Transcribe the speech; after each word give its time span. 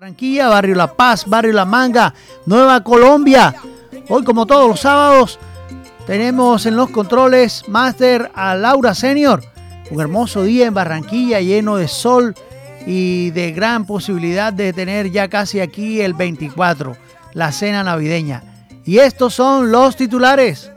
Barranquilla, 0.00 0.48
Barrio 0.48 0.76
La 0.76 0.94
Paz, 0.94 1.26
Barrio 1.26 1.52
La 1.52 1.66
Manga, 1.66 2.14
Nueva 2.46 2.82
Colombia. 2.82 3.54
Hoy, 4.08 4.24
como 4.24 4.46
todos 4.46 4.66
los 4.66 4.80
sábados, 4.80 5.38
tenemos 6.06 6.64
en 6.64 6.74
los 6.74 6.88
controles 6.88 7.64
Master 7.68 8.30
a 8.34 8.54
Laura 8.54 8.94
Senior. 8.94 9.42
Un 9.90 10.00
hermoso 10.00 10.44
día 10.44 10.66
en 10.66 10.72
Barranquilla 10.72 11.42
lleno 11.42 11.76
de 11.76 11.86
sol 11.86 12.34
y 12.86 13.28
de 13.32 13.52
gran 13.52 13.84
posibilidad 13.84 14.54
de 14.54 14.72
tener 14.72 15.10
ya 15.10 15.28
casi 15.28 15.60
aquí 15.60 16.00
el 16.00 16.14
24, 16.14 16.96
la 17.34 17.52
cena 17.52 17.84
navideña. 17.84 18.42
Y 18.86 19.00
estos 19.00 19.34
son 19.34 19.70
los 19.70 19.96
titulares. 19.96 20.72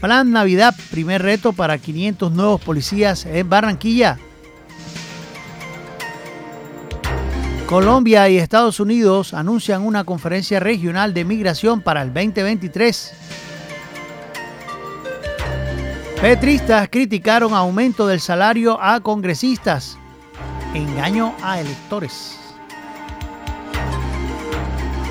Plan 0.00 0.32
Navidad, 0.32 0.74
primer 0.90 1.20
reto 1.20 1.52
para 1.52 1.76
500 1.76 2.32
nuevos 2.32 2.60
policías 2.62 3.26
en 3.26 3.48
Barranquilla. 3.48 4.18
Colombia 7.66 8.28
y 8.30 8.38
Estados 8.38 8.80
Unidos 8.80 9.34
anuncian 9.34 9.82
una 9.82 10.04
conferencia 10.04 10.58
regional 10.58 11.12
de 11.12 11.24
migración 11.24 11.82
para 11.82 12.00
el 12.02 12.08
2023. 12.14 13.12
Petristas 16.20 16.88
criticaron 16.90 17.54
aumento 17.54 18.06
del 18.06 18.20
salario 18.20 18.82
a 18.82 19.00
congresistas. 19.00 19.98
Engaño 20.74 21.34
a 21.42 21.60
electores. 21.60 22.38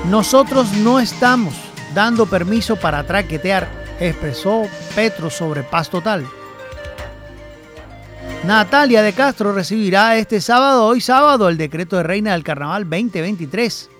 Nosotros 0.08 0.72
no 0.72 0.98
estamos 0.98 1.54
dando 1.94 2.26
permiso 2.26 2.76
para 2.76 3.04
traquetear 3.04 3.79
expresó 4.00 4.66
Petro 4.94 5.30
sobre 5.30 5.62
paz 5.62 5.90
total. 5.90 6.26
Natalia 8.44 9.02
de 9.02 9.12
Castro 9.12 9.52
recibirá 9.52 10.16
este 10.16 10.40
sábado, 10.40 10.86
hoy 10.86 11.02
sábado, 11.02 11.48
el 11.50 11.58
decreto 11.58 11.96
de 11.98 12.02
Reina 12.02 12.32
del 12.32 12.42
Carnaval 12.42 12.84
2023. 12.88 13.90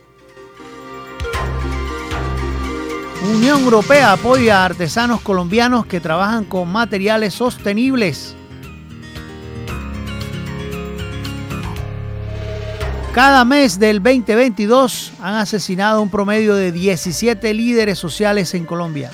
Unión 3.34 3.62
Europea 3.62 4.12
apoya 4.12 4.62
a 4.62 4.64
artesanos 4.64 5.20
colombianos 5.20 5.84
que 5.84 6.00
trabajan 6.00 6.46
con 6.46 6.72
materiales 6.72 7.34
sostenibles. 7.34 8.34
Cada 13.12 13.44
mes 13.44 13.78
del 13.78 14.02
2022 14.02 15.12
han 15.20 15.34
asesinado 15.34 16.00
un 16.00 16.08
promedio 16.08 16.54
de 16.54 16.72
17 16.72 17.52
líderes 17.52 17.98
sociales 17.98 18.54
en 18.54 18.64
Colombia. 18.64 19.10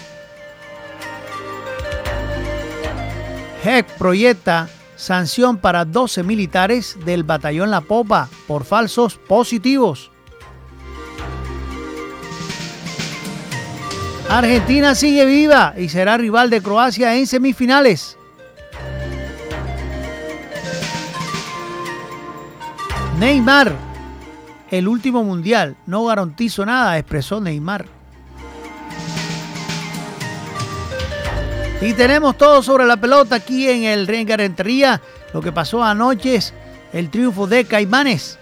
HEC 3.67 3.87
proyecta 3.99 4.69
sanción 4.95 5.57
para 5.57 5.85
12 5.85 6.23
militares 6.23 6.97
del 7.05 7.25
batallón 7.25 7.73
La 7.73 7.81
Popa 7.81 8.29
por 8.47 8.65
falsos 8.65 9.17
positivos. 9.17 10.13
Argentina 14.31 14.95
sigue 14.95 15.25
viva 15.25 15.75
y 15.77 15.89
será 15.89 16.17
rival 16.17 16.49
de 16.49 16.63
Croacia 16.63 17.17
en 17.17 17.27
semifinales. 17.27 18.17
Neymar, 23.19 23.75
el 24.71 24.87
último 24.87 25.25
mundial, 25.25 25.77
no 25.87 26.05
garantizo 26.05 26.65
nada, 26.65 26.99
expresó 26.99 27.41
Neymar. 27.41 27.96
Y 31.81 31.93
tenemos 31.93 32.39
todo 32.39 32.63
sobre 32.63 32.87
la 32.87 32.97
pelota 32.97 33.37
aquí 33.37 33.69
en 33.69 33.85
el 33.85 34.07
Rengarentería. 34.07 35.03
Lo 35.35 35.43
que 35.43 35.53
pasó 35.53 35.85
anoche 35.85 36.37
es 36.37 36.55
el 36.93 37.11
triunfo 37.11 37.47
de 37.47 37.67
Caimanes. 37.67 38.39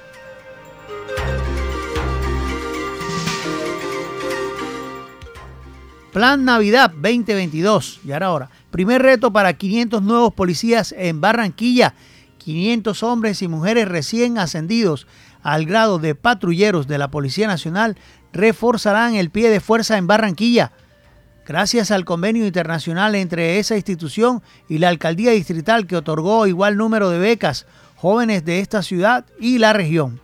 Plan 6.12 6.44
Navidad 6.44 6.90
2022. 6.90 8.00
Y 8.04 8.12
ahora, 8.12 8.26
ahora, 8.26 8.50
primer 8.70 9.02
reto 9.02 9.32
para 9.32 9.52
500 9.54 10.00
nuevos 10.00 10.32
policías 10.32 10.94
en 10.96 11.20
Barranquilla. 11.20 11.94
500 12.38 13.02
hombres 13.02 13.42
y 13.42 13.48
mujeres 13.48 13.88
recién 13.88 14.38
ascendidos 14.38 15.08
al 15.42 15.66
grado 15.66 15.98
de 15.98 16.14
patrulleros 16.14 16.86
de 16.86 16.98
la 16.98 17.10
Policía 17.10 17.48
Nacional 17.48 17.96
reforzarán 18.32 19.16
el 19.16 19.30
pie 19.30 19.50
de 19.50 19.60
fuerza 19.60 19.96
en 19.96 20.06
Barranquilla 20.06 20.72
gracias 21.46 21.90
al 21.90 22.04
convenio 22.04 22.46
internacional 22.46 23.14
entre 23.14 23.58
esa 23.58 23.76
institución 23.76 24.42
y 24.68 24.78
la 24.78 24.88
alcaldía 24.88 25.32
distrital 25.32 25.86
que 25.86 25.96
otorgó 25.96 26.46
igual 26.46 26.76
número 26.76 27.10
de 27.10 27.18
becas 27.18 27.66
jóvenes 27.96 28.44
de 28.44 28.60
esta 28.60 28.82
ciudad 28.82 29.26
y 29.38 29.58
la 29.58 29.72
región. 29.72 30.20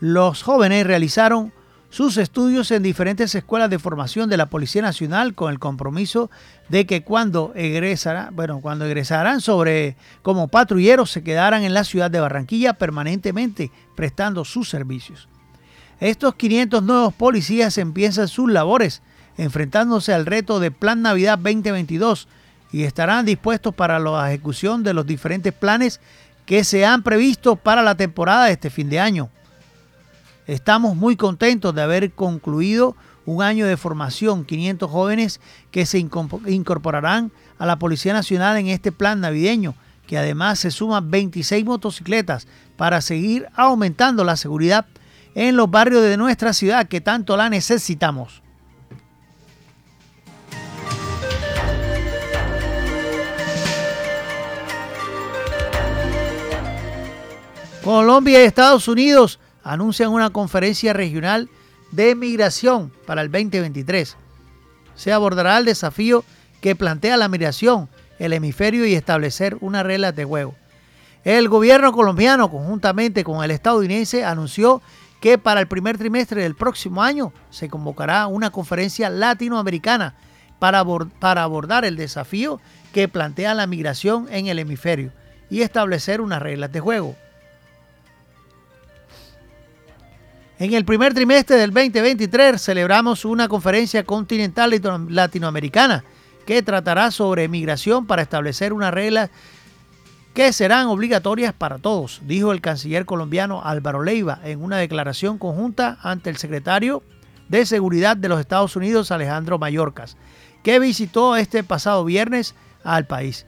Los 0.00 0.42
jóvenes 0.42 0.86
realizaron 0.86 1.52
sus 1.90 2.18
estudios 2.18 2.70
en 2.70 2.82
diferentes 2.82 3.34
escuelas 3.34 3.70
de 3.70 3.78
formación 3.78 4.28
de 4.28 4.36
la 4.36 4.46
Policía 4.46 4.82
Nacional 4.82 5.34
con 5.34 5.50
el 5.50 5.58
compromiso 5.58 6.30
de 6.68 6.86
que 6.86 7.02
cuando 7.02 7.52
egresarán, 7.54 8.36
bueno, 8.36 8.60
cuando 8.60 8.84
egresarán 8.84 9.40
sobre 9.40 9.96
como 10.22 10.48
patrulleros 10.48 11.10
se 11.10 11.22
quedaran 11.22 11.62
en 11.62 11.72
la 11.72 11.84
ciudad 11.84 12.10
de 12.10 12.20
Barranquilla 12.20 12.74
permanentemente 12.74 13.70
prestando 13.96 14.44
sus 14.44 14.68
servicios. 14.68 15.28
Estos 15.98 16.34
500 16.34 16.82
nuevos 16.82 17.14
policías 17.14 17.78
empiezan 17.78 18.28
sus 18.28 18.50
labores 18.50 19.02
enfrentándose 19.38 20.12
al 20.12 20.26
reto 20.26 20.60
de 20.60 20.70
Plan 20.70 21.00
Navidad 21.00 21.38
2022 21.38 22.28
y 22.72 22.82
estarán 22.82 23.24
dispuestos 23.24 23.74
para 23.74 23.98
la 23.98 24.28
ejecución 24.28 24.82
de 24.82 24.92
los 24.92 25.06
diferentes 25.06 25.54
planes 25.54 26.00
que 26.44 26.64
se 26.64 26.84
han 26.84 27.02
previsto 27.02 27.56
para 27.56 27.82
la 27.82 27.94
temporada 27.94 28.46
de 28.46 28.52
este 28.52 28.68
fin 28.68 28.90
de 28.90 29.00
año. 29.00 29.30
Estamos 30.46 30.96
muy 30.96 31.16
contentos 31.16 31.74
de 31.74 31.82
haber 31.82 32.12
concluido 32.12 32.96
un 33.26 33.42
año 33.42 33.66
de 33.66 33.76
formación, 33.76 34.44
500 34.44 34.90
jóvenes 34.90 35.40
que 35.70 35.86
se 35.86 35.98
incorporarán 35.98 37.30
a 37.58 37.66
la 37.66 37.78
Policía 37.78 38.14
Nacional 38.14 38.56
en 38.56 38.68
este 38.68 38.90
plan 38.90 39.20
navideño, 39.20 39.74
que 40.06 40.16
además 40.16 40.58
se 40.58 40.70
suman 40.70 41.10
26 41.10 41.64
motocicletas 41.66 42.48
para 42.76 43.02
seguir 43.02 43.46
aumentando 43.54 44.24
la 44.24 44.36
seguridad 44.36 44.86
en 45.34 45.56
los 45.56 45.70
barrios 45.70 46.02
de 46.02 46.16
nuestra 46.16 46.54
ciudad 46.54 46.88
que 46.88 47.02
tanto 47.02 47.36
la 47.36 47.50
necesitamos. 47.50 48.42
Colombia 57.88 58.42
y 58.42 58.44
Estados 58.44 58.86
Unidos 58.86 59.40
anuncian 59.64 60.10
una 60.10 60.28
conferencia 60.28 60.92
regional 60.92 61.48
de 61.90 62.14
migración 62.14 62.92
para 63.06 63.22
el 63.22 63.32
2023. 63.32 64.14
Se 64.94 65.10
abordará 65.10 65.56
el 65.56 65.64
desafío 65.64 66.22
que 66.60 66.76
plantea 66.76 67.16
la 67.16 67.28
migración, 67.28 67.88
el 68.18 68.34
hemisferio 68.34 68.84
y 68.84 68.92
establecer 68.92 69.56
una 69.62 69.82
regla 69.82 70.12
de 70.12 70.26
juego. 70.26 70.54
El 71.24 71.48
gobierno 71.48 71.92
colombiano, 71.92 72.50
conjuntamente 72.50 73.24
con 73.24 73.42
el 73.42 73.52
estadounidense, 73.52 74.22
anunció 74.22 74.82
que 75.22 75.38
para 75.38 75.60
el 75.60 75.66
primer 75.66 75.96
trimestre 75.96 76.42
del 76.42 76.56
próximo 76.56 77.02
año 77.02 77.32
se 77.48 77.70
convocará 77.70 78.26
una 78.26 78.50
conferencia 78.50 79.08
latinoamericana 79.08 80.14
para, 80.58 80.84
para 81.20 81.42
abordar 81.42 81.86
el 81.86 81.96
desafío 81.96 82.60
que 82.92 83.08
plantea 83.08 83.54
la 83.54 83.66
migración 83.66 84.26
en 84.30 84.46
el 84.48 84.58
hemisferio 84.58 85.10
y 85.48 85.62
establecer 85.62 86.20
unas 86.20 86.42
reglas 86.42 86.70
de 86.70 86.80
juego. 86.80 87.16
En 90.60 90.74
el 90.74 90.84
primer 90.84 91.14
trimestre 91.14 91.54
del 91.54 91.72
2023 91.72 92.60
celebramos 92.60 93.24
una 93.24 93.46
conferencia 93.46 94.02
continental 94.02 94.72
latinoamericana 95.08 96.02
que 96.46 96.64
tratará 96.64 97.12
sobre 97.12 97.46
migración 97.46 98.08
para 98.08 98.22
establecer 98.22 98.72
unas 98.72 98.92
reglas 98.92 99.30
que 100.34 100.52
serán 100.52 100.88
obligatorias 100.88 101.52
para 101.52 101.78
todos, 101.78 102.22
dijo 102.26 102.50
el 102.50 102.60
canciller 102.60 103.06
colombiano 103.06 103.62
Álvaro 103.64 104.02
Leiva 104.02 104.40
en 104.42 104.60
una 104.60 104.78
declaración 104.78 105.38
conjunta 105.38 105.96
ante 106.02 106.28
el 106.28 106.38
secretario 106.38 107.04
de 107.48 107.64
Seguridad 107.64 108.16
de 108.16 108.28
los 108.28 108.40
Estados 108.40 108.74
Unidos, 108.74 109.12
Alejandro 109.12 109.60
Mayorkas, 109.60 110.16
que 110.64 110.80
visitó 110.80 111.36
este 111.36 111.62
pasado 111.62 112.04
viernes 112.04 112.56
al 112.82 113.06
país. 113.06 113.46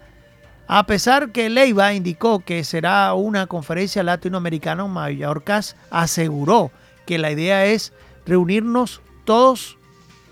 A 0.69 0.87
pesar 0.87 1.33
que 1.33 1.51
Leiva 1.51 1.93
indicó 1.93 2.39
que 2.39 2.63
será 2.63 3.13
una 3.15 3.49
conferencia 3.49 4.05
latinoamericana, 4.05 4.87
Mayorkas 4.87 5.75
aseguró 5.91 6.71
que 7.11 7.19
la 7.19 7.33
idea 7.33 7.67
es 7.67 7.93
reunirnos 8.25 9.01
todos 9.25 9.77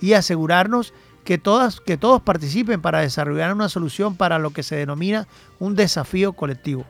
y 0.00 0.12
asegurarnos 0.12 0.94
que, 1.24 1.36
todas, 1.36 1.80
que 1.80 1.96
todos 1.96 2.22
participen 2.22 2.80
para 2.80 3.00
desarrollar 3.00 3.52
una 3.52 3.68
solución 3.68 4.14
para 4.14 4.38
lo 4.38 4.50
que 4.50 4.62
se 4.62 4.76
denomina 4.76 5.26
un 5.58 5.74
desafío 5.74 6.34
colectivo. 6.34 6.84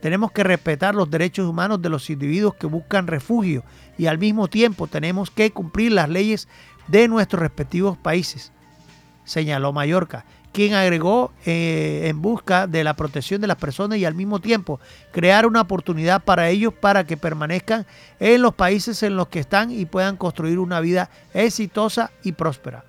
Tenemos 0.00 0.32
que 0.32 0.42
respetar 0.42 0.96
los 0.96 1.08
derechos 1.08 1.46
humanos 1.46 1.80
de 1.80 1.88
los 1.88 2.10
individuos 2.10 2.56
que 2.56 2.66
buscan 2.66 3.06
refugio 3.06 3.62
y 3.96 4.06
al 4.06 4.18
mismo 4.18 4.48
tiempo 4.48 4.88
tenemos 4.88 5.30
que 5.30 5.52
cumplir 5.52 5.92
las 5.92 6.08
leyes 6.08 6.48
de 6.88 7.06
nuestros 7.06 7.42
respectivos 7.42 7.96
países, 7.96 8.50
señaló 9.22 9.72
Mallorca, 9.72 10.24
quien 10.52 10.74
agregó 10.74 11.32
eh, 11.46 12.02
en 12.04 12.20
busca 12.20 12.66
de 12.66 12.84
la 12.84 12.94
protección 12.94 13.40
de 13.40 13.46
las 13.46 13.56
personas 13.56 13.98
y 13.98 14.04
al 14.04 14.14
mismo 14.14 14.38
tiempo 14.40 14.80
crear 15.10 15.46
una 15.46 15.62
oportunidad 15.62 16.22
para 16.22 16.48
ellos 16.50 16.72
para 16.74 17.04
que 17.04 17.16
permanezcan 17.16 17.86
en 18.20 18.42
los 18.42 18.54
países 18.54 19.02
en 19.02 19.16
los 19.16 19.28
que 19.28 19.40
están 19.40 19.70
y 19.70 19.86
puedan 19.86 20.16
construir 20.16 20.58
una 20.58 20.80
vida 20.80 21.10
exitosa 21.34 22.10
y 22.22 22.32
próspera. 22.32 22.84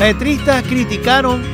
Petristas 0.00 0.62
criticaron, 0.62 1.44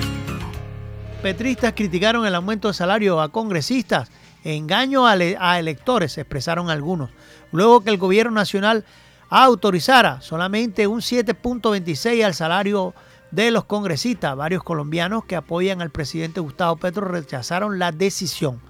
petristas 1.23 1.73
criticaron 1.75 2.27
el 2.27 2.35
aumento 2.35 2.69
de 2.69 2.75
salario 2.75 3.21
a 3.21 3.31
congresistas, 3.31 4.11
engaño 4.45 5.07
a, 5.07 5.59
electores, 5.59 6.19
expresaron 6.19 6.71
algunos, 6.71 7.11
luego 7.53 7.83
que 7.83 7.91
el 7.91 7.99
gobierno 7.99 8.33
nacional 8.33 8.85
autorizara 9.29 10.21
solamente 10.21 10.87
un 10.87 11.01
7.26 11.01 12.25
al 12.25 12.35
salario 12.35 12.95
de 13.31 13.51
los 13.51 13.65
congresistas. 13.65 14.37
Varios 14.37 14.63
colombianos 14.63 15.25
que 15.25 15.37
apoyan 15.37 15.83
al 15.83 15.91
presidente 15.91 16.41
Gustavo 16.41 16.77
Petro 16.77 17.07
rechazaron 17.09 17.79
la 17.79 17.93
decisión. 17.93 18.61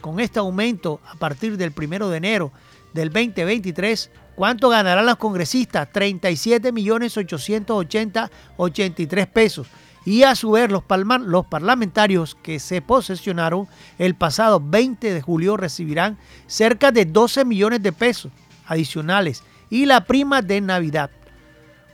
Con 0.00 0.20
este 0.20 0.38
aumento, 0.38 1.00
a 1.06 1.16
partir 1.16 1.56
del 1.56 1.72
1 1.76 2.08
de 2.08 2.16
enero 2.16 2.52
del 2.94 3.10
2023, 3.10 4.10
¿Cuánto 4.36 4.68
ganarán 4.68 5.06
los 5.06 5.16
congresistas? 5.16 5.90
37 5.90 6.70
millones 6.70 7.16
880 7.16 8.30
83 8.58 9.26
pesos. 9.28 9.66
Y 10.06 10.22
a 10.22 10.36
su 10.36 10.52
vez 10.52 10.70
los, 10.70 10.84
parlamentarios 10.84 12.36
que 12.40 12.60
se 12.60 12.80
posesionaron 12.80 13.66
el 13.98 14.14
pasado 14.14 14.62
20 14.64 15.12
de 15.12 15.20
julio 15.20 15.56
recibirán 15.56 16.16
cerca 16.46 16.92
de 16.92 17.04
12 17.06 17.44
millones 17.44 17.82
de 17.82 17.92
pesos 17.92 18.30
adicionales 18.66 19.42
y 19.68 19.84
la 19.84 20.04
prima 20.04 20.42
de 20.42 20.60
Navidad. 20.60 21.10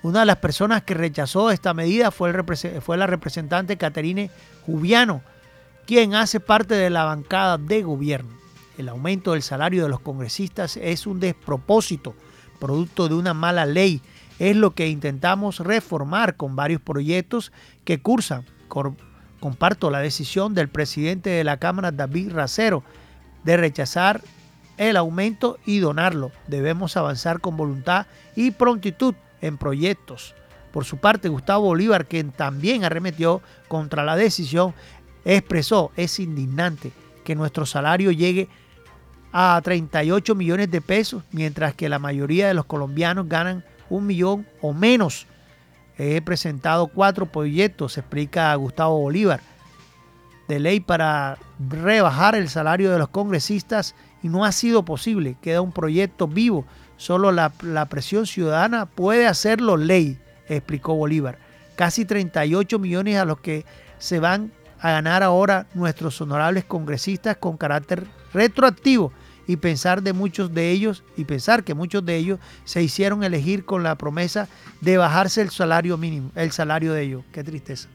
Una 0.03 0.21
de 0.21 0.27
las 0.27 0.37
personas 0.37 0.83
que 0.83 0.93
rechazó 0.93 1.51
esta 1.51 1.73
medida 1.73 2.11
fue, 2.11 2.35
fue 2.83 2.99
la 2.99 3.07
representante 3.07 3.79
Caterine 3.79 4.31
Jubiano, 4.67 5.23
quien 5.87 6.15
hace 6.15 6.39
parte 6.39 6.75
de 6.75 6.91
la 6.91 7.05
bancada 7.05 7.57
de 7.57 7.83
gobierno. 7.83 8.31
El 8.77 8.91
aumento 8.91 9.33
del 9.33 9.43
salario 9.43 9.85
de 9.85 9.89
los 9.89 10.01
congresistas 10.01 10.77
es 10.77 11.07
un 11.07 11.19
despropósito 11.19 12.15
producto 12.63 13.09
de 13.09 13.15
una 13.15 13.33
mala 13.33 13.65
ley. 13.65 14.03
Es 14.43 14.57
lo 14.57 14.75
que 14.75 14.89
intentamos 14.89 15.61
reformar 15.61 16.35
con 16.35 16.57
varios 16.57 16.81
proyectos 16.81 17.53
que 17.85 18.03
cursan. 18.03 18.45
Comparto 19.39 19.89
la 19.89 20.01
decisión 20.01 20.53
del 20.53 20.69
presidente 20.69 21.31
de 21.31 21.45
la 21.45 21.59
Cámara, 21.59 21.93
David 21.93 22.33
Racero, 22.33 22.83
de 23.45 23.57
rechazar 23.57 24.21
el 24.79 24.97
aumento 24.97 25.61
y 25.65 25.79
donarlo. 25.79 26.33
Debemos 26.49 26.97
avanzar 26.97 27.41
con 27.41 27.57
voluntad 27.57 28.07
y 28.35 28.51
prontitud 28.51 29.15
en 29.43 29.59
proyectos. 29.59 30.35
Por 30.73 30.85
su 30.87 30.97
parte, 30.97 31.29
Gustavo 31.29 31.67
Bolívar, 31.67 32.07
quien 32.07 32.33
también 32.33 32.83
arremetió 32.83 33.43
contra 33.69 34.03
la 34.03 34.17
decisión, 34.17 34.75
expresó, 35.25 35.93
es 35.97 36.19
indignante 36.19 36.91
que 37.23 37.37
nuestro 37.37 37.65
salario 37.65 38.11
llegue 38.11 38.49
a 39.33 39.61
38 39.63 40.35
millones 40.35 40.69
de 40.69 40.81
pesos, 40.81 41.23
mientras 41.31 41.77
que 41.77 41.89
la 41.89 42.01
mayoría 42.01 42.49
de 42.49 42.55
los 42.55 42.65
colombianos 42.65 43.29
ganan 43.29 43.63
un 43.93 44.07
millón 44.07 44.47
o 44.61 44.73
menos. 44.73 45.27
He 45.99 46.21
presentado 46.23 46.87
cuatro 46.89 47.27
proyectos, 47.27 47.99
explica 47.99 48.55
Gustavo 48.55 48.99
Bolívar, 48.99 49.41
de 50.49 50.59
ley 50.59 50.81
para 50.81 51.39
rebajar 51.71 52.35
el 52.35 52.49
salario 52.49 52.91
de 52.91 52.99
los 52.99 53.09
congresistas 53.09 53.95
y 54.23 54.29
no 54.29 54.45
ha 54.45 54.53
sido 54.53 54.85
posible. 54.85 55.37
Queda 55.43 55.61
un 55.61 55.73
proyecto 55.73 56.27
vivo. 56.27 56.65
Solo 56.97 57.33
la, 57.33 57.51
presión 57.89 58.27
ciudadana 58.27 58.87
puede 58.87 59.27
hacerlo 59.27 59.77
ley, 59.77 60.19
explicó 60.49 60.95
Bolívar. 60.95 61.39
Casi 61.77 62.05
38 62.05 62.79
millones 62.79 63.17
a 63.17 63.25
los 63.25 63.41
que 63.41 63.65
se 63.99 64.19
van 64.19 64.53
a 64.81 64.93
ganar 64.93 65.23
ahora 65.23 65.67
nuestros 65.75 66.21
honorables 66.21 66.65
congresistas 66.65 67.37
con 67.37 67.57
carácter 67.57 68.07
retroactivo 68.33 69.13
y 69.53 69.57
pensar 69.57 70.03
de 70.03 70.15
muchos 70.15 70.55
de 70.55 70.71
ellos 70.71 71.05
y 71.15 71.27
pensar 71.27 71.63
que 71.63 71.75
muchos 71.75 72.03
de 72.07 72.17
ellos 72.17 72.41
se 72.65 72.83
hicieron 72.83 73.23
elegir 73.23 73.67
con 73.67 73.83
la 73.83 73.97
promesa 73.97 74.49
de 74.81 74.97
bajarse 74.97 75.43
el 75.43 75.51
salario 75.51 75.99
mínimo, 75.99 76.31
el 76.35 76.53
salario 76.53 76.95
de 76.95 77.03
ellos. 77.03 77.25
Qué 77.33 77.45
tristeza. 77.45 77.91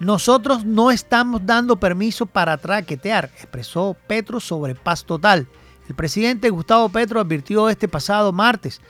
Nosotros 0.00 0.64
no 0.64 0.90
estamos 0.90 1.46
dando 1.46 1.76
permiso 1.76 2.26
para 2.26 2.56
traquetear, 2.56 3.26
expresó 3.36 3.96
Petro 4.08 4.40
sobre 4.40 4.74
paz 4.74 5.04
total. 5.04 5.46
El 5.92 5.96
presidente 5.96 6.48
Gustavo 6.48 6.88
Petro 6.88 7.20
advirtió 7.20 7.68
este 7.68 7.86
pasado 7.86 8.32
martes 8.32 8.80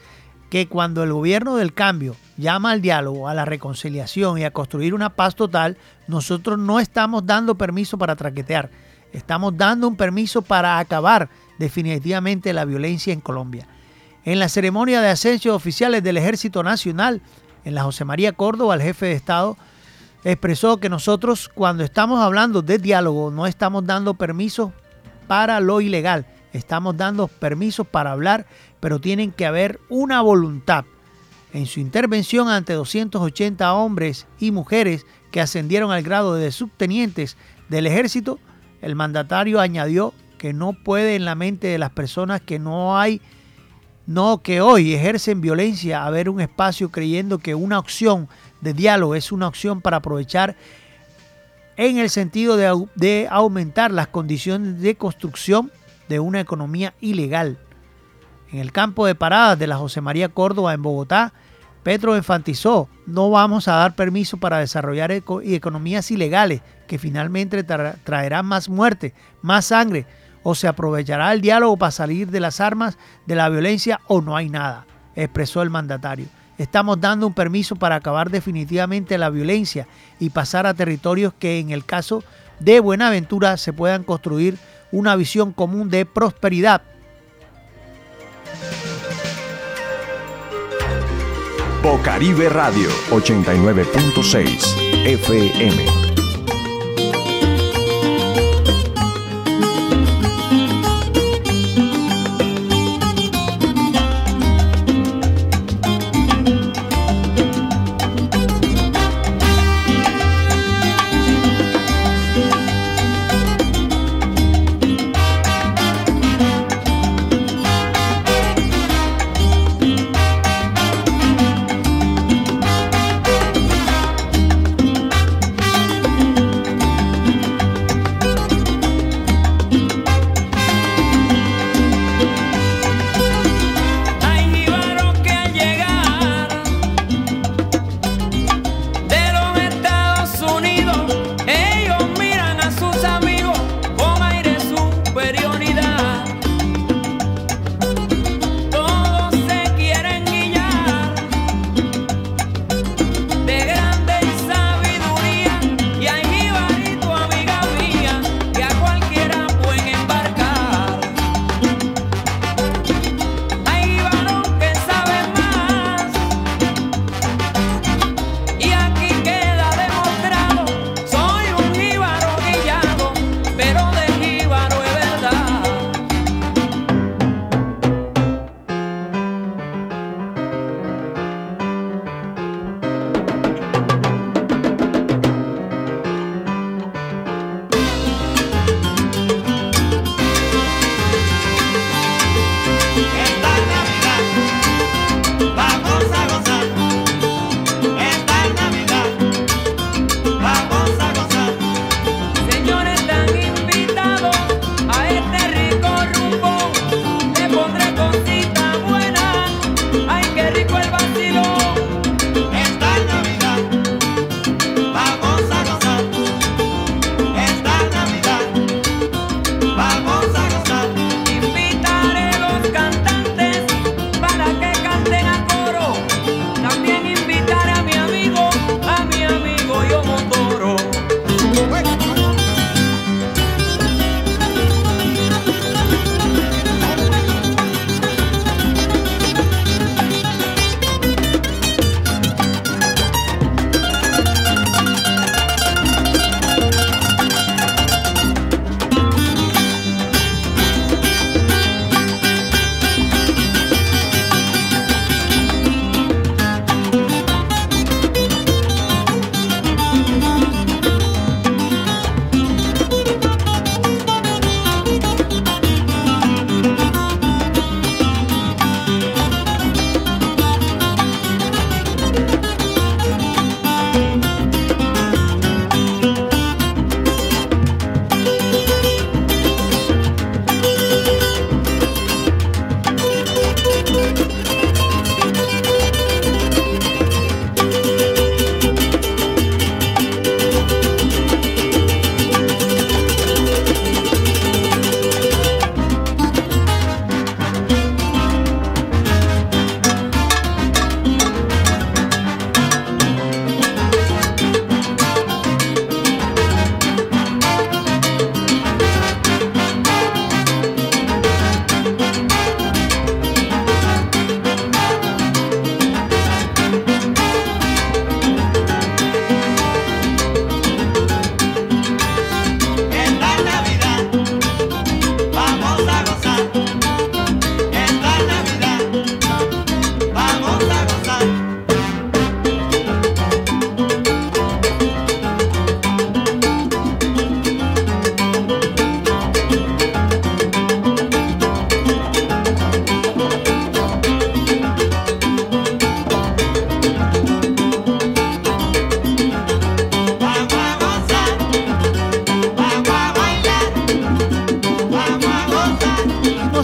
que 0.50 0.68
cuando 0.68 1.02
el 1.02 1.12
gobierno 1.12 1.56
del 1.56 1.74
cambio 1.74 2.14
llama 2.36 2.70
al 2.70 2.80
diálogo, 2.80 3.26
a 3.26 3.34
la 3.34 3.44
reconciliación 3.44 4.38
y 4.38 4.44
a 4.44 4.52
construir 4.52 4.94
una 4.94 5.10
paz 5.10 5.34
total, 5.34 5.76
nosotros 6.06 6.60
no 6.60 6.78
estamos 6.78 7.26
dando 7.26 7.56
permiso 7.56 7.98
para 7.98 8.14
traquetear, 8.14 8.70
estamos 9.12 9.56
dando 9.56 9.88
un 9.88 9.96
permiso 9.96 10.42
para 10.42 10.78
acabar 10.78 11.28
definitivamente 11.58 12.52
la 12.52 12.64
violencia 12.64 13.12
en 13.12 13.20
Colombia. 13.20 13.66
En 14.24 14.38
la 14.38 14.48
ceremonia 14.48 15.00
de 15.00 15.08
ascenso 15.08 15.56
oficiales 15.56 16.04
del 16.04 16.18
Ejército 16.18 16.62
Nacional, 16.62 17.20
en 17.64 17.74
la 17.74 17.82
José 17.82 18.04
María 18.04 18.30
Córdoba, 18.30 18.76
el 18.76 18.82
jefe 18.82 19.06
de 19.06 19.14
Estado, 19.14 19.56
expresó 20.22 20.76
que 20.76 20.88
nosotros 20.88 21.50
cuando 21.52 21.82
estamos 21.82 22.20
hablando 22.20 22.62
de 22.62 22.78
diálogo 22.78 23.32
no 23.32 23.48
estamos 23.48 23.84
dando 23.84 24.14
permiso 24.14 24.72
para 25.26 25.58
lo 25.58 25.80
ilegal, 25.80 26.26
Estamos 26.52 26.96
dando 26.96 27.28
permisos 27.28 27.86
para 27.86 28.12
hablar, 28.12 28.46
pero 28.80 29.00
tienen 29.00 29.32
que 29.32 29.46
haber 29.46 29.80
una 29.88 30.20
voluntad. 30.20 30.84
En 31.52 31.66
su 31.66 31.80
intervención 31.80 32.48
ante 32.48 32.72
280 32.72 33.74
hombres 33.74 34.26
y 34.38 34.50
mujeres 34.50 35.06
que 35.30 35.40
ascendieron 35.40 35.90
al 35.90 36.02
grado 36.02 36.34
de 36.34 36.52
subtenientes 36.52 37.36
del 37.68 37.86
ejército, 37.86 38.38
el 38.80 38.94
mandatario 38.96 39.60
añadió 39.60 40.12
que 40.38 40.52
no 40.52 40.72
puede 40.72 41.14
en 41.14 41.24
la 41.24 41.34
mente 41.34 41.68
de 41.68 41.78
las 41.78 41.90
personas 41.90 42.40
que 42.40 42.58
no 42.58 42.98
hay, 42.98 43.20
no 44.06 44.42
que 44.42 44.60
hoy 44.60 44.92
ejercen 44.92 45.40
violencia, 45.40 46.04
haber 46.04 46.28
un 46.28 46.40
espacio 46.40 46.90
creyendo 46.90 47.38
que 47.38 47.54
una 47.54 47.78
opción 47.78 48.28
de 48.60 48.72
diálogo 48.72 49.14
es 49.14 49.30
una 49.30 49.46
opción 49.46 49.80
para 49.80 49.98
aprovechar 49.98 50.56
en 51.76 51.98
el 51.98 52.10
sentido 52.10 52.56
de, 52.56 52.86
de 52.94 53.28
aumentar 53.30 53.90
las 53.90 54.08
condiciones 54.08 54.80
de 54.80 54.96
construcción 54.96 55.70
de 56.12 56.20
una 56.20 56.40
economía 56.40 56.92
ilegal. 57.00 57.56
En 58.52 58.58
el 58.58 58.70
campo 58.70 59.06
de 59.06 59.14
paradas 59.14 59.58
de 59.58 59.66
la 59.66 59.78
José 59.78 60.02
María 60.02 60.28
Córdoba 60.28 60.74
en 60.74 60.82
Bogotá, 60.82 61.32
Petro 61.82 62.14
enfatizó, 62.16 62.86
no 63.06 63.30
vamos 63.30 63.66
a 63.66 63.76
dar 63.76 63.96
permiso 63.96 64.36
para 64.36 64.58
desarrollar 64.58 65.10
economías 65.10 66.10
ilegales 66.10 66.60
que 66.86 66.98
finalmente 66.98 67.64
traerán 67.64 68.44
más 68.44 68.68
muerte, 68.68 69.14
más 69.40 69.64
sangre, 69.64 70.04
o 70.42 70.54
se 70.54 70.68
aprovechará 70.68 71.32
el 71.32 71.40
diálogo 71.40 71.78
para 71.78 71.92
salir 71.92 72.30
de 72.30 72.40
las 72.40 72.60
armas, 72.60 72.98
de 73.24 73.34
la 73.34 73.48
violencia 73.48 73.98
o 74.06 74.20
no 74.20 74.36
hay 74.36 74.50
nada, 74.50 74.84
expresó 75.16 75.62
el 75.62 75.70
mandatario. 75.70 76.26
Estamos 76.58 77.00
dando 77.00 77.26
un 77.26 77.32
permiso 77.32 77.76
para 77.76 77.94
acabar 77.94 78.28
definitivamente 78.28 79.16
la 79.16 79.30
violencia 79.30 79.88
y 80.20 80.28
pasar 80.28 80.66
a 80.66 80.74
territorios 80.74 81.32
que 81.32 81.58
en 81.58 81.70
el 81.70 81.86
caso 81.86 82.22
de 82.60 82.80
Buenaventura 82.80 83.56
se 83.56 83.72
puedan 83.72 84.04
construir 84.04 84.58
una 84.92 85.16
visión 85.16 85.52
común 85.52 85.90
de 85.90 86.06
prosperidad. 86.06 86.82
Bocaribe 91.82 92.48
Radio 92.48 92.88
89.6 93.10 95.04
FM 95.04 96.01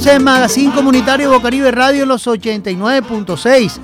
en 0.06 0.22
Magazine 0.22 0.72
Comunitario 0.72 1.28
Bocaribe 1.28 1.72
Radio 1.72 2.06
los 2.06 2.28
89.6. 2.28 3.80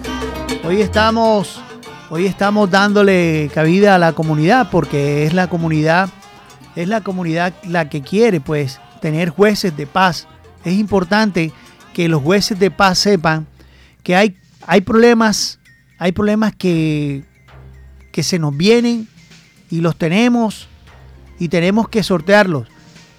Hoy 0.63 0.81
estamos, 0.81 1.61
hoy 2.09 2.27
estamos 2.27 2.71
dándole 2.71 3.51
cabida 3.53 3.97
a 3.97 3.99
la 3.99 4.13
comunidad 4.13 4.71
porque 4.71 5.27
es 5.27 5.35
la 5.35 5.49
comunidad, 5.49 6.09
es 6.77 6.87
la 6.87 7.01
comunidad 7.01 7.53
la 7.65 7.89
que 7.89 8.03
quiere 8.03 8.41
pues 8.41 8.81
tener 9.01 9.31
jueces 9.31 9.77
de 9.77 9.89
paz. 9.89 10.29
Es 10.65 10.75
importante 10.75 11.53
que 11.93 12.09
los 12.09 12.23
jueces 12.23 12.61
de 12.61 12.71
paz 12.71 12.99
sepan 13.01 13.49
que 14.05 14.15
hay, 14.15 14.37
hay 14.69 14.83
problemas, 14.83 15.59
hay 15.99 16.13
problemas 16.13 16.55
que, 16.55 17.25
que 18.13 18.23
se 18.23 18.39
nos 18.39 18.57
vienen 18.57 19.09
y 19.69 19.81
los 19.81 19.97
tenemos 19.97 20.69
y 21.41 21.49
tenemos 21.49 21.89
que 21.89 22.05
sortearlos, 22.05 22.69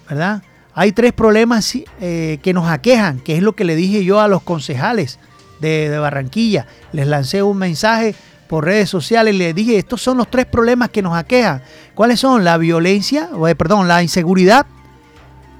¿verdad? 0.08 0.42
Hay 0.78 0.92
tres 0.92 1.14
problemas 1.14 1.74
eh, 2.02 2.38
que 2.42 2.52
nos 2.52 2.68
aquejan, 2.68 3.20
que 3.20 3.34
es 3.34 3.42
lo 3.42 3.54
que 3.54 3.64
le 3.64 3.74
dije 3.76 4.04
yo 4.04 4.20
a 4.20 4.28
los 4.28 4.42
concejales 4.42 5.18
de, 5.58 5.98
Barranquilla. 5.98 6.66
Les 6.92 7.06
lancé 7.06 7.42
un 7.42 7.56
mensaje 7.56 8.14
por 8.46 8.66
redes 8.66 8.90
sociales 8.90 9.34
y 9.34 9.38
les 9.38 9.54
dije, 9.54 9.78
estos 9.78 10.02
son 10.02 10.18
los 10.18 10.30
tres 10.30 10.44
problemas 10.44 10.90
que 10.90 11.00
nos 11.00 11.16
aquejan. 11.16 11.62
¿Cuáles 11.94 12.20
son? 12.20 12.44
La 12.44 12.58
violencia, 12.58 13.30
eh, 13.48 13.54
perdón, 13.54 13.88
la 13.88 14.02
inseguridad, 14.02 14.66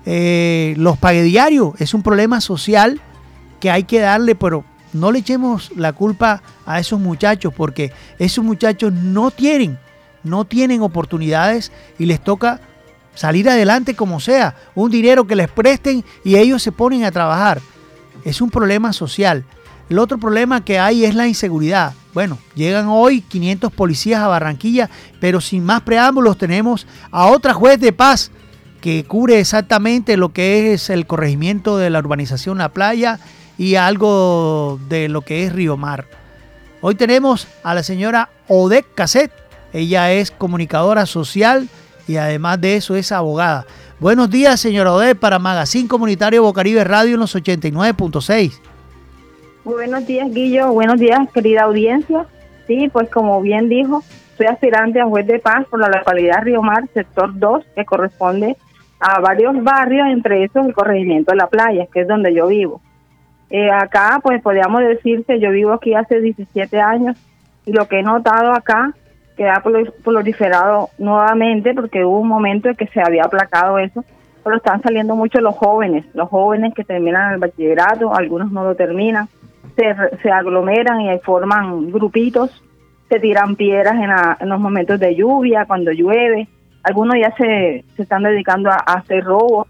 eh, 0.05 0.75
los 0.77 1.01
diarios. 1.01 1.73
es 1.79 1.95
un 1.95 2.03
problema 2.03 2.43
social 2.43 3.01
que 3.59 3.71
hay 3.71 3.85
que 3.85 4.01
darle, 4.01 4.35
pero 4.35 4.67
no 4.93 5.13
le 5.13 5.21
echemos 5.21 5.73
la 5.77 5.95
culpa 5.95 6.43
a 6.67 6.79
esos 6.79 7.01
muchachos 7.01 7.55
porque 7.57 7.91
esos 8.19 8.45
muchachos 8.45 8.93
no 8.93 9.31
tienen, 9.31 9.79
no 10.25 10.45
tienen 10.45 10.83
oportunidades 10.83 11.73
y 11.99 12.05
les 12.05 12.23
toca 12.23 12.61
salir 13.17 13.49
adelante 13.51 13.97
como 13.97 14.21
sea, 14.21 14.55
un 14.77 14.91
dinero 14.91 15.27
que 15.27 15.35
les 15.35 15.49
presten 15.49 16.05
y 16.23 16.37
ellos 16.37 16.63
se 16.63 16.71
ponen 16.71 17.05
a 17.05 17.11
trabajar. 17.11 17.61
Es 18.25 18.41
un 18.41 18.51
problema 18.51 18.93
social. 18.93 19.45
El 19.89 19.99
otro 19.99 20.19
problema 20.19 20.65
que 20.65 20.79
hay 20.79 21.05
es 21.05 21.15
la 21.15 21.27
inseguridad. 21.27 21.95
Bueno, 22.13 22.39
llegan 22.55 22.87
hoy 22.89 23.21
500 23.21 23.73
policías 23.73 24.21
a 24.21 24.29
Barranquilla, 24.29 24.91
pero 25.21 25.41
sin 25.41 25.65
más 25.65 25.83
preámbulos 25.83 26.39
tenemos 26.39 26.87
a 27.11 27.27
otra 27.27 27.53
juez 27.53 27.81
de 27.81 27.93
paz 27.93 28.31
que 28.81 29.05
cubre 29.05 29.41
exactamente 29.41 30.17
lo 30.17 30.33
que 30.33 30.73
es 30.73 30.91
el 30.91 31.07
corregimiento 31.07 31.77
de 31.77 31.91
la 31.91 31.99
urbanización 31.99 32.59
La 32.59 32.71
Playa 32.71 33.19
y 33.59 33.77
algo 33.77 34.79
de 34.89 35.09
lo 35.09 35.23
que 35.23 35.45
es 35.45 35.53
Río 35.53 35.77
Mar. 35.77 36.07
Hoy 36.81 36.95
tenemos 36.95 37.49
a 37.63 37.75
la 37.75 37.83
señora 37.83 38.31
Odette 38.49 38.93
Caset. 38.95 39.33
Ella 39.73 40.13
es 40.13 40.31
comunicadora 40.31 41.07
social 41.07 41.69
y 42.07 42.17
además 42.17 42.61
de 42.61 42.77
eso 42.77 42.97
es 42.97 43.13
abogada. 43.13 43.67
Buenos 43.99 44.31
días, 44.31 44.61
señora 44.61 44.93
Ode, 44.93 45.15
para 45.15 45.39
Magazine 45.39 45.89
Comunitario 45.89 46.43
Bocaribe 46.43 46.85
Radio 46.85 47.15
en 47.15 47.21
los 47.21 47.35
89.6. 47.35 48.61
Buenos 49.65 50.07
días, 50.07 50.33
Guillo. 50.33 50.73
Buenos 50.73 51.01
días, 51.01 51.19
querida 51.33 51.63
audiencia. 51.63 52.27
Sí, 52.67 52.89
pues 52.93 53.09
como 53.11 53.41
bien 53.41 53.69
dijo, 53.69 54.03
soy 54.37 54.47
aspirante 54.47 55.01
a 55.01 55.07
juez 55.07 55.27
de 55.27 55.39
paz 55.39 55.67
por 55.71 55.81
la 55.81 55.89
localidad 55.89 56.43
Río 56.43 56.63
Mar, 56.63 56.85
sector 56.93 57.31
2, 57.39 57.65
que 57.75 57.85
corresponde 57.85 58.57
a 59.01 59.21
varios 59.21 59.63
barrios, 59.63 60.07
entre 60.09 60.45
esos 60.45 60.67
el 60.67 60.75
corregimiento 60.75 61.33
de 61.33 61.39
la 61.39 61.49
playa, 61.49 61.87
que 61.93 62.03
es 62.03 62.09
donde 62.09 62.35
yo 62.35 62.47
vivo. 62.49 62.81
Eh, 63.51 63.71
acá, 63.71 64.21
pues 64.23 64.43
podríamos 64.43 64.83
decir 64.83 65.25
que 65.25 65.41
yo 65.41 65.51
vivo 65.51 65.73
aquí 65.73 65.95
hace 65.95 66.21
17 66.21 66.81
años 66.81 67.17
y 67.65 67.73
lo 67.73 67.89
que 67.89 68.01
he 68.01 68.03
notado 68.03 68.53
acá 68.53 68.95
que 69.37 69.49
ha 69.49 69.63
proliferado 70.03 70.91
nuevamente 70.99 71.75
porque 71.75 72.05
hubo 72.05 72.21
un 72.21 72.29
momento 72.29 72.69
en 72.69 72.77
que 72.77 72.87
se 72.89 73.01
había 73.01 73.25
aplacado 73.25 73.79
eso, 73.79 74.05
pero 74.43 74.57
están 74.57 74.83
saliendo 74.83 75.15
mucho 75.15 75.41
los 75.41 75.55
jóvenes, 75.57 76.07
los 76.15 76.29
jóvenes 76.29 76.73
que 76.75 76.85
terminan 76.85 77.35
el 77.35 77.41
bachillerato, 77.41 78.15
algunos 78.15 78.51
no 78.51 78.65
lo 78.65 78.75
terminan, 78.75 79.29
se, 79.77 79.95
se 80.23 80.31
aglomeran 80.31 81.01
y 81.03 81.19
forman 81.19 81.91
grupitos, 81.91 82.63
se 83.09 83.21
tiran 83.21 83.57
piedras 83.57 83.97
en, 84.41 84.49
los 84.49 84.61
momentos 84.61 84.99
de 84.99 85.15
lluvia, 85.15 85.67
cuando 85.67 85.93
llueve, 85.93 86.49
algunos 86.83 87.17
ya 87.21 87.35
se, 87.37 87.85
se 87.95 88.03
están 88.03 88.23
dedicando 88.23 88.71
a, 88.71 88.77
hacer 88.77 89.23
robos, 89.25 89.67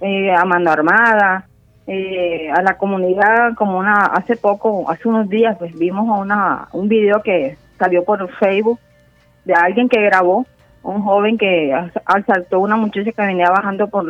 eh, 0.00 0.30
a 0.30 0.44
mano 0.44 0.70
armada, 0.70 1.46
eh, 1.88 2.50
a 2.50 2.62
la 2.62 2.76
comunidad 2.76 3.54
como 3.54 3.78
una 3.78 4.06
hace 4.06 4.36
poco 4.36 4.90
hace 4.90 5.08
unos 5.08 5.28
días 5.28 5.56
pues 5.56 5.72
vimos 5.78 6.04
una 6.18 6.66
un 6.72 6.88
video 6.88 7.22
que 7.22 7.56
salió 7.78 8.04
por 8.04 8.28
Facebook 8.36 8.78
de 9.44 9.54
alguien 9.54 9.88
que 9.88 10.02
grabó, 10.02 10.46
un 10.82 11.02
joven 11.02 11.38
que 11.38 11.72
asaltó 12.04 12.56
a 12.56 12.60
una 12.60 12.76
muchacha 12.76 13.12
que 13.12 13.22
venía 13.22 13.50
bajando 13.50 13.88
por 13.88 14.04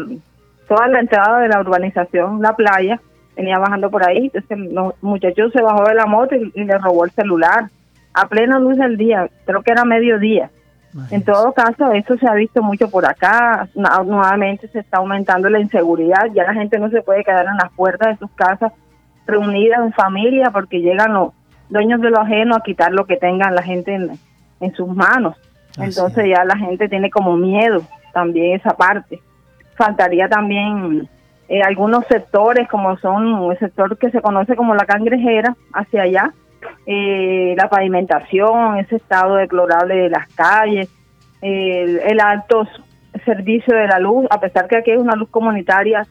toda 0.68 0.88
la 0.88 1.00
entrada 1.00 1.40
de 1.40 1.48
la 1.48 1.60
urbanización, 1.60 2.42
la 2.42 2.54
playa, 2.54 3.00
venía 3.36 3.58
bajando 3.58 3.90
por 3.90 4.04
ahí, 4.04 4.30
entonces 4.32 4.50
el 4.50 4.74
muchacho 5.00 5.50
se 5.50 5.62
bajó 5.62 5.84
de 5.84 5.94
la 5.94 6.06
moto 6.06 6.34
y, 6.34 6.64
le 6.64 6.78
robó 6.78 7.04
el 7.04 7.10
celular 7.12 7.68
a 8.14 8.28
plena 8.28 8.58
luz 8.58 8.76
del 8.78 8.96
día, 8.96 9.28
creo 9.44 9.62
que 9.62 9.72
era 9.72 9.84
mediodía. 9.84 10.50
En 11.10 11.22
todo 11.22 11.52
caso, 11.52 11.92
eso 11.92 12.16
se 12.16 12.26
ha 12.26 12.32
visto 12.32 12.62
mucho 12.62 12.88
por 12.88 13.04
acá. 13.04 13.68
Nuevamente 13.74 14.66
se 14.68 14.78
está 14.78 14.96
aumentando 14.96 15.50
la 15.50 15.60
inseguridad. 15.60 16.30
Ya 16.32 16.44
la 16.44 16.54
gente 16.54 16.78
no 16.78 16.88
se 16.88 17.02
puede 17.02 17.22
quedar 17.22 17.44
en 17.44 17.58
las 17.58 17.70
puertas 17.72 18.08
de 18.08 18.16
sus 18.16 18.30
casas 18.30 18.72
reunidas 19.26 19.80
en 19.80 19.92
familia 19.92 20.50
porque 20.50 20.80
llegan 20.80 21.12
los, 21.12 21.32
dueños 21.68 22.00
de 22.00 22.10
lo 22.10 22.20
ajeno 22.20 22.56
a 22.56 22.62
quitar 22.62 22.92
lo 22.92 23.06
que 23.06 23.16
tengan 23.16 23.54
la 23.54 23.62
gente 23.62 23.94
en, 23.94 24.74
sus 24.74 24.88
manos. 24.88 25.36
Entonces 25.78 26.26
ya 26.28 26.44
la 26.44 26.56
gente 26.56 26.88
tiene 26.88 27.10
como 27.10 27.36
miedo 27.36 27.82
también 28.12 28.56
esa 28.56 28.76
parte. 28.76 29.20
Faltaría 29.74 30.28
también 30.28 31.08
eh, 31.48 31.62
algunos 31.62 32.06
sectores 32.06 32.68
como 32.68 32.96
son 32.98 33.50
el 33.50 33.58
sector 33.58 33.98
que 33.98 34.10
se 34.10 34.22
conoce 34.22 34.56
como 34.56 34.74
la 34.74 34.86
cangrejera 34.86 35.54
hacia 35.72 36.02
allá, 36.02 36.32
eh, 36.86 37.54
la 37.56 37.68
pavimentación, 37.68 38.78
ese 38.78 38.96
estado 38.96 39.36
deplorable 39.36 39.94
de 39.94 40.08
las 40.08 40.28
calles, 40.28 40.88
el, 41.42 41.98
el 41.98 42.20
alto 42.20 42.66
servicio 43.24 43.76
de 43.76 43.86
la 43.86 43.98
luz, 43.98 44.26
a 44.30 44.40
pesar 44.40 44.66
que 44.68 44.78
aquí 44.78 44.90
es 44.90 44.98
una 44.98 45.14
luz 45.14 45.28
comunitaria, 45.30 46.06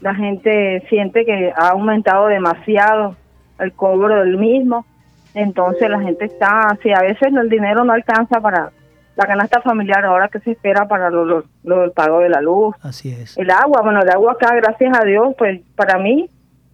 la 0.00 0.14
gente 0.14 0.82
siente 0.88 1.24
que 1.24 1.52
ha 1.54 1.68
aumentado 1.68 2.26
demasiado 2.28 3.16
el 3.58 3.72
cobro 3.72 4.16
del 4.16 4.38
mismo 4.38 4.86
entonces 5.34 5.88
la 5.88 6.00
gente 6.00 6.24
está, 6.24 6.76
si 6.82 6.92
a 6.92 7.00
veces 7.00 7.32
el 7.32 7.48
dinero 7.48 7.84
no 7.84 7.92
alcanza 7.92 8.40
para 8.40 8.72
la 9.16 9.26
canasta 9.26 9.60
familiar 9.60 10.04
ahora 10.04 10.28
que 10.28 10.40
se 10.40 10.52
espera 10.52 10.88
para 10.88 11.10
lo, 11.10 11.44
el 11.64 11.92
pago 11.92 12.20
de 12.20 12.30
la 12.30 12.40
luz. 12.40 12.74
Así 12.82 13.12
es. 13.12 13.36
El 13.36 13.50
agua, 13.50 13.82
bueno, 13.82 14.00
el 14.00 14.10
agua 14.10 14.32
acá, 14.32 14.54
gracias 14.54 14.96
a 14.98 15.04
Dios, 15.04 15.34
pues 15.36 15.60
para 15.76 15.98
mí, 15.98 16.28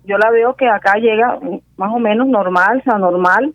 yo 0.05 0.17
la 0.19 0.31
veo 0.31 0.55
que 0.55 0.69
acá 0.69 0.95
llega 0.95 1.39
más 1.77 1.93
o 1.93 1.99
menos 1.99 2.29
normal, 2.29 2.79
o 2.79 2.83
sea, 2.83 2.99
normal, 2.99 3.53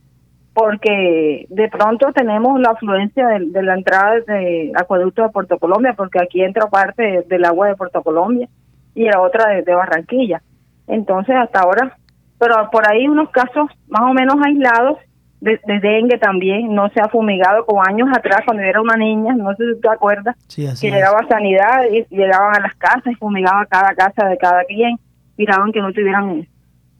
porque 0.54 1.46
de 1.50 1.70
pronto 1.70 2.12
tenemos 2.12 2.60
la 2.60 2.72
afluencia 2.72 3.28
de, 3.28 3.64
la 3.64 3.76
entrada 3.76 4.20
del 4.28 4.74
acueducto 4.76 5.24
de 5.24 5.30
Puerto 5.30 5.58
Colombia, 5.58 5.94
porque 5.96 6.20
aquí 6.22 6.44
entra 6.44 6.68
parte 6.68 7.24
del 7.28 7.46
agua 7.46 7.68
de 7.68 7.76
Puerto 7.76 8.04
Colombia 8.04 8.50
y 8.94 9.06
la 9.06 9.22
otra 9.22 9.62
de 9.62 9.74
Barranquilla. 9.74 10.42
Entonces, 10.88 11.36
hasta 11.38 11.62
ahora 11.62 11.98
pero 12.42 12.72
por 12.72 12.90
ahí 12.90 13.08
unos 13.08 13.30
casos 13.30 13.70
más 13.88 14.02
o 14.02 14.14
menos 14.16 14.36
aislados 14.44 14.98
de, 15.42 15.60
dengue 15.80 16.18
también, 16.18 16.74
no 16.74 16.90
se 16.90 17.00
ha 17.00 17.08
fumigado 17.08 17.68
como 17.68 17.84
años 17.84 18.10
atrás 18.12 18.42
cuando 18.46 18.64
era 18.64 18.82
una 18.82 18.98
niña, 18.98 19.36
no 19.36 19.56
sé 19.56 19.76
si 19.76 19.80
te 19.80 19.90
acuerdas, 19.90 20.36
que 20.56 20.90
llegaba 20.90 21.20
a 21.20 21.28
sanidad 21.28 21.84
y 21.92 22.04
llegaban 22.10 22.56
a 22.56 22.60
las 22.62 22.74
casas 22.76 23.06
y 23.12 23.16
fumigaba 23.16 23.68
cada 23.68 23.94
casa 23.94 24.26
de 24.28 24.40
cada 24.40 24.64
quien, 24.64 24.98
miraban 25.38 25.72
que 25.72 25.82
no 25.82 25.94
tuvieran 25.94 26.48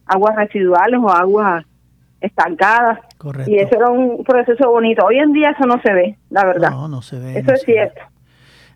aguas 0.06 0.36
residuales 0.36 1.00
o 1.02 1.10
aguas 1.10 1.66
estancadas. 2.20 3.00
Y 3.48 3.58
eso 3.58 3.76
era 3.76 3.90
un 3.90 4.24
proceso 4.24 4.70
bonito. 4.70 5.04
Hoy 5.04 5.18
en 5.18 5.34
día 5.34 5.52
eso 5.52 5.66
no 5.66 5.82
se 5.82 5.92
ve, 5.92 6.18
la 6.30 6.46
verdad. 6.46 6.70
No, 6.70 6.88
no 6.88 7.02
se 7.02 7.18
ve. 7.18 7.40
Eso 7.40 7.54
es 7.54 7.64
cierto. 7.64 8.02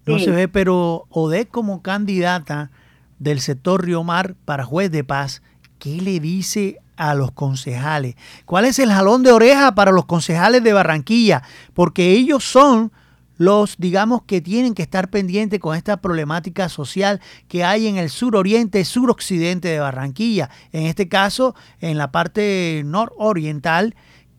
No 0.08 0.18
se 0.18 0.32
ve, 0.32 0.48
pero 0.48 1.04
Odette 1.10 1.50
como 1.50 1.84
candidata 1.84 2.72
del 3.20 3.40
sector 3.40 3.86
Río 3.86 4.04
Mar 4.04 4.34
para 4.46 4.64
juez 4.64 4.92
de 4.92 5.04
paz 5.04 5.44
¿qué 5.86 6.02
le 6.02 6.20
dice 6.20 6.80
a 6.98 7.14
los 7.14 7.32
concejales? 7.32 8.16
¿Cuál 8.46 8.66
es 8.66 8.80
el 8.80 8.90
jalón 8.90 9.22
de 9.22 9.32
oreja 9.32 9.76
para 9.76 9.92
los 9.92 10.06
concejales 10.06 10.64
de 10.64 10.74
Barranquilla? 10.74 11.44
Porque 11.76 12.14
ellos 12.14 12.44
son 12.44 12.92
los, 13.38 13.76
digamos, 13.78 14.24
que 14.24 14.42
tienen 14.42 14.74
que 14.74 14.82
estar 14.82 15.12
pendientes 15.12 15.60
con 15.60 15.78
esta 15.78 15.98
problemática 15.98 16.70
social 16.70 17.22
que 17.48 17.64
hay 17.64 17.86
en 17.86 17.98
el 17.98 18.10
suroriente, 18.10 18.84
suroccidente 18.84 19.68
de 19.68 19.80
Barranquilla. 19.80 20.50
En 20.72 20.88
este 20.88 21.08
caso, 21.08 21.54
en 21.82 22.00
la 22.00 22.12
parte 22.12 22.82
nororiental, 22.84 23.94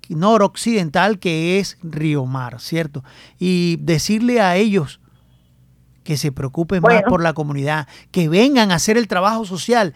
noroccidental, 0.08 1.20
que 1.20 1.60
es 1.60 1.78
Río 1.80 2.26
Mar, 2.26 2.60
¿cierto? 2.60 3.04
Y 3.38 3.76
decirle 3.82 4.40
a 4.40 4.56
ellos 4.56 4.98
que 6.02 6.16
se 6.16 6.32
preocupen 6.32 6.82
más 6.82 7.02
por 7.08 7.22
la 7.22 7.34
comunidad, 7.34 7.86
que 8.10 8.28
vengan 8.28 8.72
a 8.72 8.76
hacer 8.76 8.96
el 8.96 9.06
trabajo 9.06 9.44
social. 9.44 9.94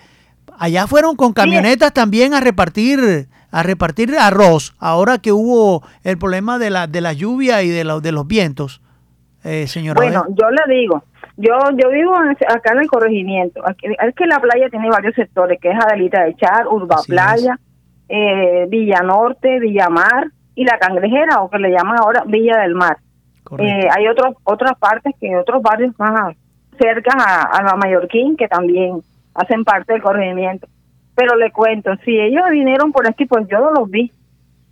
Allá 0.60 0.86
fueron 0.86 1.16
con 1.16 1.32
camionetas 1.32 1.90
también 1.94 2.34
a 2.34 2.40
repartir 2.40 3.28
a 3.50 3.62
repartir 3.62 4.14
arroz, 4.14 4.74
ahora 4.78 5.16
que 5.16 5.32
hubo 5.32 5.82
el 6.04 6.18
problema 6.18 6.58
de 6.58 6.68
la, 6.68 6.86
de 6.86 7.00
la 7.00 7.14
lluvia 7.14 7.62
y 7.62 7.70
de, 7.70 7.82
de 7.82 8.12
los 8.12 8.26
vientos. 8.26 8.82
eh, 9.42 9.66
señora? 9.66 9.96
Bueno, 9.96 10.26
yo 10.28 10.50
le 10.50 10.74
digo, 10.74 11.02
yo 11.38 11.54
yo 11.78 11.88
vivo 11.88 12.14
acá 12.14 12.74
en 12.74 12.80
el 12.80 12.88
corregimiento. 12.88 13.62
es 13.66 14.14
que 14.14 14.26
la 14.26 14.38
playa 14.38 14.68
tiene 14.68 14.90
varios 14.90 15.14
sectores, 15.14 15.58
que 15.60 15.70
es 15.70 15.76
Adelita 15.82 16.24
de 16.24 16.36
Char, 16.36 16.68
Urba 16.68 16.96
Playa, 17.06 17.58
eh, 18.10 18.66
Villa 18.68 19.00
Norte, 19.00 19.60
Villa 19.60 19.88
Mar 19.88 20.30
y 20.54 20.64
La 20.66 20.78
Cangrejera, 20.78 21.40
o 21.40 21.48
que 21.48 21.58
le 21.58 21.70
llaman 21.70 21.98
ahora 22.00 22.22
Villa 22.26 22.58
del 22.58 22.74
Mar. 22.74 22.98
Eh, 23.58 23.88
hay 23.90 24.06
otros 24.08 24.36
otras 24.44 24.78
partes 24.78 25.14
que 25.18 25.34
otros 25.36 25.62
barrios 25.62 25.98
más 25.98 26.36
cerca 26.78 27.12
a, 27.16 27.62
la 27.62 27.76
Mallorquín 27.76 28.36
que 28.36 28.46
también 28.46 29.02
hacen 29.34 29.64
parte 29.64 29.92
del 29.92 30.02
corregimiento. 30.02 30.66
Pero 31.14 31.36
le 31.36 31.50
cuento, 31.50 31.90
si 32.04 32.18
ellos 32.18 32.44
vinieron 32.50 32.92
por 32.92 33.08
aquí, 33.08 33.26
pues 33.26 33.46
yo 33.48 33.60
no 33.60 33.72
los 33.72 33.90
vi. 33.90 34.12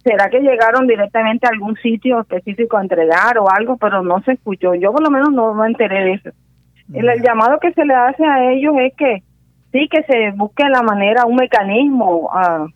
¿Será 0.03 0.31
que 0.31 0.41
llegaron 0.41 0.87
directamente 0.87 1.47
a 1.47 1.51
algún 1.51 1.77
sitio 1.77 2.21
específico 2.21 2.77
a 2.77 2.83
entregar 2.83 3.39
o 3.39 3.51
algo? 3.51 3.77
Pero 3.77 4.03
no 4.03 4.23
se 4.23 4.33
escuchó. 4.33 4.75
Yo 4.75 4.93
por 4.93 5.03
lo 5.03 5.11
menos 5.11 5.33
no 5.33 5.53
me 5.55 5.67
enteré 5.67 6.05
de 6.05 6.13
eso. 6.15 6.31
El, 6.93 7.23
llamado 7.23 7.59
que 7.61 7.73
se 7.73 7.85
le 7.85 7.95
hace 7.95 8.25
a 8.25 8.51
ellos 8.51 8.75
es 8.79 8.95
que 8.97 9.23
sí, 9.73 9.89
que 9.91 10.03
se 10.05 10.31
busque 10.31 10.65
la 10.69 10.83
manera, 10.83 11.27
un 11.27 11.37
mecanismo 11.37 12.31
ah, 12.33 12.67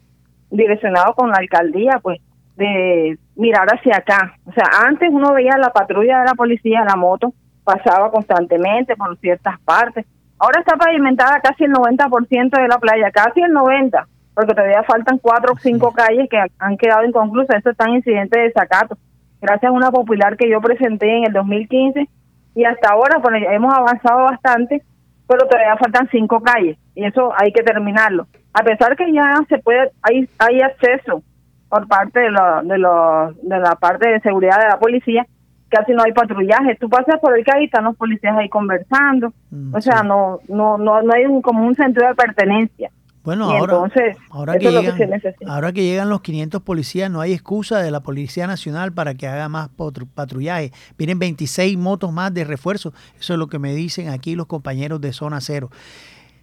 direccionado 0.51 1.15
con 1.15 1.31
la 1.31 1.37
alcaldía, 1.39 1.99
pues, 2.03 2.21
de 2.57 3.19
mirar 3.37 3.67
hacia 3.69 3.97
acá. 3.97 4.37
O 4.45 4.53
sea, 4.53 4.67
antes 4.87 5.09
uno 5.11 5.33
veía 5.33 5.57
la 5.57 5.71
patrulla 5.71 6.21
de 6.21 6.27
la 6.27 6.35
policía, 6.35 6.85
la 6.85 6.97
moto, 6.97 7.33
pasaba 7.65 8.11
constantemente 8.11 8.97
por 8.97 9.17
ciertas 9.19 9.59
partes. 9.61 10.05
Ahora 10.43 10.59
está 10.59 10.77
pavimentada 10.77 11.39
casi 11.39 11.63
el 11.63 11.73
90% 11.73 12.61
de 12.61 12.67
la 12.67 12.79
playa, 12.79 13.13
casi 13.13 13.41
el 13.41 13.53
90%, 13.53 14.07
porque 14.35 14.55
todavía 14.55 14.83
faltan 14.83 15.19
cuatro 15.19 15.53
o 15.53 15.57
cinco 15.57 15.93
calles 15.93 16.29
que 16.29 16.37
han 16.59 16.77
quedado 16.77 17.05
inconclusas. 17.05 17.59
Eso 17.59 17.71
está 17.71 17.85
en 17.85 17.95
incidente 17.95 18.41
de 18.41 18.47
desacato. 18.47 18.99
Gracias 19.41 19.71
a 19.71 19.73
una 19.73 19.93
popular 19.93 20.37
que 20.37 20.51
yo 20.51 20.61
presenté 20.61 21.17
en 21.17 21.27
el 21.27 21.33
2015 21.33 22.09
y 22.57 22.65
hasta 22.65 22.89
ahora 22.89 23.21
hemos 23.53 23.73
avanzado 23.73 24.25
bastante, 24.25 24.83
pero 25.29 25.47
todavía 25.47 25.77
faltan 25.77 26.09
cinco 26.11 26.41
calles 26.41 26.77
y 26.97 27.05
eso 27.05 27.33
hay 27.37 27.53
que 27.53 27.63
terminarlo. 27.63 28.27
A 28.53 28.65
pesar 28.65 28.97
que 28.97 29.13
ya 29.13 29.39
se 29.49 29.59
puede, 29.59 29.93
hay, 30.03 30.29
hay 30.41 30.61
acceso 30.61 31.23
por 31.69 31.87
parte 31.87 32.19
de, 32.19 32.31
lo, 32.33 32.63
de, 32.65 32.79
lo, 32.79 33.33
de 33.43 33.61
la 33.61 33.77
parte 33.77 34.09
de 34.09 34.19
seguridad 34.19 34.59
de 34.59 34.71
la 34.71 34.81
policía, 34.81 35.25
casi 35.73 35.93
no 35.93 36.03
hay 36.05 36.13
patrullaje. 36.13 36.77
Tú 36.77 36.89
pasas 36.89 37.19
por 37.21 37.37
el 37.37 37.45
calle 37.45 37.63
y 37.63 37.65
están 37.65 37.85
los 37.85 37.97
policías 37.97 38.37
ahí 38.37 38.49
conversando. 38.49 39.33
Mm, 39.51 39.75
o 39.75 39.81
sea, 39.81 40.03
no, 40.03 40.41
no, 40.49 40.79
no, 40.79 41.03
no 41.03 41.13
hay 41.13 41.25
un, 41.25 41.43
como 41.43 41.67
un 41.67 41.75
sentido 41.75 42.07
de 42.07 42.15
pertenencia. 42.15 42.91
Bueno, 43.25 43.45
ahora, 43.45 43.89
ahora, 44.31 44.59
que 44.59 44.69
llegan, 44.69 45.23
ahora 45.47 45.73
que 45.73 45.85
llegan 45.85 46.09
los 46.09 46.23
500 46.23 46.61
policías, 46.63 47.09
no 47.09 47.21
hay 47.21 47.33
excusa 47.33 47.79
de 47.79 47.93
la 47.93 48.01
Policía 48.01 48.49
Nacional 48.49 48.93
para 48.93 49.15
que 49.15 49.29
haga 49.29 49.49
más 49.49 49.71
patrullaje. 50.15 50.73
Vienen 50.99 51.21
26 51.21 51.79
motos 51.79 52.13
más 52.13 52.35
de 52.35 52.43
refuerzo. 52.43 52.93
Eso 53.21 53.35
es 53.35 53.39
lo 53.39 53.47
que 53.47 53.61
me 53.61 53.75
dicen 53.75 54.09
aquí 54.09 54.35
los 54.35 54.47
compañeros 54.47 55.01
de 55.01 55.13
Zona 55.13 55.41
Cero. 55.41 55.71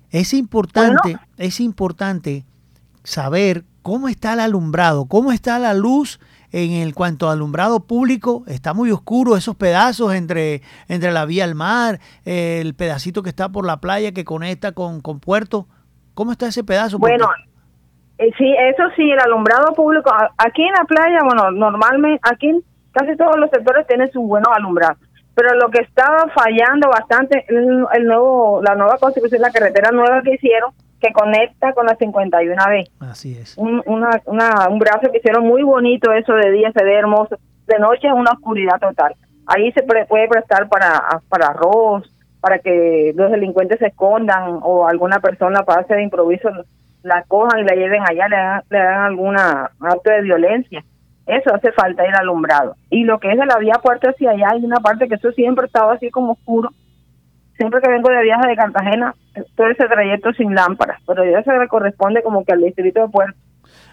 Es 0.10 0.34
importante, 0.34 1.18
es 1.38 1.60
importante 1.60 2.46
saber 3.04 3.66
cómo 3.82 4.08
está 4.08 4.34
el 4.34 4.40
alumbrado, 4.40 5.06
cómo 5.06 5.34
está 5.34 5.60
la 5.60 5.74
luz 5.74 6.20
en 6.52 6.72
el 6.72 6.94
cuanto 6.94 7.30
a 7.30 7.34
alumbrado 7.34 7.82
público. 7.82 8.44
Está 8.48 8.74
muy 8.74 8.92
oscuro 8.92 9.36
esos 9.36 9.56
pedazos 9.56 10.14
entre, 10.14 10.62
entre 10.88 11.12
la 11.12 11.26
vía 11.26 11.44
al 11.44 11.56
mar, 11.56 12.00
el 12.26 12.74
pedacito 12.76 13.24
que 13.24 13.30
está 13.30 13.50
por 13.50 13.66
la 13.66 13.78
playa 13.78 14.12
que 14.12 14.26
conecta 14.26 14.72
con, 14.72 15.02
con 15.02 15.20
Puerto 15.20 15.68
¿Cómo 16.20 16.34
está 16.34 16.48
ese 16.48 16.66
pedazo? 16.66 17.00
Bueno, 17.00 17.30
eh, 18.18 18.30
sí, 18.38 18.54
eso 18.60 18.84
sí, 18.98 19.10
el 19.10 19.20
alumbrado 19.22 19.74
público. 19.74 20.12
Aquí 20.38 20.64
en 20.64 20.74
la 20.74 20.84
playa, 20.84 21.20
bueno, 21.24 21.50
normalmente, 21.52 22.20
aquí 22.30 22.62
casi 22.92 23.16
todos 23.16 23.38
los 23.38 23.50
sectores 23.50 23.88
tienen 23.88 24.12
sus 24.12 24.28
buenos 24.28 24.50
alumbrados. 24.54 24.98
Pero 25.34 25.56
lo 25.56 25.70
que 25.70 25.80
estaba 25.80 26.26
fallando 26.36 26.90
bastante 26.90 27.46
el, 27.48 28.04
nuevo, 28.04 28.62
la 28.62 28.76
nueva 28.76 28.98
constitución, 28.98 29.42
la 29.42 29.52
carretera 29.52 29.92
nueva 29.92 30.22
que 30.22 30.34
hicieron, 30.34 30.74
que 31.00 31.14
conecta 31.14 31.74
con 31.74 31.86
la 31.86 31.98
51B. 31.98 32.90
Así 33.00 33.38
es. 33.38 33.58
Un, 33.58 33.82
una, 33.86 34.22
un 34.70 34.80
brazo 34.80 35.12
que 35.12 35.18
hicieron 35.20 35.46
muy 35.46 35.64
bonito, 35.64 36.12
eso 36.12 36.34
de 36.34 36.52
día 36.52 36.72
se 36.72 36.84
ve 36.84 36.96
hermoso, 36.96 37.38
de 37.68 37.80
noche 37.80 38.08
es 38.08 38.14
una 38.14 38.32
oscuridad 38.32 38.80
total. 38.80 39.16
Ahí 39.46 39.72
se 39.72 39.84
puede 39.84 40.28
prestar 40.28 40.68
para, 40.70 41.22
para 41.28 41.48
arroz, 41.48 42.12
para 42.42 42.60
que 42.60 43.14
los 43.16 43.32
delincuentes 43.32 43.80
se 43.80 43.88
escondan 43.88 44.60
o 44.62 44.88
alguna 44.88 45.20
persona 45.20 45.64
pase 45.64 45.96
de 45.96 46.04
improviso 46.04 46.50
la 47.04 47.24
cojan 47.24 47.62
y 47.62 47.64
la 47.64 47.76
lleven 47.76 48.04
allá, 48.08 48.28
le 48.28 48.36
hagan, 48.36 48.64
le 48.70 48.80
hagan 48.80 49.04
alguna 49.04 49.72
acto 49.80 50.12
de 50.12 50.22
violencia. 50.22 50.84
Eso 51.26 51.54
hace 51.54 51.72
falta 51.72 52.08
ir 52.08 52.16
alumbrado. 52.16 52.76
Y 52.90 53.04
lo 53.04 53.20
que 53.20 53.32
es 53.32 53.38
de 53.38 53.46
la 53.46 53.58
vía 53.58 53.76
puerta 53.82 54.10
hacia 54.10 54.32
allá, 54.32 54.50
hay 54.52 54.66
una 54.66 54.80
parte 54.80 55.08
que 55.08 55.16
eso 55.16 55.32
siempre 55.32 55.68
estaba 55.68 55.94
así 55.94 56.10
como 56.10 56.34
oscuro. 56.34 56.70
Siempre 57.60 57.82
que 57.82 57.90
vengo 57.90 58.10
de 58.10 58.24
viaje 58.24 58.48
de 58.48 58.56
Cartagena, 58.56 59.14
todo 59.56 59.68
ese 59.68 59.86
trayecto 59.86 60.32
sin 60.32 60.56
lámparas, 60.56 61.02
pero 61.06 61.30
ya 61.30 61.44
se 61.44 61.52
le 61.52 61.68
corresponde 61.68 62.24
como 62.24 62.46
que 62.46 62.54
al 62.54 62.62
distrito 62.62 63.02
de 63.02 63.10
Puerto. 63.10 63.38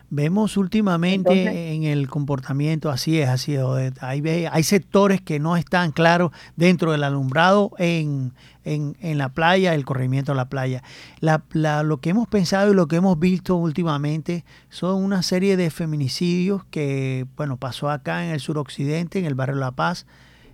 Vemos 0.09 0.57
últimamente 0.57 1.73
en 1.75 1.83
el 1.83 2.07
comportamiento, 2.07 2.91
así 2.91 3.21
es, 3.21 3.29
así 3.29 3.57
es, 3.57 3.65
hay, 4.01 4.23
hay 4.25 4.63
sectores 4.63 5.21
que 5.21 5.41
no 5.41 5.57
están 5.57 5.91
claros 5.91 6.31
dentro 6.55 6.93
del 6.93 7.03
alumbrado 7.03 7.73
en, 7.77 8.35
en, 8.63 9.19
la 9.19 9.31
playa, 9.31 9.75
el 9.75 9.85
corrimiento 9.85 10.31
de 10.31 10.37
la 10.37 10.49
playa. 10.49 10.85
La, 11.19 11.43
lo 11.83 11.97
que 11.97 12.11
hemos 12.11 12.29
pensado 12.29 12.71
y 12.71 12.75
lo 12.77 12.87
que 12.87 12.95
hemos 12.95 13.19
visto 13.19 13.57
últimamente 13.57 14.45
son 14.69 15.03
una 15.03 15.25
serie 15.25 15.57
de 15.57 15.71
feminicidios 15.71 16.65
que, 16.67 17.27
bueno, 17.37 17.57
pasó 17.57 17.91
acá 17.91 18.25
en 18.25 18.31
el 18.31 18.39
suroccidente, 18.39 19.19
en 19.19 19.25
el 19.25 19.35
barrio 19.35 19.57
La 19.57 19.73
Paz. 19.73 20.07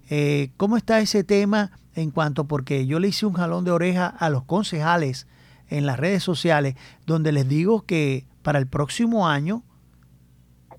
Eh, 0.08 0.48
¿Cómo 0.56 0.78
está 0.78 0.98
ese 1.00 1.24
tema 1.24 1.72
en 1.94 2.10
cuanto, 2.10 2.44
porque 2.44 2.86
yo 2.86 2.98
le 2.98 3.08
hice 3.08 3.26
un 3.26 3.34
jalón 3.34 3.64
de 3.64 3.70
oreja 3.70 4.06
a 4.06 4.30
los 4.30 4.44
concejales 4.44 5.26
en 5.68 5.86
las 5.86 5.98
redes 5.98 6.22
sociales, 6.22 6.74
donde 7.06 7.32
les 7.32 7.48
digo 7.48 7.82
que 7.82 8.26
para 8.42 8.58
el 8.58 8.66
próximo 8.66 9.28
año, 9.28 9.62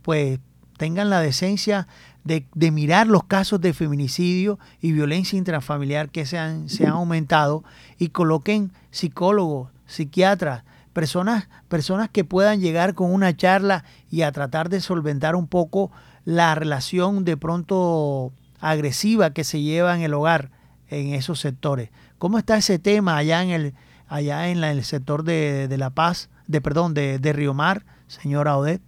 pues 0.02 0.39
tengan 0.78 1.10
la 1.10 1.19
decencia 1.19 1.88
de, 2.23 2.45
mirar 2.71 3.08
los 3.08 3.23
casos 3.26 3.60
de 3.62 3.73
feminicidio 3.73 4.60
y 4.82 4.91
violencia 4.91 5.38
intrafamiliar 5.38 6.10
que 6.10 6.26
se 6.26 6.38
han, 6.38 6.69
se 6.69 6.86
han 6.86 6.93
aumentado 6.93 7.63
y 7.97 8.10
coloquen 8.10 8.71
psicólogos, 8.91 9.71
psiquiatras, 9.86 10.63
personas, 10.93 11.49
personas 11.67 12.10
que 12.10 12.23
puedan 12.23 12.62
llegar 12.62 12.93
con 12.93 13.12
una 13.12 13.36
charla 13.36 13.84
y 14.10 14.21
a 14.21 14.32
tratar 14.32 14.69
de 14.69 14.80
solventar 14.80 15.36
un 15.36 15.47
poco 15.47 15.91
la 16.26 16.56
relación 16.56 17.26
de 17.26 17.36
pronto 17.36 18.32
agresiva 18.60 19.34
que 19.34 19.43
se 19.43 19.62
lleva 19.62 19.95
en 19.95 20.02
el 20.02 20.13
hogar 20.13 20.52
en 20.93 21.13
esos 21.13 21.39
sectores. 21.39 21.89
¿Cómo 22.17 22.38
está 22.38 22.58
ese 22.58 22.79
tema 22.79 23.17
allá 23.17 23.43
en 23.43 23.49
el, 23.49 23.73
allá 24.08 24.47
en, 24.47 24.63
el 24.63 24.84
sector 24.84 25.23
de, 25.23 25.67
de 25.67 25.77
La 25.77 25.89
Paz? 25.89 26.29
de 26.47 26.62
perdón, 26.62 26.93
de, 26.93 27.19
de 27.19 27.34
Río 27.34 27.53
Mar, 27.53 27.82
señora 28.08 28.58
Odette? 28.58 28.82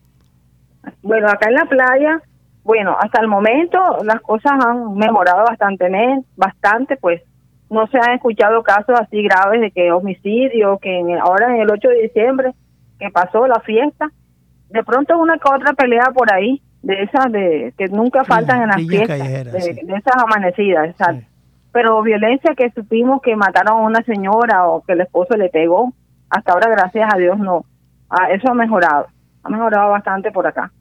Bueno, 1.02 1.28
acá 1.28 1.50
en 1.50 1.56
la 1.56 1.66
playa, 1.66 2.22
bueno, 2.64 2.96
hasta 3.00 3.22
el 3.22 3.28
momento 3.28 3.80
las 4.04 4.22
cosas 4.22 4.54
han 4.64 4.96
mejorado 4.96 5.46
bastante, 5.46 5.90
bastante, 6.36 6.98
pues 6.98 7.22
no 7.70 7.88
se 7.88 7.98
han 7.98 8.16
escuchado 8.16 8.62
casos 8.62 9.00
así 9.00 9.24
graves 9.24 9.62
de 9.62 9.72
que 9.72 9.92
homicidio, 9.92 10.78
que 10.78 11.02
ahora 11.22 11.56
en 11.56 11.62
el 11.62 11.72
8 11.72 11.88
de 11.88 12.02
diciembre 12.04 12.54
que 13.00 13.10
pasó 13.10 13.48
la 13.48 13.60
fiesta, 13.62 14.10
de 14.70 14.84
pronto 14.84 15.18
una 15.18 15.38
que 15.38 15.54
otra 15.54 15.74
pelea 15.74 16.12
por 16.14 16.32
ahí, 16.32 16.62
de 16.82 17.04
esas 17.04 17.32
de 17.32 17.74
que 17.78 17.88
nunca 17.88 18.24
faltan 18.24 18.62
en 18.62 18.68
las 18.68 18.88
fiestas, 18.88 19.20
de, 19.20 19.72
esas 19.98 20.24
amanecidas, 20.24 20.96
Pero 21.76 22.02
violencia 22.02 22.56
que 22.56 22.72
supimos 22.72 23.22
que 23.22 23.36
mataron 23.36 23.74
a 23.74 23.86
una 23.86 24.02
señora 24.04 24.66
o 24.66 24.82
que 24.86 24.94
el 24.94 25.02
esposo 25.02 25.36
le 25.36 25.50
pegó, 25.50 25.92
hasta 26.30 26.54
ahora 26.54 26.70
gracias 26.70 27.14
a 27.14 27.18
Dios 27.18 27.38
no. 27.38 27.66
Ah, 28.10 28.32
eso 28.32 28.50
ha 28.50 28.54
mejorado, 28.54 29.08
ha 29.44 29.50
mejorado 29.50 29.92
bastante 29.92 30.32
por 30.32 30.48
acá. 30.48 30.72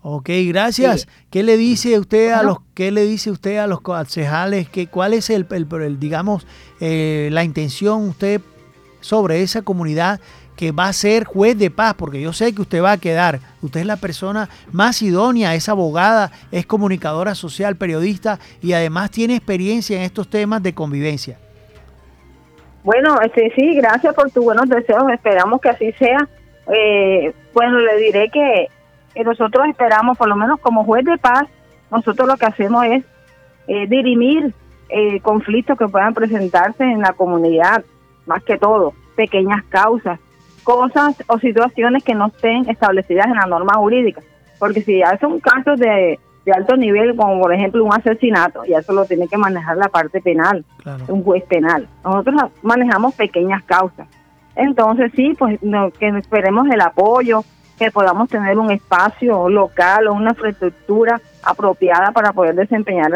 Ok, 0.00 0.30
gracias. 0.48 1.06
¿Qué 1.28 1.42
le 1.42 1.58
dice 1.58 1.98
usted 1.98 2.32
a 2.32 2.42
los 2.42 2.60
qué 2.72 2.90
le 2.90 3.02
dice 3.02 3.30
usted 3.30 3.58
a 3.58 3.66
los 3.66 3.82
concejales 3.82 4.70
que 4.70 4.86
cuál 4.86 5.12
es 5.12 5.28
el, 5.28 5.46
el, 5.50 6.00
digamos 6.00 6.46
eh, 6.80 7.28
la 7.30 7.44
intención 7.44 8.08
usted 8.08 8.40
sobre 9.00 9.42
esa 9.42 9.60
comunidad 9.60 10.18
que 10.56 10.72
va 10.72 10.88
a 10.88 10.92
ser 10.92 11.24
juez 11.24 11.56
de 11.58 11.70
paz, 11.70 11.94
porque 11.94 12.20
yo 12.20 12.32
sé 12.32 12.54
que 12.54 12.62
usted 12.62 12.82
va 12.82 12.92
a 12.92 12.98
quedar. 12.98 13.40
Usted 13.62 13.80
es 13.80 13.86
la 13.86 13.96
persona 13.96 14.48
más 14.72 15.02
idónea, 15.02 15.54
es 15.54 15.68
abogada, 15.68 16.32
es 16.50 16.66
comunicadora 16.66 17.34
social, 17.34 17.76
periodista 17.76 18.38
y 18.62 18.72
además 18.72 19.10
tiene 19.10 19.36
experiencia 19.36 19.98
en 19.98 20.02
estos 20.02 20.28
temas 20.28 20.62
de 20.62 20.74
convivencia. 20.74 21.38
Bueno, 22.82 23.20
este, 23.20 23.52
sí, 23.56 23.74
gracias 23.74 24.14
por 24.14 24.30
tus 24.30 24.44
buenos 24.44 24.68
deseos. 24.68 25.10
Esperamos 25.12 25.60
que 25.60 25.68
así 25.68 25.92
sea. 25.92 26.28
Eh, 26.72 27.34
bueno, 27.52 27.78
le 27.80 27.96
diré 27.96 28.30
que, 28.30 28.68
nosotros 29.24 29.66
esperamos, 29.68 30.16
por 30.16 30.28
lo 30.28 30.36
menos 30.36 30.60
como 30.60 30.84
juez 30.84 31.04
de 31.04 31.16
paz, 31.18 31.44
nosotros 31.90 32.28
lo 32.28 32.36
que 32.36 32.46
hacemos 32.46 32.84
es 32.84 33.04
eh, 33.66 33.86
dirimir 33.88 34.52
eh, 34.88 35.20
conflictos 35.20 35.78
que 35.78 35.88
puedan 35.88 36.14
presentarse 36.14 36.84
en 36.84 37.00
la 37.00 37.12
comunidad, 37.14 37.82
más 38.26 38.42
que 38.44 38.58
todo, 38.58 38.92
pequeñas 39.16 39.64
causas, 39.64 40.20
cosas 40.66 41.14
o 41.28 41.38
situaciones 41.38 42.02
que 42.02 42.16
no 42.16 42.26
estén 42.26 42.68
establecidas 42.68 43.26
en 43.26 43.36
la 43.36 43.46
norma 43.46 43.74
jurídica. 43.74 44.20
Porque 44.58 44.82
si 44.82 44.98
ya 44.98 45.16
son 45.18 45.38
casos 45.38 45.78
de, 45.78 46.18
de 46.44 46.52
alto 46.52 46.76
nivel, 46.76 47.14
como 47.14 47.40
por 47.40 47.54
ejemplo 47.54 47.84
un 47.84 47.94
asesinato, 47.94 48.64
y 48.66 48.74
eso 48.74 48.92
lo 48.92 49.04
tiene 49.04 49.28
que 49.28 49.38
manejar 49.38 49.76
la 49.76 49.88
parte 49.88 50.20
penal, 50.20 50.64
un 51.06 51.22
juez 51.22 51.44
penal. 51.44 51.86
Nosotros 52.04 52.50
manejamos 52.62 53.14
pequeñas 53.14 53.62
causas. 53.62 54.08
Entonces 54.56 55.12
sí, 55.14 55.34
pues 55.38 55.60
que 56.00 56.08
esperemos 56.08 56.66
el 56.68 56.80
apoyo, 56.80 57.44
que 57.78 57.92
podamos 57.92 58.28
tener 58.28 58.58
un 58.58 58.72
espacio 58.72 59.48
local 59.48 60.08
o 60.08 60.14
una 60.14 60.30
infraestructura 60.30 61.20
apropiada 61.44 62.10
para 62.10 62.32
poder 62.32 62.56
desempeñar 62.56 63.12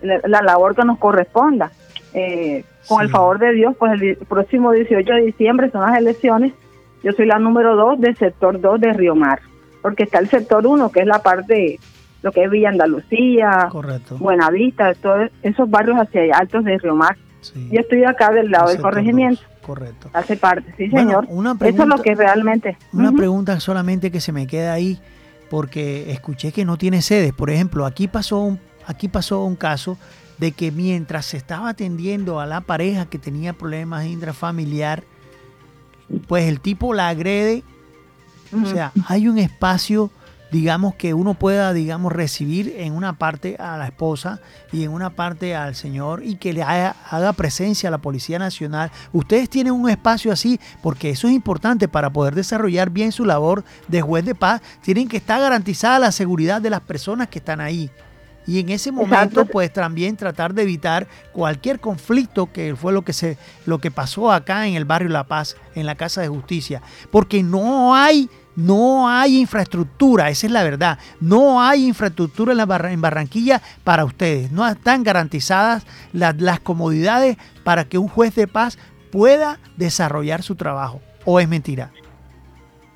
la 0.00 0.40
labor 0.40 0.74
que 0.74 0.84
nos 0.84 0.98
corresponda. 0.98 1.70
Eh, 2.14 2.64
con 2.88 3.02
el 3.02 3.10
favor 3.10 3.38
de 3.38 3.52
Dios, 3.52 3.74
pues 3.78 4.00
el 4.00 4.16
próximo 4.16 4.72
18 4.72 5.12
de 5.12 5.22
diciembre 5.26 5.70
son 5.70 5.82
las 5.82 5.98
elecciones. 5.98 6.54
Yo 7.06 7.12
soy 7.12 7.26
la 7.26 7.38
número 7.38 7.76
2 7.76 8.00
del 8.00 8.16
sector 8.16 8.60
2 8.60 8.80
de 8.80 8.92
Río 8.92 9.14
Mar, 9.14 9.40
porque 9.80 10.02
está 10.02 10.18
el 10.18 10.28
sector 10.28 10.66
1, 10.66 10.90
que 10.90 11.02
es 11.02 11.06
la 11.06 11.20
parte, 11.20 11.78
lo 12.22 12.32
que 12.32 12.42
es 12.42 12.50
Villa 12.50 12.70
Andalucía, 12.70 13.70
Buenavista, 14.18 14.92
todos 14.94 15.30
esos 15.40 15.70
barrios 15.70 15.98
hacia 15.98 16.36
altos 16.36 16.64
de 16.64 16.76
Río 16.78 16.96
Mar. 16.96 17.16
Yo 17.70 17.78
estoy 17.78 18.02
acá 18.02 18.32
del 18.32 18.50
lado 18.50 18.70
del 18.70 18.80
corregimiento. 18.80 19.40
Correcto. 19.62 20.10
Hace 20.14 20.36
parte, 20.36 20.74
sí, 20.76 20.90
señor. 20.90 21.28
Eso 21.60 21.82
es 21.84 21.88
lo 21.88 22.02
que 22.02 22.16
realmente. 22.16 22.76
Una 22.92 23.12
pregunta 23.12 23.60
solamente 23.60 24.10
que 24.10 24.20
se 24.20 24.32
me 24.32 24.48
queda 24.48 24.72
ahí, 24.72 24.98
porque 25.48 26.10
escuché 26.10 26.50
que 26.50 26.64
no 26.64 26.76
tiene 26.76 27.02
sedes. 27.02 27.32
Por 27.32 27.50
ejemplo, 27.50 27.86
aquí 27.86 28.08
pasó 28.08 28.40
un, 28.40 28.58
aquí 28.84 29.06
pasó 29.06 29.44
un 29.44 29.54
caso 29.54 29.96
de 30.38 30.50
que 30.50 30.72
mientras 30.72 31.26
se 31.26 31.36
estaba 31.36 31.68
atendiendo 31.68 32.40
a 32.40 32.46
la 32.46 32.62
pareja 32.62 33.06
que 33.06 33.20
tenía 33.20 33.52
problemas 33.52 34.06
intrafamiliar, 34.06 35.04
pues 36.26 36.44
el 36.44 36.60
tipo 36.60 36.94
la 36.94 37.08
agrede. 37.08 37.62
O 38.52 38.66
sea, 38.66 38.92
hay 39.08 39.28
un 39.28 39.38
espacio 39.38 40.10
digamos, 40.50 40.94
que 40.94 41.14
uno 41.14 41.34
pueda, 41.34 41.72
digamos, 41.72 42.12
recibir 42.12 42.74
en 42.78 42.92
una 42.92 43.14
parte 43.14 43.56
a 43.58 43.76
la 43.76 43.86
esposa 43.86 44.40
y 44.72 44.84
en 44.84 44.90
una 44.90 45.10
parte 45.10 45.54
al 45.54 45.74
señor 45.74 46.22
y 46.24 46.36
que 46.36 46.52
le 46.52 46.62
haga, 46.62 46.94
presencia 47.32 47.88
a 47.88 47.90
la 47.90 47.98
Policía 47.98 48.38
Nacional. 48.38 48.90
Ustedes 49.12 49.50
tienen 49.50 49.72
un 49.72 49.90
espacio 49.90 50.32
así 50.32 50.60
porque 50.82 51.10
eso 51.10 51.28
es 51.28 51.34
importante 51.34 51.88
para 51.88 52.10
poder 52.10 52.34
desarrollar 52.34 52.90
bien 52.90 53.12
su 53.12 53.24
labor 53.24 53.64
de 53.88 54.00
juez 54.00 54.24
de 54.24 54.34
paz. 54.34 54.62
Tienen 54.82 55.08
que 55.08 55.16
estar 55.16 55.40
garantizada 55.40 55.98
la 55.98 56.12
seguridad 56.12 56.60
de 56.60 56.70
las 56.70 56.80
personas 56.80 57.28
que 57.28 57.38
están 57.38 57.60
ahí. 57.60 57.90
Y 58.46 58.60
en 58.60 58.68
ese 58.70 58.92
momento, 58.92 59.44
pues 59.44 59.72
también 59.72 60.16
tratar 60.16 60.54
de 60.54 60.62
evitar 60.62 61.06
cualquier 61.32 61.80
conflicto 61.80 62.52
que 62.52 62.76
fue 62.76 62.92
lo 62.92 63.02
que 63.02 63.12
se, 63.12 63.38
lo 63.66 63.78
que 63.78 63.90
pasó 63.90 64.30
acá 64.30 64.66
en 64.66 64.74
el 64.74 64.84
barrio 64.84 65.08
La 65.08 65.24
Paz, 65.24 65.56
en 65.74 65.86
la 65.86 65.96
Casa 65.96 66.20
de 66.20 66.28
Justicia. 66.28 66.80
Porque 67.10 67.42
no 67.42 67.94
hay 67.94 68.30
no 68.56 69.06
hay 69.06 69.38
infraestructura, 69.38 70.30
esa 70.30 70.46
es 70.46 70.52
la 70.52 70.64
verdad. 70.64 70.98
No 71.20 71.60
hay 71.60 71.86
infraestructura 71.86 72.52
en, 72.52 72.58
la 72.58 72.90
en 72.90 73.00
Barranquilla 73.02 73.60
para 73.84 74.06
ustedes. 74.06 74.50
No 74.50 74.66
están 74.66 75.02
garantizadas 75.02 75.86
las 76.14 76.60
comodidades 76.60 77.36
para 77.64 77.84
que 77.84 77.98
un 77.98 78.08
juez 78.08 78.34
de 78.34 78.48
paz 78.48 78.78
pueda 79.12 79.58
desarrollar 79.76 80.42
su 80.42 80.56
trabajo. 80.56 81.02
¿O 81.26 81.38
es 81.38 81.48
mentira? 81.48 81.90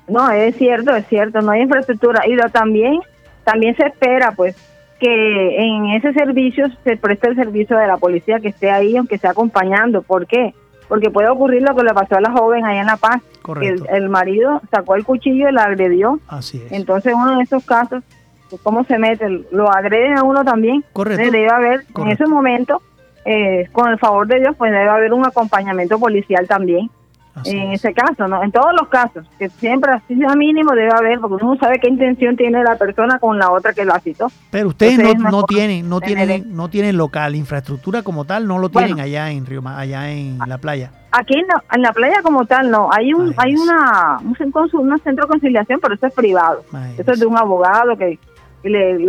No, 0.07 0.31
es 0.31 0.55
cierto, 0.57 0.95
es 0.95 1.07
cierto. 1.07 1.41
No 1.41 1.51
hay 1.51 1.61
infraestructura. 1.61 2.23
Y 2.27 2.35
también, 2.51 2.99
también 3.43 3.75
se 3.75 3.85
espera, 3.85 4.31
pues, 4.31 4.55
que 5.01 5.57
en 5.57 5.89
ese 5.89 6.13
servicio 6.13 6.67
se 6.83 6.95
preste 6.95 7.29
el 7.29 7.35
servicio 7.35 7.75
de 7.75 7.87
la 7.87 7.97
policía 7.97 8.39
que 8.39 8.49
esté 8.49 8.69
ahí, 8.69 8.95
aunque 8.95 9.15
esté 9.15 9.27
acompañando. 9.27 10.03
¿Por 10.03 10.27
qué? 10.27 10.53
porque 10.91 11.09
puede 11.09 11.29
ocurrir 11.29 11.61
lo 11.61 11.73
que 11.73 11.83
le 11.83 11.93
pasó 11.93 12.17
a 12.17 12.19
la 12.19 12.33
joven 12.33 12.65
allá 12.65 12.81
en 12.81 12.87
La 12.87 12.97
Paz, 12.97 13.21
que 13.61 13.75
el, 13.93 14.09
marido 14.09 14.61
sacó 14.69 14.95
el 14.95 15.05
cuchillo 15.05 15.47
y 15.47 15.53
la 15.53 15.63
agredió. 15.63 16.19
Así 16.27 16.61
es. 16.65 16.69
Entonces, 16.73 17.13
uno 17.15 17.37
de 17.37 17.43
esos 17.43 17.63
casos, 17.63 18.03
pues, 18.49 18.61
¿cómo 18.61 18.83
se 18.83 18.97
mete? 18.97 19.45
Lo 19.53 19.71
agreden 19.71 20.17
a 20.17 20.23
uno 20.23 20.43
también. 20.43 20.83
Correcto. 20.91 21.23
Debe 21.23 21.49
haber, 21.49 21.85
en 21.95 22.07
ese 22.09 22.27
momento, 22.27 22.81
eh, 23.23 23.69
con 23.71 23.89
el 23.89 23.99
favor 23.99 24.27
de 24.27 24.41
Dios, 24.41 24.53
pues 24.57 24.73
debe 24.73 24.89
haber 24.89 25.13
un 25.13 25.25
acompañamiento 25.25 25.97
policial 25.97 26.45
también 26.45 26.89
en 27.45 27.71
ese 27.71 27.93
caso, 27.93 28.27
¿no? 28.27 28.43
En 28.43 28.51
todos 28.51 28.73
los 28.79 28.87
casos, 28.89 29.25
que 29.39 29.49
siempre 29.49 29.91
así 29.93 30.15
sea 30.15 30.35
mínimo 30.35 30.71
debe 30.73 30.91
haber, 30.93 31.19
porque 31.19 31.43
uno 31.43 31.57
sabe 31.57 31.79
qué 31.79 31.87
intención 31.87 32.35
tiene 32.35 32.63
la 32.63 32.75
persona 32.77 33.19
con 33.19 33.37
la 33.37 33.51
otra 33.51 33.73
que 33.73 33.85
lo 33.85 33.97
citó. 33.99 34.27
Pero 34.51 34.69
ustedes 34.69 34.97
no, 34.97 35.43
tienen, 35.43 35.87
no 35.89 36.01
tienen, 36.01 36.55
no 36.55 36.69
tienen 36.69 36.97
local, 36.97 37.35
infraestructura 37.35 38.03
como 38.03 38.25
tal, 38.25 38.47
no 38.47 38.59
lo 38.59 38.69
tienen 38.69 38.99
allá 38.99 39.31
en 39.31 39.45
Río, 39.45 39.61
allá 39.65 40.11
en 40.11 40.39
la 40.45 40.57
playa. 40.57 40.91
Aquí 41.11 41.33
en 41.37 41.81
la, 41.81 41.91
playa 41.91 42.21
como 42.21 42.45
tal 42.45 42.71
no, 42.71 42.89
hay 42.91 43.13
un, 43.13 43.33
hay 43.37 43.55
una, 43.55 44.19
un, 44.23 44.35
centro 44.35 45.25
de 45.25 45.27
conciliación, 45.27 45.79
pero 45.81 45.95
eso 45.95 46.07
es 46.07 46.13
privado. 46.13 46.63
Eso 46.97 47.11
es 47.11 47.19
de 47.19 47.25
un 47.25 47.37
abogado 47.37 47.97
que 47.97 48.17
le 48.63 49.05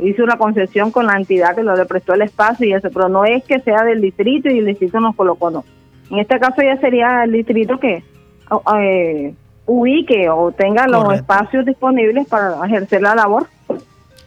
hizo 0.00 0.22
una 0.22 0.36
concesión 0.36 0.90
con 0.90 1.06
la 1.06 1.14
entidad 1.14 1.54
que 1.54 1.62
lo 1.62 1.74
le 1.74 1.86
prestó 1.86 2.14
el 2.14 2.22
espacio 2.22 2.66
y 2.66 2.72
eso, 2.72 2.88
pero 2.92 3.08
no 3.08 3.24
es 3.24 3.42
que 3.44 3.60
sea 3.60 3.82
del 3.84 4.00
distrito 4.00 4.48
y 4.48 4.58
el 4.58 4.66
distrito 4.66 5.00
nos 5.00 5.16
colocó, 5.16 5.50
no 5.50 5.64
en 6.10 6.18
este 6.18 6.38
caso 6.38 6.62
ya 6.62 6.78
sería 6.80 7.24
el 7.24 7.32
distrito 7.32 7.78
que 7.78 8.02
eh, 8.76 9.34
ubique 9.66 10.28
o 10.28 10.50
tenga 10.52 10.86
los 10.88 11.14
espacios 11.14 11.64
disponibles 11.64 12.26
para 12.26 12.54
ejercer 12.66 13.02
la 13.02 13.14
labor. 13.14 13.46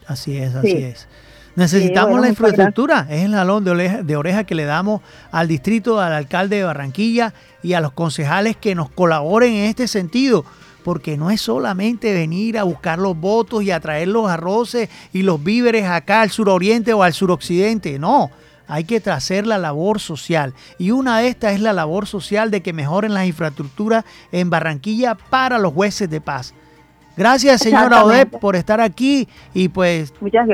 Así 0.08 0.38
es, 0.38 0.56
así 0.56 0.72
es. 0.72 1.08
Necesitamos 1.56 2.20
la 2.20 2.30
infraestructura, 2.30 3.06
es 3.12 3.26
el 3.26 3.34
jalón 3.34 3.64
de 3.64 3.72
oreja, 3.72 4.02
de 4.02 4.16
oreja 4.16 4.44
que 4.44 4.56
le 4.56 4.66
damos 4.66 5.02
al 5.32 5.48
distrito, 5.48 6.00
al 6.00 6.14
alcalde 6.14 6.58
de 6.58 6.64
Barranquilla 6.64 7.34
y 7.62 7.74
a 7.74 7.82
los 7.82 7.92
concejales 7.92 8.58
que 8.58 8.74
nos 8.74 8.90
colaboren 8.90 9.54
en 9.54 9.66
este 9.66 9.88
sentido, 9.88 10.46
porque 10.84 11.16
no 11.16 11.30
es 11.30 11.42
solamente 11.42 12.12
venir 12.12 12.58
a 12.58 12.64
buscar 12.64 12.98
los 12.98 13.16
votos 13.16 13.62
y 13.62 13.70
a 13.70 13.80
traer 13.80 14.08
los 14.08 14.30
arroces 14.30 14.90
y 15.14 15.22
los 15.22 15.44
víveres 15.44 15.86
acá 15.86 16.22
al 16.22 16.32
suroriente 16.32 16.92
o 16.94 17.04
al 17.04 17.14
suroccidente, 17.14 18.00
no, 18.00 18.32
hay 18.68 18.84
que 18.84 19.02
hacer 19.10 19.46
la 19.46 19.58
labor 19.58 20.00
social. 20.00 20.54
Y 20.78 20.92
una 20.92 21.20
de 21.20 21.28
estas 21.28 21.54
es 21.54 21.62
la 21.62 21.74
labor 21.74 22.08
social 22.08 22.52
de 22.52 22.62
que 22.62 22.74
mejoren 22.74 23.14
las 23.14 23.26
infraestructuras 23.26 24.06
en 24.32 24.50
Barranquilla 24.50 25.16
para 25.16 25.58
los 25.58 25.74
jueces 25.74 26.10
de 26.10 26.22
paz. 26.22 26.54
Gracias, 27.16 27.62
señora 27.62 28.04
Odep, 28.04 28.40
por 28.40 28.56
estar 28.56 28.82
aquí 28.82 29.28
y 29.54 29.68
pues 29.68 30.14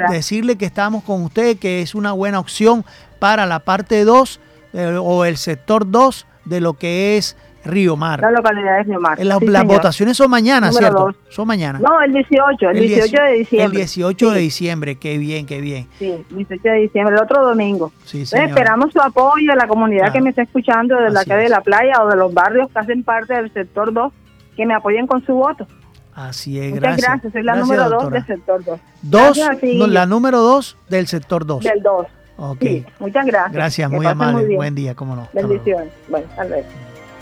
decirle 0.10 0.58
que 0.58 0.66
estamos 0.66 1.04
con 1.04 1.24
usted, 1.24 1.58
que 1.58 1.82
es 1.82 1.96
una 1.96 2.12
buena 2.12 2.40
opción 2.40 2.84
para 3.18 3.46
la 3.46 3.60
parte 3.60 4.04
2 4.04 4.40
eh, 4.74 4.98
o 5.02 5.24
el 5.24 5.38
sector 5.38 5.90
2 5.90 6.26
de 6.46 6.60
lo 6.60 6.74
que 6.74 7.18
es 7.18 7.38
Río 7.64 7.96
Mar. 7.96 8.22
La 8.22 8.32
localidad 8.32 8.78
de 8.78 8.84
Río 8.84 9.00
Mar. 9.00 9.18
las 9.20 9.66
votaciones 9.66 10.18
son 10.18 10.30
mañana, 10.30 10.72
¿cierto? 10.72 11.14
Son 11.30 11.48
mañana. 11.48 11.80
No, 11.80 12.02
el 12.02 12.14
18, 12.14 12.70
el, 12.70 12.80
18 12.80 13.22
de 13.22 13.32
diciembre. 13.34 13.66
El 13.66 13.72
18 13.72 14.32
de 14.32 14.40
diciembre, 14.40 14.96
qué 14.96 15.18
bien, 15.18 15.46
qué 15.46 15.62
bien. 15.62 15.88
Sí, 15.98 16.12
el 16.12 16.36
18 16.36 16.62
de 16.64 16.76
diciembre, 16.76 17.16
el 17.16 17.22
otro 17.22 17.46
domingo. 17.46 17.92
Sí, 18.06 18.22
esperamos 18.22 18.92
su 18.94 19.02
apoyo 19.02 19.52
de 19.52 19.58
la 19.58 19.68
comunidad 19.68 20.12
que 20.12 20.22
me 20.22 20.30
está 20.30 20.44
escuchando 20.44 20.96
de 20.96 21.10
la 21.10 21.26
calle 21.26 21.44
de 21.44 21.50
la 21.50 21.62
playa 21.62 22.02
o 22.04 22.08
de 22.10 22.16
los 22.16 22.34
barrios 22.34 22.70
que 22.72 22.80
hacen 22.80 23.04
parte 23.04 23.34
del 23.34 23.52
sector 23.54 23.94
2, 23.94 24.14
que 24.56 24.66
me 24.66 24.74
apoyen 24.74 25.08
con 25.08 25.26
su 25.26 25.34
voto. 25.34 25.68
Así 26.14 26.60
es, 26.60 26.72
Muchas 26.72 26.82
gracias. 26.82 27.08
gracias. 27.08 27.34
Soy 27.34 27.44
la 27.44 27.56
número 27.56 27.90
2 27.90 28.12
del 28.12 28.26
sector 28.26 28.64
2. 28.64 28.80
Dos, 29.04 29.40
la 29.64 30.06
número 30.06 30.40
2 30.40 30.78
del 30.90 31.08
sector 31.08 31.46
2. 31.46 31.64
Del 31.64 31.82
2. 31.82 32.08
Ok. 32.42 32.66
muchas 33.00 33.26
gracias. 33.26 33.54
Gracias, 33.54 33.92
muy 33.92 34.06
amable. 34.06 34.56
Buen 34.56 34.76
día, 34.76 34.96
cómo 34.96 35.16
no. 35.16 35.28
Bendiciones. 35.34 35.94
Bueno, 36.10 36.28
hasta 36.30 36.46
luego. 36.46 36.68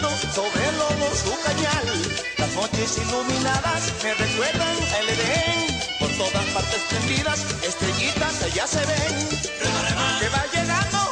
Hundiendo 0.00 0.32
sobre 0.32 0.68
el 0.68 0.78
lobo 0.78 1.14
su 1.14 1.42
cañal. 1.42 1.86
Las 2.38 2.54
noches 2.54 2.98
iluminadas 2.98 3.92
me 4.02 4.14
recuerdan 4.14 4.76
el 5.00 5.08
Edén, 5.08 5.80
por 5.98 6.08
todas 6.16 6.44
partes 6.46 6.80
prendidas, 6.88 7.40
estrellitas 7.62 8.42
allá 8.42 8.66
se 8.66 8.78
ven. 8.86 9.28
Que 10.20 10.28
va 10.28 10.44
llegando 10.52 11.09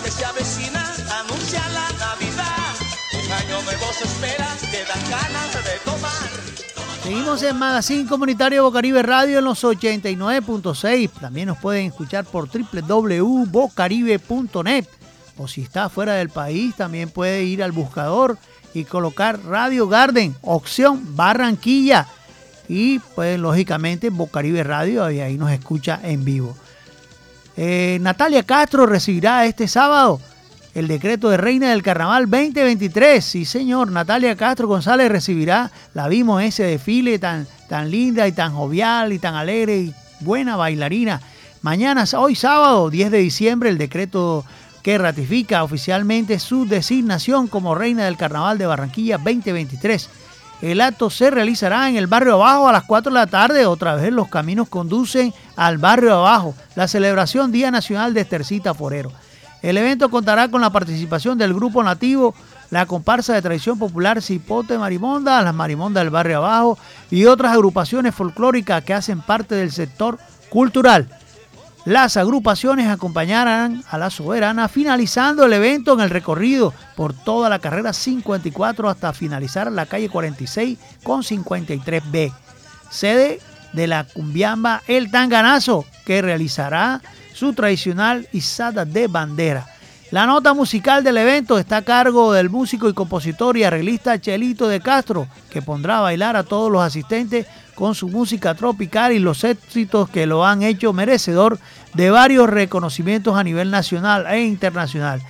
Que 0.00 0.10
se 0.10 0.24
avecina 0.24 0.82
anuncia 1.20 1.60
la 1.68 1.86
Navidad. 1.98 2.72
Un 3.12 3.30
año 3.30 3.60
nuevo 3.62 3.84
espera, 4.02 4.48
que 4.70 4.84
dan 4.84 5.10
ganas 5.10 5.52
de 5.52 5.78
tomar. 5.84 6.30
Seguimos 7.02 7.42
en 7.42 7.58
Magazine 7.58 8.08
Comunitario 8.08 8.64
Bocaribe 8.64 9.02
Radio 9.02 9.38
en 9.38 9.44
los 9.44 9.62
89.6. 9.62 11.10
También 11.20 11.48
nos 11.48 11.58
pueden 11.58 11.84
escuchar 11.86 12.24
por 12.24 12.48
www.bocaribe.net. 12.48 14.86
O 15.36 15.46
si 15.46 15.60
está 15.62 15.88
fuera 15.88 16.14
del 16.14 16.30
país, 16.30 16.74
también 16.74 17.08
puede 17.10 17.44
ir 17.44 17.62
al 17.62 17.72
buscador 17.72 18.38
y 18.72 18.84
colocar 18.84 19.44
Radio 19.44 19.88
Garden, 19.88 20.34
opción 20.40 21.14
Barranquilla. 21.14 22.08
Y 22.66 22.98
pues 23.14 23.38
lógicamente 23.38 24.08
Bocaribe 24.08 24.64
Radio 24.64 25.10
y 25.10 25.20
ahí 25.20 25.36
nos 25.36 25.52
escucha 25.52 26.00
en 26.02 26.24
vivo. 26.24 26.56
Eh, 27.56 27.98
Natalia 28.00 28.42
Castro 28.42 28.86
recibirá 28.86 29.44
este 29.46 29.68
sábado 29.68 30.20
el 30.74 30.88
decreto 30.88 31.28
de 31.28 31.36
Reina 31.36 31.70
del 31.70 31.82
Carnaval 31.82 32.30
2023. 32.30 33.22
Sí, 33.22 33.44
señor, 33.44 33.90
Natalia 33.90 34.36
Castro 34.36 34.68
González 34.68 35.10
recibirá, 35.10 35.70
la 35.92 36.08
vimos 36.08 36.42
ese 36.42 36.64
desfile 36.64 37.18
tan, 37.18 37.46
tan 37.68 37.90
linda 37.90 38.26
y 38.26 38.32
tan 38.32 38.54
jovial 38.54 39.12
y 39.12 39.18
tan 39.18 39.34
alegre 39.34 39.76
y 39.78 39.94
buena 40.20 40.56
bailarina. 40.56 41.20
Mañana, 41.60 42.04
hoy 42.16 42.34
sábado 42.34 42.88
10 42.90 43.10
de 43.10 43.18
diciembre, 43.18 43.68
el 43.68 43.78
decreto 43.78 44.44
que 44.82 44.98
ratifica 44.98 45.62
oficialmente 45.62 46.38
su 46.38 46.66
designación 46.66 47.46
como 47.46 47.74
Reina 47.74 48.06
del 48.06 48.16
Carnaval 48.16 48.58
de 48.58 48.66
Barranquilla 48.66 49.18
2023. 49.18 50.08
El 50.62 50.80
acto 50.80 51.10
se 51.10 51.28
realizará 51.32 51.88
en 51.88 51.96
el 51.96 52.06
barrio 52.06 52.34
abajo 52.34 52.68
a 52.68 52.72
las 52.72 52.84
4 52.84 53.12
de 53.12 53.18
la 53.18 53.26
tarde. 53.26 53.66
Otra 53.66 53.96
vez 53.96 54.12
los 54.12 54.28
caminos 54.28 54.68
conducen 54.68 55.34
al 55.56 55.76
barrio 55.76 56.14
abajo. 56.14 56.54
La 56.76 56.86
celebración 56.86 57.50
Día 57.50 57.72
Nacional 57.72 58.14
de 58.14 58.20
Estercita 58.20 58.72
Forero. 58.72 59.10
El 59.60 59.76
evento 59.76 60.08
contará 60.08 60.48
con 60.48 60.60
la 60.60 60.70
participación 60.70 61.36
del 61.36 61.52
grupo 61.52 61.82
nativo, 61.82 62.32
la 62.70 62.86
comparsa 62.86 63.34
de 63.34 63.42
tradición 63.42 63.76
popular 63.76 64.22
Cipote 64.22 64.78
Marimonda, 64.78 65.42
las 65.42 65.54
Marimondas 65.54 66.04
del 66.04 66.10
Barrio 66.10 66.38
Abajo 66.38 66.78
y 67.10 67.24
otras 67.24 67.52
agrupaciones 67.52 68.14
folclóricas 68.14 68.84
que 68.84 68.94
hacen 68.94 69.20
parte 69.20 69.56
del 69.56 69.72
sector 69.72 70.16
cultural. 70.48 71.08
Las 71.84 72.16
agrupaciones 72.16 72.88
acompañarán 72.88 73.82
a 73.90 73.98
la 73.98 74.08
soberana 74.08 74.68
finalizando 74.68 75.44
el 75.44 75.52
evento 75.52 75.94
en 75.94 76.00
el 76.00 76.10
recorrido 76.10 76.72
por 76.94 77.12
toda 77.12 77.48
la 77.48 77.58
carrera 77.58 77.92
54 77.92 78.88
hasta 78.88 79.12
finalizar 79.12 79.70
la 79.72 79.86
calle 79.86 80.08
46 80.08 80.78
con 81.02 81.22
53B. 81.22 82.32
Sede 82.88 83.40
de 83.72 83.86
la 83.88 84.04
cumbiamba 84.04 84.82
El 84.86 85.10
Tanganazo 85.10 85.84
que 86.04 86.22
realizará 86.22 87.00
su 87.34 87.52
tradicional 87.52 88.28
izada 88.32 88.84
de 88.84 89.08
bandera. 89.08 89.66
La 90.12 90.26
nota 90.26 90.54
musical 90.54 91.02
del 91.02 91.16
evento 91.16 91.58
está 91.58 91.78
a 91.78 91.82
cargo 91.82 92.32
del 92.32 92.50
músico 92.50 92.88
y 92.88 92.92
compositor 92.92 93.56
y 93.56 93.64
arreglista 93.64 94.20
Chelito 94.20 94.68
de 94.68 94.80
Castro, 94.80 95.26
que 95.50 95.62
pondrá 95.62 95.98
a 95.98 96.02
bailar 96.02 96.36
a 96.36 96.44
todos 96.44 96.70
los 96.70 96.82
asistentes 96.82 97.46
con 97.74 97.94
su 97.94 98.08
música 98.08 98.54
tropical 98.54 99.12
y 99.12 99.18
los 99.18 99.44
éxitos 99.44 100.08
que 100.08 100.26
lo 100.26 100.44
han 100.46 100.62
hecho 100.62 100.92
merecedor 100.92 101.58
de 101.94 102.10
varios 102.10 102.48
reconocimientos 102.48 103.36
a 103.36 103.44
nivel 103.44 103.70
nacional 103.70 104.26
e 104.26 104.42
internacional. 104.42 105.22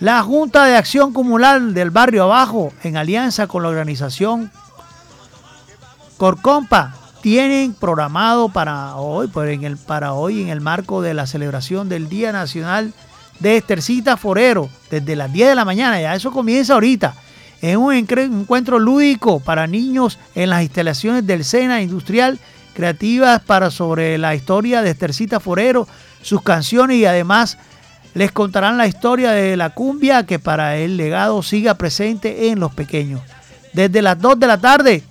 La 0.00 0.22
Junta 0.22 0.64
de 0.64 0.76
Acción 0.76 1.12
Comunal 1.12 1.72
del 1.72 1.90
Barrio 1.90 2.24
Abajo, 2.24 2.72
en 2.82 2.96
alianza 2.96 3.46
con 3.46 3.62
la 3.62 3.68
organización 3.68 4.50
Corcompa, 6.16 6.94
tienen 7.22 7.72
programado 7.72 8.50
para 8.50 8.96
hoy, 8.96 9.30
en 9.34 9.64
el, 9.64 9.76
para 9.78 10.12
hoy 10.12 10.42
en 10.42 10.48
el 10.48 10.60
marco 10.60 11.00
de 11.00 11.14
la 11.14 11.26
celebración 11.26 11.88
del 11.88 12.08
Día 12.08 12.32
Nacional 12.32 12.92
de 13.40 13.56
Estercita 13.56 14.16
Forero, 14.16 14.68
desde 14.90 15.16
las 15.16 15.32
10 15.32 15.48
de 15.48 15.54
la 15.54 15.64
mañana, 15.64 16.00
ya 16.00 16.14
eso 16.14 16.30
comienza 16.32 16.74
ahorita, 16.74 17.14
en 17.62 17.78
un 17.78 17.94
encuentro 17.94 18.78
lúdico 18.78 19.40
para 19.40 19.66
niños 19.66 20.18
en 20.34 20.50
las 20.50 20.62
instalaciones 20.62 21.26
del 21.26 21.44
Sena 21.44 21.80
Industrial, 21.80 22.38
creativas 22.74 23.40
para 23.40 23.70
sobre 23.70 24.18
la 24.18 24.34
historia 24.34 24.82
de 24.82 24.90
Estercita 24.90 25.40
Forero, 25.40 25.86
sus 26.22 26.42
canciones 26.42 26.96
y 26.98 27.06
además 27.06 27.58
les 28.14 28.32
contarán 28.32 28.78
la 28.78 28.86
historia 28.86 29.32
de 29.32 29.56
la 29.56 29.70
cumbia 29.70 30.24
que 30.24 30.38
para 30.38 30.76
el 30.76 30.96
legado 30.96 31.42
siga 31.42 31.74
presente 31.74 32.48
en 32.48 32.60
los 32.60 32.72
pequeños. 32.72 33.20
Desde 33.72 34.02
las 34.02 34.18
2 34.20 34.38
de 34.38 34.46
la 34.46 34.58
tarde, 34.58 35.02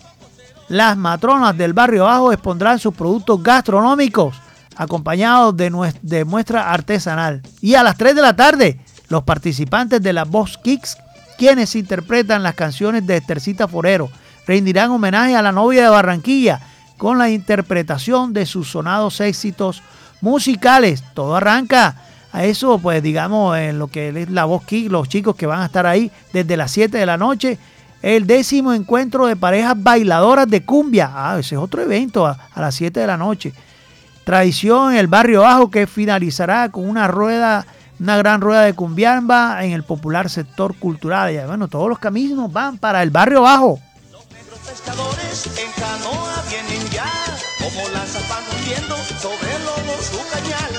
las 0.69 0.95
matronas 0.95 1.57
del 1.57 1.73
barrio 1.73 2.05
abajo 2.05 2.31
expondrán 2.31 2.79
sus 2.79 2.93
productos 2.93 3.43
gastronómicos 3.43 4.35
acompañados 4.75 5.55
de, 5.55 5.93
de 6.01 6.25
muestra 6.25 6.71
artesanal. 6.71 7.41
Y 7.61 7.75
a 7.75 7.83
las 7.83 7.97
3 7.97 8.15
de 8.15 8.21
la 8.21 8.35
tarde, 8.35 8.79
los 9.09 9.23
participantes 9.23 10.01
de 10.01 10.13
la 10.13 10.23
Voz 10.23 10.57
Kicks, 10.57 10.97
quienes 11.37 11.75
interpretan 11.75 12.43
las 12.43 12.55
canciones 12.55 13.05
de 13.05 13.17
Estercita 13.17 13.67
Forero, 13.67 14.09
rendirán 14.45 14.91
homenaje 14.91 15.35
a 15.35 15.41
la 15.41 15.51
novia 15.51 15.83
de 15.83 15.89
Barranquilla 15.89 16.59
con 16.97 17.17
la 17.17 17.29
interpretación 17.29 18.33
de 18.33 18.45
sus 18.45 18.69
sonados 18.69 19.19
éxitos 19.21 19.83
musicales. 20.21 21.03
Todo 21.13 21.35
arranca 21.35 21.95
a 22.31 22.45
eso, 22.45 22.79
pues 22.79 23.03
digamos, 23.03 23.57
en 23.57 23.79
lo 23.79 23.87
que 23.87 24.09
es 24.09 24.29
la 24.29 24.45
Voz 24.45 24.65
Kicks, 24.65 24.91
los 24.91 25.09
chicos 25.09 25.35
que 25.35 25.45
van 25.45 25.61
a 25.61 25.65
estar 25.65 25.85
ahí 25.85 26.11
desde 26.31 26.57
las 26.57 26.71
7 26.71 26.97
de 26.97 27.05
la 27.05 27.17
noche 27.17 27.57
el 28.03 28.27
décimo 28.27 28.73
encuentro 28.73 29.27
de 29.27 29.37
parejas 29.37 29.81
bailadoras 29.81 30.47
de 30.49 30.65
cumbia. 30.65 31.09
Ah, 31.13 31.37
ese 31.39 31.55
es 31.55 31.61
otro 31.61 31.81
evento 31.81 32.27
a, 32.27 32.37
a 32.53 32.61
las 32.61 32.75
7 32.75 32.99
de 32.99 33.07
la 33.07 33.17
noche. 33.17 33.53
Tradición 34.25 34.91
en 34.91 34.99
el 34.99 35.07
barrio 35.07 35.41
bajo 35.41 35.71
que 35.71 35.87
finalizará 35.87 36.69
con 36.69 36.87
una 36.87 37.07
rueda, 37.07 37.65
una 38.03 38.17
gran 38.17 38.41
rueda 38.41 38.63
de 38.63 38.73
cumbiamba 38.73 39.63
en 39.63 39.71
el 39.71 39.83
popular 39.83 40.29
sector 40.29 40.75
cultural. 40.75 41.33
Y 41.33 41.37
bueno, 41.47 41.69
todos 41.69 41.87
los 41.87 41.99
caminos 41.99 42.51
van 42.51 42.77
para 42.77 43.01
el 43.01 43.11
barrio 43.11 43.43
bajo. 43.43 43.79
Los 44.11 44.29
negros 44.29 44.59
pescadores 44.59 45.47
en 45.57 45.71
canoa 45.71 46.43
vienen 46.49 46.89
ya, 46.89 47.09
como 47.59 47.87
lanzas 47.89 48.27
van 48.27 48.43
hundiendo 48.51 48.97
sobre 48.97 49.55
el 49.55 49.63
lomo 49.63 49.93
su 50.01 50.19
cañal. 50.33 50.71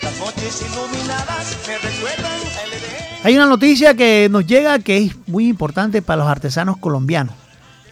Las 0.00 0.18
noches 0.20 0.62
iluminadas 0.62 1.56
me 1.68 1.76
recuerdan 1.76 2.40
el 2.64 2.72
Edén. 2.72 3.18
Hay 3.24 3.36
una 3.36 3.46
noticia 3.46 3.94
que 3.94 4.28
nos 4.30 4.46
llega 4.46 4.78
que 4.78 5.04
es 5.04 5.28
muy 5.28 5.48
importante 5.48 6.00
para 6.00 6.22
los 6.22 6.30
artesanos 6.30 6.78
colombianos. 6.78 7.34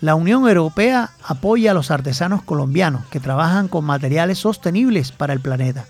La 0.01 0.15
Unión 0.15 0.49
Europea 0.49 1.11
apoya 1.23 1.73
a 1.73 1.75
los 1.75 1.91
artesanos 1.91 2.43
colombianos 2.43 3.05
que 3.11 3.21
trabajan 3.21 3.69
con 3.69 3.85
materiales 3.85 4.39
sostenibles 4.39 5.13
para 5.13 5.35
el 5.35 5.41
planeta. 5.41 5.85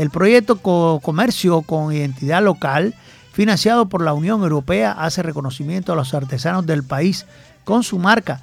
El 0.00 0.08
proyecto 0.08 0.56
Co- 0.62 0.98
Comercio 1.02 1.60
con 1.60 1.92
Identidad 1.92 2.42
Local, 2.42 2.94
financiado 3.34 3.90
por 3.90 4.00
la 4.02 4.14
Unión 4.14 4.42
Europea, 4.42 4.92
hace 4.92 5.22
reconocimiento 5.22 5.92
a 5.92 5.94
los 5.96 6.14
artesanos 6.14 6.64
del 6.64 6.84
país 6.84 7.26
con 7.64 7.82
su 7.82 7.98
marca 7.98 8.40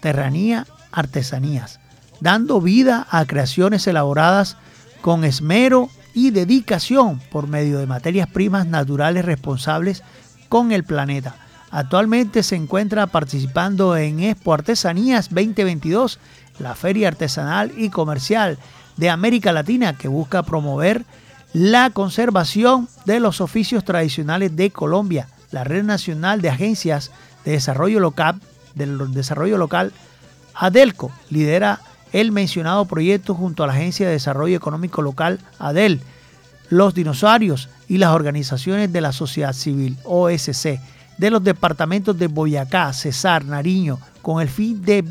Terranía 0.00 0.66
Artesanías, 0.92 1.78
dando 2.20 2.62
vida 2.62 3.06
a 3.10 3.26
creaciones 3.26 3.86
elaboradas 3.86 4.56
con 5.02 5.24
esmero 5.24 5.90
y 6.14 6.30
dedicación 6.30 7.20
por 7.30 7.48
medio 7.48 7.78
de 7.78 7.86
materias 7.86 8.26
primas 8.26 8.66
naturales 8.66 9.26
responsables 9.26 10.02
con 10.48 10.72
el 10.72 10.84
planeta. 10.84 11.34
Actualmente 11.70 12.42
se 12.42 12.56
encuentra 12.56 13.06
participando 13.08 13.94
en 13.94 14.20
Expo 14.20 14.54
Artesanías 14.54 15.28
2022, 15.28 16.18
la 16.60 16.74
feria 16.74 17.08
artesanal 17.08 17.72
y 17.76 17.90
comercial 17.90 18.56
de 18.96 19.10
América 19.10 19.52
Latina 19.52 19.96
que 19.96 20.08
busca 20.08 20.42
promover 20.42 21.04
la 21.52 21.90
conservación 21.90 22.88
de 23.04 23.20
los 23.20 23.40
oficios 23.40 23.84
tradicionales 23.84 24.56
de 24.56 24.70
Colombia. 24.70 25.28
La 25.50 25.64
Red 25.64 25.84
Nacional 25.84 26.42
de 26.42 26.50
Agencias 26.50 27.10
de 27.44 27.52
Desarrollo 27.52 28.00
Local, 28.00 28.40
del 28.74 29.12
Desarrollo 29.12 29.56
Local, 29.56 29.92
ADELCO, 30.54 31.10
lidera 31.30 31.80
el 32.12 32.32
mencionado 32.32 32.84
proyecto 32.84 33.34
junto 33.34 33.62
a 33.62 33.66
la 33.66 33.74
Agencia 33.74 34.06
de 34.06 34.12
Desarrollo 34.12 34.56
Económico 34.56 35.02
Local, 35.02 35.40
ADEL, 35.58 36.00
los 36.68 36.94
dinosaurios 36.94 37.68
y 37.88 37.98
las 37.98 38.10
organizaciones 38.10 38.92
de 38.92 39.00
la 39.00 39.12
sociedad 39.12 39.52
civil, 39.52 39.96
OSC, 40.04 40.80
de 41.18 41.30
los 41.30 41.42
departamentos 41.42 42.18
de 42.18 42.26
Boyacá, 42.26 42.92
Cesar, 42.92 43.44
Nariño, 43.44 43.98
con 44.22 44.42
el 44.42 44.48
fin 44.48 44.82
de 44.82 45.02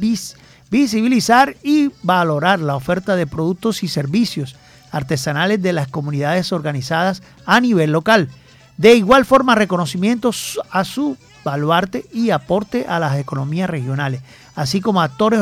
y 1.63 1.91
valorar 2.03 2.59
la 2.59 2.75
oferta 2.75 3.15
de 3.15 3.25
productos 3.25 3.81
y 3.83 3.87
servicios 3.87 4.55
artesanales 4.91 5.61
de 5.61 5.73
las 5.73 5.87
comunidades 5.87 6.51
organizadas 6.51 7.23
a 7.45 7.61
nivel 7.61 7.91
local. 7.91 8.29
De 8.77 8.93
igual 8.93 9.25
forma, 9.25 9.55
reconocimientos 9.55 10.59
a 10.69 10.83
su 10.83 11.17
baluarte 11.45 12.05
y 12.11 12.31
aporte 12.31 12.85
a 12.89 12.99
las 12.99 13.17
economías 13.17 13.69
regionales, 13.69 14.21
así 14.55 14.81
como 14.81 15.01
actores, 15.01 15.39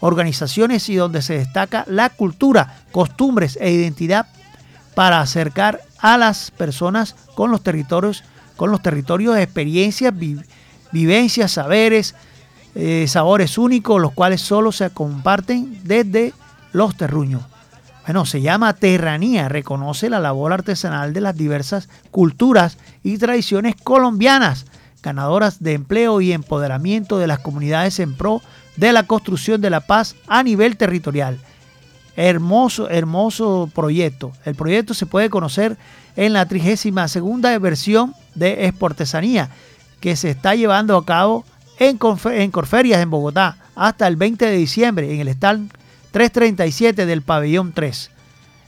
organizaciones 0.00 0.88
y 0.88 0.96
donde 0.96 1.22
se 1.22 1.34
destaca 1.34 1.84
la 1.86 2.08
cultura, 2.10 2.82
costumbres 2.90 3.56
e 3.60 3.70
identidad 3.70 4.26
para 4.94 5.20
acercar 5.20 5.82
a 5.98 6.18
las 6.18 6.50
personas 6.50 7.14
con 7.36 7.52
los 7.52 7.62
territorios, 7.62 8.24
con 8.56 8.72
los 8.72 8.82
territorios 8.82 9.36
de 9.36 9.42
experiencias, 9.42 10.12
vivencias, 10.90 11.52
saberes, 11.52 12.16
eh, 12.74 13.06
sabores 13.08 13.58
únicos, 13.58 14.00
los 14.00 14.12
cuales 14.12 14.40
solo 14.40 14.72
se 14.72 14.90
comparten 14.90 15.80
desde 15.84 16.32
los 16.72 16.96
terruños. 16.96 17.42
Bueno, 18.06 18.26
se 18.26 18.40
llama 18.40 18.74
Terranía, 18.74 19.48
reconoce 19.48 20.10
la 20.10 20.18
labor 20.18 20.52
artesanal 20.52 21.12
de 21.12 21.20
las 21.20 21.36
diversas 21.36 21.88
culturas 22.10 22.78
y 23.04 23.18
tradiciones 23.18 23.76
colombianas, 23.76 24.66
ganadoras 25.02 25.62
de 25.62 25.74
empleo 25.74 26.20
y 26.20 26.32
empoderamiento 26.32 27.18
de 27.18 27.28
las 27.28 27.38
comunidades 27.38 28.00
en 28.00 28.14
pro 28.14 28.42
de 28.76 28.92
la 28.92 29.04
construcción 29.04 29.60
de 29.60 29.70
la 29.70 29.80
paz 29.80 30.16
a 30.26 30.42
nivel 30.42 30.76
territorial. 30.76 31.38
Hermoso, 32.16 32.90
hermoso 32.90 33.70
proyecto. 33.72 34.32
El 34.44 34.54
proyecto 34.54 34.94
se 34.94 35.06
puede 35.06 35.30
conocer 35.30 35.76
en 36.16 36.32
la 36.32 36.46
32 36.46 37.60
versión 37.60 38.14
de 38.34 38.66
Exportesanía 38.66 39.50
que 40.00 40.16
se 40.16 40.30
está 40.30 40.54
llevando 40.54 40.96
a 40.96 41.04
cabo 41.04 41.44
en, 41.88 41.98
en 42.32 42.50
Corferias 42.50 43.00
en 43.00 43.10
Bogotá 43.10 43.56
hasta 43.74 44.06
el 44.06 44.16
20 44.16 44.46
de 44.46 44.56
diciembre 44.56 45.12
en 45.12 45.20
el 45.20 45.28
stand 45.28 45.72
337 46.12 47.06
del 47.06 47.22
pabellón 47.22 47.72
3. 47.72 48.10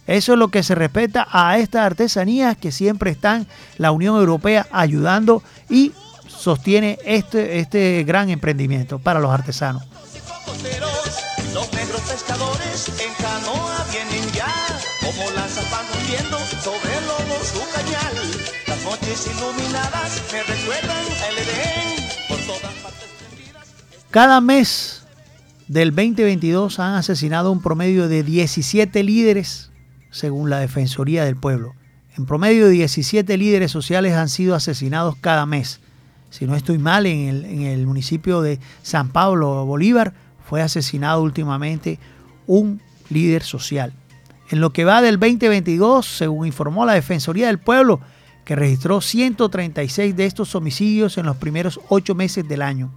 Eso 0.06 0.32
es 0.32 0.38
lo 0.38 0.48
que 0.48 0.62
se 0.62 0.74
respeta 0.74 1.26
a 1.30 1.58
estas 1.58 1.86
artesanías 1.86 2.56
que 2.56 2.72
siempre 2.72 3.10
están 3.10 3.46
la 3.78 3.92
Unión 3.92 4.16
Europea 4.16 4.66
ayudando 4.70 5.42
y 5.70 5.92
sostiene 6.26 6.98
este, 7.04 7.60
este 7.60 8.04
gran 8.04 8.28
emprendimiento 8.30 8.98
para 8.98 9.20
los 9.20 9.30
artesanos. 9.30 9.82
Las 18.66 18.82
noches 18.82 19.26
iluminadas 19.26 20.22
me 20.32 20.42
recuerdan 20.42 21.04
el 21.28 21.38
Edén, 21.38 21.93
Cada 24.14 24.40
mes 24.40 25.02
del 25.66 25.90
2022 25.90 26.78
han 26.78 26.94
asesinado 26.94 27.50
un 27.50 27.60
promedio 27.60 28.06
de 28.06 28.22
17 28.22 29.02
líderes, 29.02 29.72
según 30.12 30.50
la 30.50 30.60
Defensoría 30.60 31.24
del 31.24 31.34
Pueblo. 31.34 31.74
En 32.16 32.24
promedio, 32.24 32.68
17 32.68 33.36
líderes 33.36 33.72
sociales 33.72 34.12
han 34.12 34.28
sido 34.28 34.54
asesinados 34.54 35.16
cada 35.16 35.46
mes. 35.46 35.80
Si 36.30 36.46
no 36.46 36.54
estoy 36.54 36.78
mal, 36.78 37.06
en 37.06 37.62
el, 37.62 37.86
municipio 37.88 38.40
de 38.40 38.60
San 38.84 39.08
Pablo, 39.08 39.66
Bolívar, 39.66 40.14
fue 40.48 40.62
asesinado 40.62 41.20
últimamente 41.20 41.98
un 42.46 42.80
líder 43.10 43.42
social. 43.42 43.92
En 44.48 44.60
lo 44.60 44.72
que 44.72 44.84
va 44.84 45.02
del 45.02 45.18
2022, 45.18 46.06
según 46.06 46.46
informó 46.46 46.86
la 46.86 46.92
Defensoría 46.92 47.48
del 47.48 47.58
Pueblo, 47.58 47.98
que 48.44 48.54
registró 48.54 49.00
136 49.00 50.14
de 50.14 50.24
estos 50.24 50.54
homicidios 50.54 51.18
en 51.18 51.26
los 51.26 51.36
primeros 51.36 51.80
ocho 51.88 52.14
meses 52.14 52.46
del 52.46 52.62
año. 52.62 52.92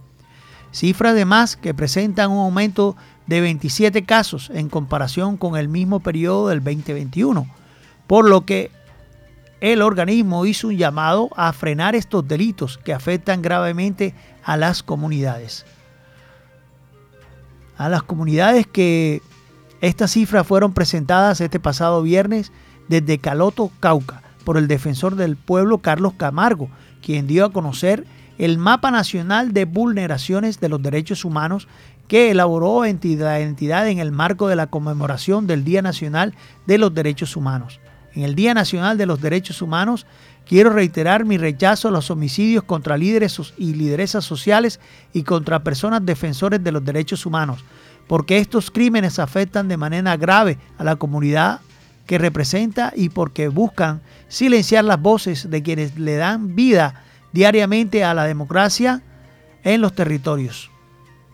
Cifras 0.72 1.12
además 1.12 1.56
que 1.56 1.74
presentan 1.74 2.30
un 2.30 2.38
aumento 2.38 2.96
de 3.26 3.40
27 3.40 4.04
casos 4.04 4.50
en 4.54 4.68
comparación 4.68 5.36
con 5.36 5.56
el 5.56 5.68
mismo 5.68 6.00
periodo 6.00 6.48
del 6.48 6.62
2021, 6.62 7.46
por 8.06 8.28
lo 8.28 8.44
que 8.44 8.70
el 9.60 9.82
organismo 9.82 10.46
hizo 10.46 10.68
un 10.68 10.76
llamado 10.76 11.30
a 11.36 11.52
frenar 11.52 11.94
estos 11.94 12.26
delitos 12.26 12.78
que 12.78 12.92
afectan 12.92 13.42
gravemente 13.42 14.14
a 14.44 14.56
las 14.56 14.82
comunidades. 14.82 15.66
A 17.76 17.88
las 17.88 18.02
comunidades 18.02 18.66
que 18.66 19.20
estas 19.80 20.12
cifras 20.12 20.46
fueron 20.46 20.72
presentadas 20.72 21.40
este 21.40 21.60
pasado 21.60 22.02
viernes 22.02 22.52
desde 22.88 23.18
Caloto, 23.18 23.70
Cauca, 23.80 24.22
por 24.44 24.56
el 24.56 24.68
defensor 24.68 25.16
del 25.16 25.36
pueblo 25.36 25.78
Carlos 25.78 26.14
Camargo, 26.16 26.68
quien 27.02 27.26
dio 27.26 27.44
a 27.44 27.52
conocer 27.52 28.06
el 28.38 28.56
Mapa 28.56 28.90
Nacional 28.90 29.52
de 29.52 29.64
Vulneraciones 29.64 30.60
de 30.60 30.68
los 30.68 30.80
Derechos 30.80 31.24
Humanos 31.24 31.68
que 32.06 32.30
elaboró 32.30 32.84
entidad, 32.84 33.40
entidad 33.40 33.88
en 33.88 33.98
el 33.98 34.12
marco 34.12 34.48
de 34.48 34.56
la 34.56 34.68
conmemoración 34.68 35.46
del 35.46 35.64
Día 35.64 35.82
Nacional 35.82 36.34
de 36.66 36.78
los 36.78 36.94
Derechos 36.94 37.36
Humanos. 37.36 37.80
En 38.14 38.22
el 38.22 38.34
Día 38.34 38.54
Nacional 38.54 38.96
de 38.96 39.06
los 39.06 39.20
Derechos 39.20 39.60
Humanos 39.60 40.06
quiero 40.46 40.70
reiterar 40.70 41.24
mi 41.24 41.36
rechazo 41.36 41.88
a 41.88 41.90
los 41.90 42.10
homicidios 42.10 42.64
contra 42.64 42.96
líderes 42.96 43.38
y 43.58 43.74
lideresas 43.74 44.24
sociales 44.24 44.80
y 45.12 45.24
contra 45.24 45.62
personas 45.62 46.06
defensores 46.06 46.64
de 46.64 46.72
los 46.72 46.84
derechos 46.84 47.26
humanos, 47.26 47.64
porque 48.06 48.38
estos 48.38 48.70
crímenes 48.70 49.18
afectan 49.18 49.68
de 49.68 49.76
manera 49.76 50.16
grave 50.16 50.58
a 50.78 50.84
la 50.84 50.96
comunidad 50.96 51.60
que 52.06 52.16
representa 52.16 52.94
y 52.96 53.10
porque 53.10 53.48
buscan 53.48 54.00
silenciar 54.28 54.84
las 54.84 55.00
voces 55.00 55.50
de 55.50 55.62
quienes 55.62 55.98
le 55.98 56.16
dan 56.16 56.56
vida 56.56 57.04
diariamente 57.32 58.04
a 58.04 58.14
la 58.14 58.24
democracia 58.24 59.02
en 59.64 59.80
los 59.80 59.94
territorios. 59.94 60.70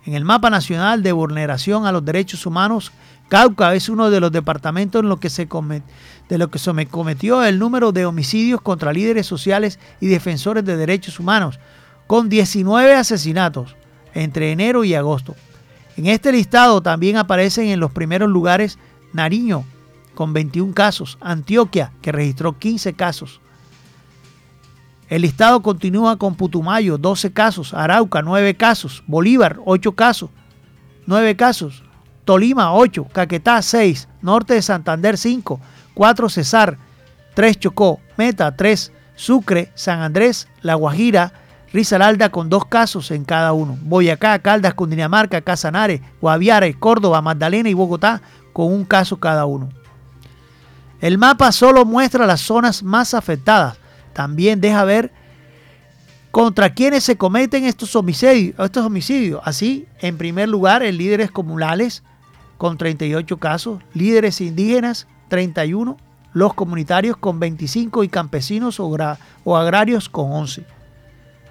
En 0.06 0.14
el 0.14 0.24
mapa 0.24 0.50
nacional 0.50 1.02
de 1.02 1.12
vulneración 1.12 1.86
a 1.86 1.92
los 1.92 2.04
derechos 2.04 2.44
humanos, 2.46 2.92
Cauca 3.28 3.74
es 3.74 3.88
uno 3.88 4.10
de 4.10 4.20
los 4.20 4.32
departamentos 4.32 5.02
en 5.02 5.08
lo 5.08 5.18
que 5.18 5.30
se 5.30 5.48
de 6.28 6.38
lo 6.38 6.50
que 6.50 6.58
se 6.58 6.72
me 6.72 6.86
cometió 6.86 7.42
el 7.44 7.58
número 7.58 7.90
de 7.92 8.06
homicidios 8.06 8.60
contra 8.60 8.92
líderes 8.92 9.26
sociales 9.26 9.78
y 10.00 10.08
defensores 10.08 10.64
de 10.64 10.76
derechos 10.76 11.18
humanos, 11.18 11.58
con 12.06 12.28
19 12.28 12.94
asesinatos 12.94 13.76
entre 14.12 14.52
enero 14.52 14.84
y 14.84 14.94
agosto. 14.94 15.34
En 15.96 16.06
este 16.06 16.32
listado 16.32 16.82
también 16.82 17.16
aparecen 17.16 17.68
en 17.68 17.80
los 17.80 17.92
primeros 17.92 18.28
lugares 18.28 18.78
Nariño, 19.12 19.64
con 20.14 20.32
21 20.32 20.74
casos, 20.74 21.18
Antioquia, 21.20 21.92
que 22.02 22.12
registró 22.12 22.58
15 22.58 22.94
casos, 22.94 23.40
el 25.08 25.22
listado 25.22 25.62
continúa 25.62 26.16
con 26.16 26.34
Putumayo, 26.34 26.98
12 26.98 27.32
casos, 27.32 27.74
Arauca, 27.74 28.22
9 28.22 28.56
casos, 28.56 29.02
Bolívar, 29.06 29.58
8 29.64 29.92
casos, 29.92 30.30
9 31.06 31.36
casos, 31.36 31.82
Tolima, 32.24 32.72
8, 32.72 33.08
Caquetá, 33.12 33.60
6, 33.60 34.08
Norte 34.22 34.54
de 34.54 34.62
Santander, 34.62 35.18
5, 35.18 35.60
4 35.94 36.28
Cesar, 36.30 36.78
3 37.34 37.58
Chocó, 37.58 38.00
Meta, 38.16 38.56
3, 38.56 38.92
Sucre, 39.14 39.70
San 39.74 40.00
Andrés, 40.00 40.48
La 40.62 40.74
Guajira, 40.74 41.32
Risaralda 41.72 42.30
con 42.30 42.48
2 42.48 42.66
casos 42.66 43.10
en 43.10 43.24
cada 43.24 43.52
uno, 43.52 43.76
Boyacá, 43.82 44.38
Caldas, 44.38 44.74
Cundinamarca, 44.74 45.40
Casanare, 45.40 46.02
Guaviare, 46.20 46.74
Córdoba, 46.74 47.20
Magdalena 47.20 47.68
y 47.68 47.74
Bogotá 47.74 48.22
con 48.52 48.72
un 48.72 48.84
caso 48.84 49.18
cada 49.18 49.44
uno. 49.44 49.68
El 51.00 51.18
mapa 51.18 51.52
solo 51.52 51.84
muestra 51.84 52.26
las 52.26 52.40
zonas 52.40 52.82
más 52.82 53.12
afectadas, 53.12 53.76
también 54.14 54.60
deja 54.60 54.84
ver 54.84 55.12
contra 56.30 56.74
quienes 56.74 57.04
se 57.04 57.16
cometen 57.16 57.64
estos 57.64 57.94
homicidios, 57.94 58.58
estos 58.58 58.84
homicidios. 58.84 59.40
Así, 59.44 59.86
en 60.00 60.16
primer 60.16 60.48
lugar, 60.48 60.82
en 60.82 60.96
líderes 60.96 61.30
comunales 61.30 62.02
con 62.56 62.78
38 62.78 63.36
casos, 63.36 63.82
líderes 63.92 64.40
indígenas 64.40 65.06
31, 65.28 65.96
los 66.32 66.54
comunitarios 66.54 67.16
con 67.16 67.38
25 67.38 68.04
y 68.04 68.08
campesinos 68.08 68.80
o, 68.80 68.96
o 69.44 69.56
agrarios 69.56 70.08
con 70.08 70.32
11. 70.32 70.64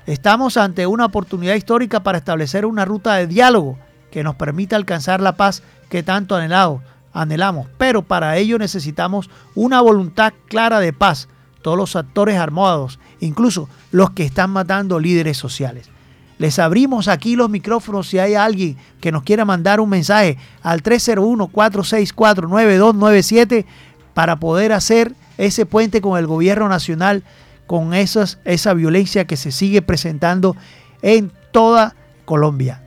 Estamos 0.05 0.57
ante 0.57 0.85
una 0.85 1.05
oportunidad 1.05 1.55
histórica 1.55 2.03
para 2.03 2.17
establecer 2.17 2.65
una 2.65 2.83
ruta 2.83 3.15
de 3.15 3.27
diálogo 3.27 3.77
que 4.11 4.23
nos 4.23 4.35
permita 4.35 4.75
alcanzar 4.75 5.21
la 5.21 5.37
paz 5.37 5.63
que 5.89 6.03
tanto 6.03 6.35
anhelamos, 6.35 7.67
pero 7.77 8.01
para 8.01 8.35
ello 8.37 8.59
necesitamos 8.59 9.29
una 9.55 9.79
voluntad 9.79 10.33
clara 10.49 10.81
de 10.81 10.91
paz, 10.91 11.29
todos 11.63 11.77
los 11.77 11.95
actores 11.95 12.37
armados, 12.37 12.99
incluso 13.19 13.67
los 13.91 14.11
que 14.11 14.23
están 14.23 14.51
matando 14.51 14.99
líderes 14.99 15.37
sociales. 15.37 15.89
Les 16.37 16.59
abrimos 16.59 17.07
aquí 17.07 17.35
los 17.35 17.49
micrófonos 17.49 18.07
si 18.07 18.19
hay 18.19 18.35
alguien 18.35 18.77
que 19.01 19.11
nos 19.11 19.23
quiera 19.23 19.45
mandar 19.45 19.79
un 19.79 19.89
mensaje 19.89 20.37
al 20.61 20.83
301-464-9297 20.83 23.65
para 24.13 24.39
poder 24.39 24.73
hacer 24.73 25.15
ese 25.37 25.65
puente 25.65 26.01
con 26.01 26.19
el 26.19 26.27
gobierno 26.27 26.69
nacional, 26.69 27.23
con 27.65 27.95
esa 27.95 28.73
violencia 28.73 29.25
que 29.25 29.37
se 29.37 29.51
sigue 29.51 29.81
presentando 29.81 30.55
en 31.01 31.31
toda 31.51 31.95
Colombia. 32.25 32.82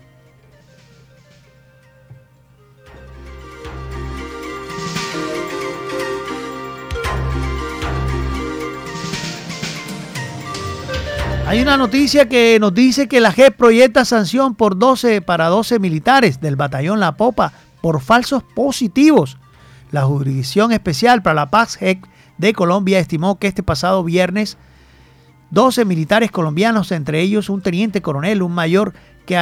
Hay 11.47 11.61
una 11.61 11.77
noticia 11.77 12.29
que 12.29 12.59
nos 12.59 12.75
dice 12.75 13.07
que 13.07 13.21
la 13.21 13.31
JEP 13.31 13.57
proyecta 13.57 14.05
sanción 14.05 14.57
por 14.57 14.77
12 14.77 15.23
para 15.23 15.47
12 15.47 15.79
militares 15.79 16.41
del 16.41 16.57
batallón 16.57 16.99
La 16.99 17.17
Popa 17.17 17.53
por 17.81 18.01
falsos 18.01 18.43
positivos. 18.43 19.39
La 19.93 20.03
Jurisdicción 20.03 20.73
Especial 20.73 21.23
para 21.23 21.35
la 21.35 21.51
Paz 21.51 21.77
JEP 21.77 22.05
de 22.39 22.53
Colombia 22.53 22.99
estimó 22.99 23.39
que 23.39 23.47
este 23.47 23.63
pasado 23.63 24.03
viernes 24.03 24.59
12 25.51 25.85
militares 25.85 26.33
colombianos, 26.33 26.91
entre 26.91 27.21
ellos 27.21 27.49
un 27.49 27.63
teniente 27.63 28.03
coronel, 28.03 28.43
un 28.43 28.53
mayor, 28.53 28.93
que, 29.25 29.39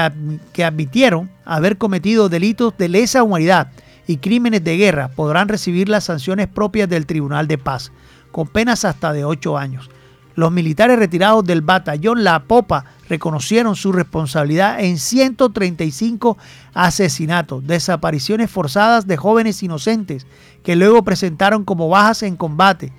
que 0.53 0.63
admitieron 0.63 1.31
haber 1.47 1.79
cometido 1.79 2.29
delitos 2.29 2.77
de 2.77 2.91
lesa 2.91 3.23
humanidad 3.23 3.69
y 4.07 4.19
crímenes 4.19 4.63
de 4.63 4.77
guerra, 4.77 5.09
podrán 5.09 5.49
recibir 5.49 5.89
las 5.89 6.05
sanciones 6.05 6.49
propias 6.49 6.87
del 6.91 7.07
Tribunal 7.07 7.49
de 7.49 7.57
Paz, 7.57 7.93
con 8.31 8.47
penas 8.47 8.85
hasta 8.85 9.15
de 9.15 9.25
8 9.25 9.57
años. 9.57 9.89
Los 10.35 10.51
militares 10.51 10.99
retirados 10.99 11.45
del 11.45 11.63
batallón 11.63 12.25
La 12.25 12.45
Popa 12.45 12.85
reconocieron 13.09 13.77
su 13.77 13.93
responsabilidad 13.93 14.81
en 14.81 14.99
135 14.99 16.37
asesinatos, 16.73 17.67
desapariciones 17.67 18.51
forzadas 18.51 19.07
de 19.07 19.17
jóvenes 19.17 19.63
inocentes 19.63 20.27
que 20.65 20.75
luego 20.75 21.05
presentaron 21.05 21.65
como 21.65 21.89
bajas 21.89 22.25
en 22.25 22.37
combate, 22.37 22.93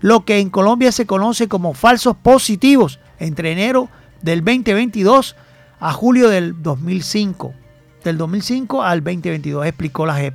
lo 0.00 0.24
que 0.24 0.38
en 0.38 0.48
Colombia 0.48 0.92
se 0.92 1.06
conoce 1.06 1.46
como 1.46 1.74
falsos 1.74 2.16
positivos 2.16 3.00
entre 3.18 3.52
enero 3.52 3.88
del 4.22 4.42
2022 4.44 5.36
a 5.78 5.92
julio 5.92 6.28
del 6.28 6.62
2005, 6.62 7.52
del 8.02 8.16
2005 8.16 8.82
al 8.82 9.00
2022, 9.00 9.66
explicó 9.66 10.06
la 10.06 10.14
JEP. 10.14 10.34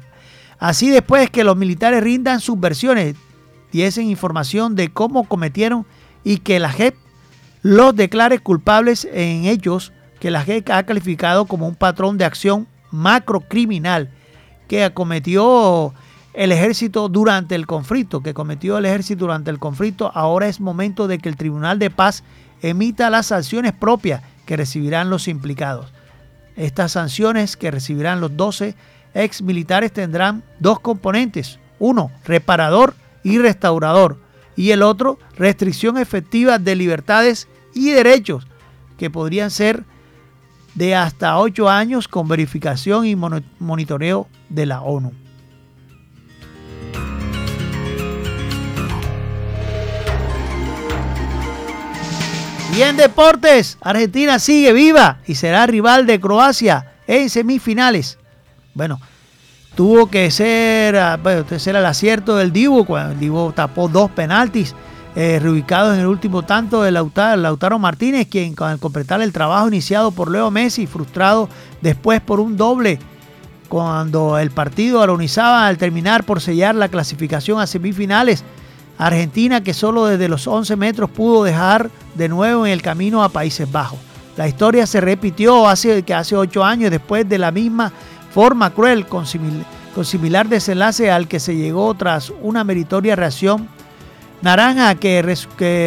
Así 0.60 0.90
después 0.90 1.30
que 1.30 1.44
los 1.44 1.56
militares 1.56 2.04
rindan 2.04 2.42
sus 2.42 2.60
versiones, 2.60 3.16
diesen 3.72 4.08
información 4.08 4.76
de 4.76 4.90
cómo 4.90 5.28
cometieron 5.28 5.86
y 6.28 6.40
que 6.40 6.60
la 6.60 6.70
JEP 6.70 6.94
los 7.62 7.96
declare 7.96 8.40
culpables 8.40 9.08
en 9.14 9.46
ellos 9.46 9.94
que 10.20 10.30
la 10.30 10.44
JEP 10.44 10.70
ha 10.72 10.84
calificado 10.84 11.46
como 11.46 11.70
un 11.70 11.76
patrón 11.76 12.18
de 12.18 12.26
acción 12.26 12.68
macrocriminal 12.92 14.10
que 14.68 14.84
acometió 14.84 15.94
el 16.34 16.52
ejército 16.52 17.08
durante 17.08 17.56
el 17.56 17.66
conflicto, 17.66 18.22
que 18.22 18.34
cometió 18.34 18.78
el 18.78 18.86
ejército 18.86 19.22
durante 19.22 19.52
el 19.52 19.58
conflicto, 19.58 20.12
ahora 20.14 20.50
es 20.50 20.60
momento 20.60 21.08
de 21.08 21.18
que 21.18 21.30
el 21.30 21.38
Tribunal 21.38 21.80
de 21.80 21.92
Paz 21.92 22.26
emita 22.62 23.10
las 23.10 23.28
sanciones 23.28 23.72
propias 23.72 24.22
que 24.46 24.58
recibirán 24.58 25.10
los 25.10 25.30
implicados. 25.30 25.94
Estas 26.58 26.92
sanciones 26.92 27.56
que 27.56 27.72
recibirán 27.72 28.20
los 28.20 28.36
12 28.36 28.76
ex 29.14 29.42
militares 29.42 29.94
tendrán 29.94 30.44
dos 30.60 30.82
componentes, 30.82 31.58
uno, 31.80 32.12
reparador 32.26 32.96
y 33.24 33.38
restaurador, 33.38 34.27
y 34.58 34.72
el 34.72 34.82
otro, 34.82 35.20
restricción 35.38 35.98
efectiva 35.98 36.58
de 36.58 36.76
libertades 36.76 37.48
y 37.74 37.92
derechos, 37.92 38.48
que 38.98 39.10
podrían 39.10 39.52
ser 39.52 39.86
de 40.74 40.96
hasta 40.96 41.38
ocho 41.38 41.70
años 41.70 42.08
con 42.08 42.28
verificación 42.28 43.06
y 43.06 43.16
monitoreo 43.16 44.28
de 44.50 44.66
la 44.66 44.82
ONU. 44.82 45.14
Y 52.76 52.82
en 52.82 52.98
deportes, 52.98 53.78
Argentina 53.82 54.38
sigue 54.38 54.74
viva 54.74 55.20
y 55.26 55.36
será 55.36 55.66
rival 55.66 56.06
de 56.06 56.20
Croacia 56.20 56.94
en 57.08 57.30
semifinales. 57.30 58.20
Bueno, 58.76 59.00
tuvo 59.78 60.08
que 60.08 60.32
ser, 60.32 60.98
ah, 60.98 61.20
bueno, 61.22 61.46
ser 61.60 61.76
el 61.76 61.86
acierto 61.86 62.36
del 62.36 62.52
Divo, 62.52 62.84
cuando 62.84 63.14
el 63.14 63.20
Divo 63.20 63.54
tapó 63.56 63.88
dos 63.88 64.10
penaltis 64.10 64.74
eh, 65.16 65.38
reubicados 65.40 65.94
en 65.94 66.00
el 66.00 66.08
último 66.08 66.42
tanto 66.42 66.82
de 66.82 66.90
Lautaro, 66.92 67.78
Martínez, 67.78 68.28
quien 68.28 68.56
al 68.58 68.80
completar 68.80 69.22
el 69.22 69.32
trabajo 69.32 69.68
iniciado 69.68 70.10
por 70.10 70.32
Leo 70.32 70.50
Messi, 70.50 70.88
frustrado 70.88 71.48
después 71.80 72.22
por 72.22 72.40
un 72.40 72.58
doble, 72.58 72.98
cuando 73.70 74.40
el 74.40 74.50
partido 74.50 75.00
aronizaba 75.00 75.68
al 75.68 75.78
terminar 75.78 76.24
por 76.24 76.42
sellar 76.42 76.74
la 76.74 76.90
clasificación 76.90 77.60
a 77.60 77.68
semifinales, 77.68 78.44
Argentina 78.98 79.62
que 79.62 79.76
solo 79.76 80.08
desde 80.08 80.28
los 80.28 80.48
11 80.48 80.76
metros 80.76 81.12
pudo 81.12 81.44
dejar 81.44 81.92
de 82.16 82.30
nuevo 82.30 82.66
en 82.66 82.72
el 82.74 82.82
camino 82.82 83.24
a 83.24 83.30
Países 83.30 83.72
Bajos. 83.72 84.00
La 84.38 84.48
historia 84.48 84.88
se 84.88 85.02
repitió 85.02 85.68
hace, 85.68 86.02
que 86.02 86.16
hace 86.16 86.36
ocho 86.36 86.64
años 86.64 86.90
después 86.90 87.30
de 87.30 87.38
la 87.38 87.52
misma 87.52 87.92
forma 88.38 88.70
cruel 88.70 89.08
con, 89.08 89.26
similar 89.26 90.48
desenlace 90.48 91.10
al 91.10 91.28
que 91.28 91.40
se 91.40 91.56
llegó 91.56 91.96
tras 91.96 92.32
una 92.44 92.64
meritoria 92.64 93.16
reacción 93.16 93.68
naranja 94.44 94.94
que, 94.94 95.24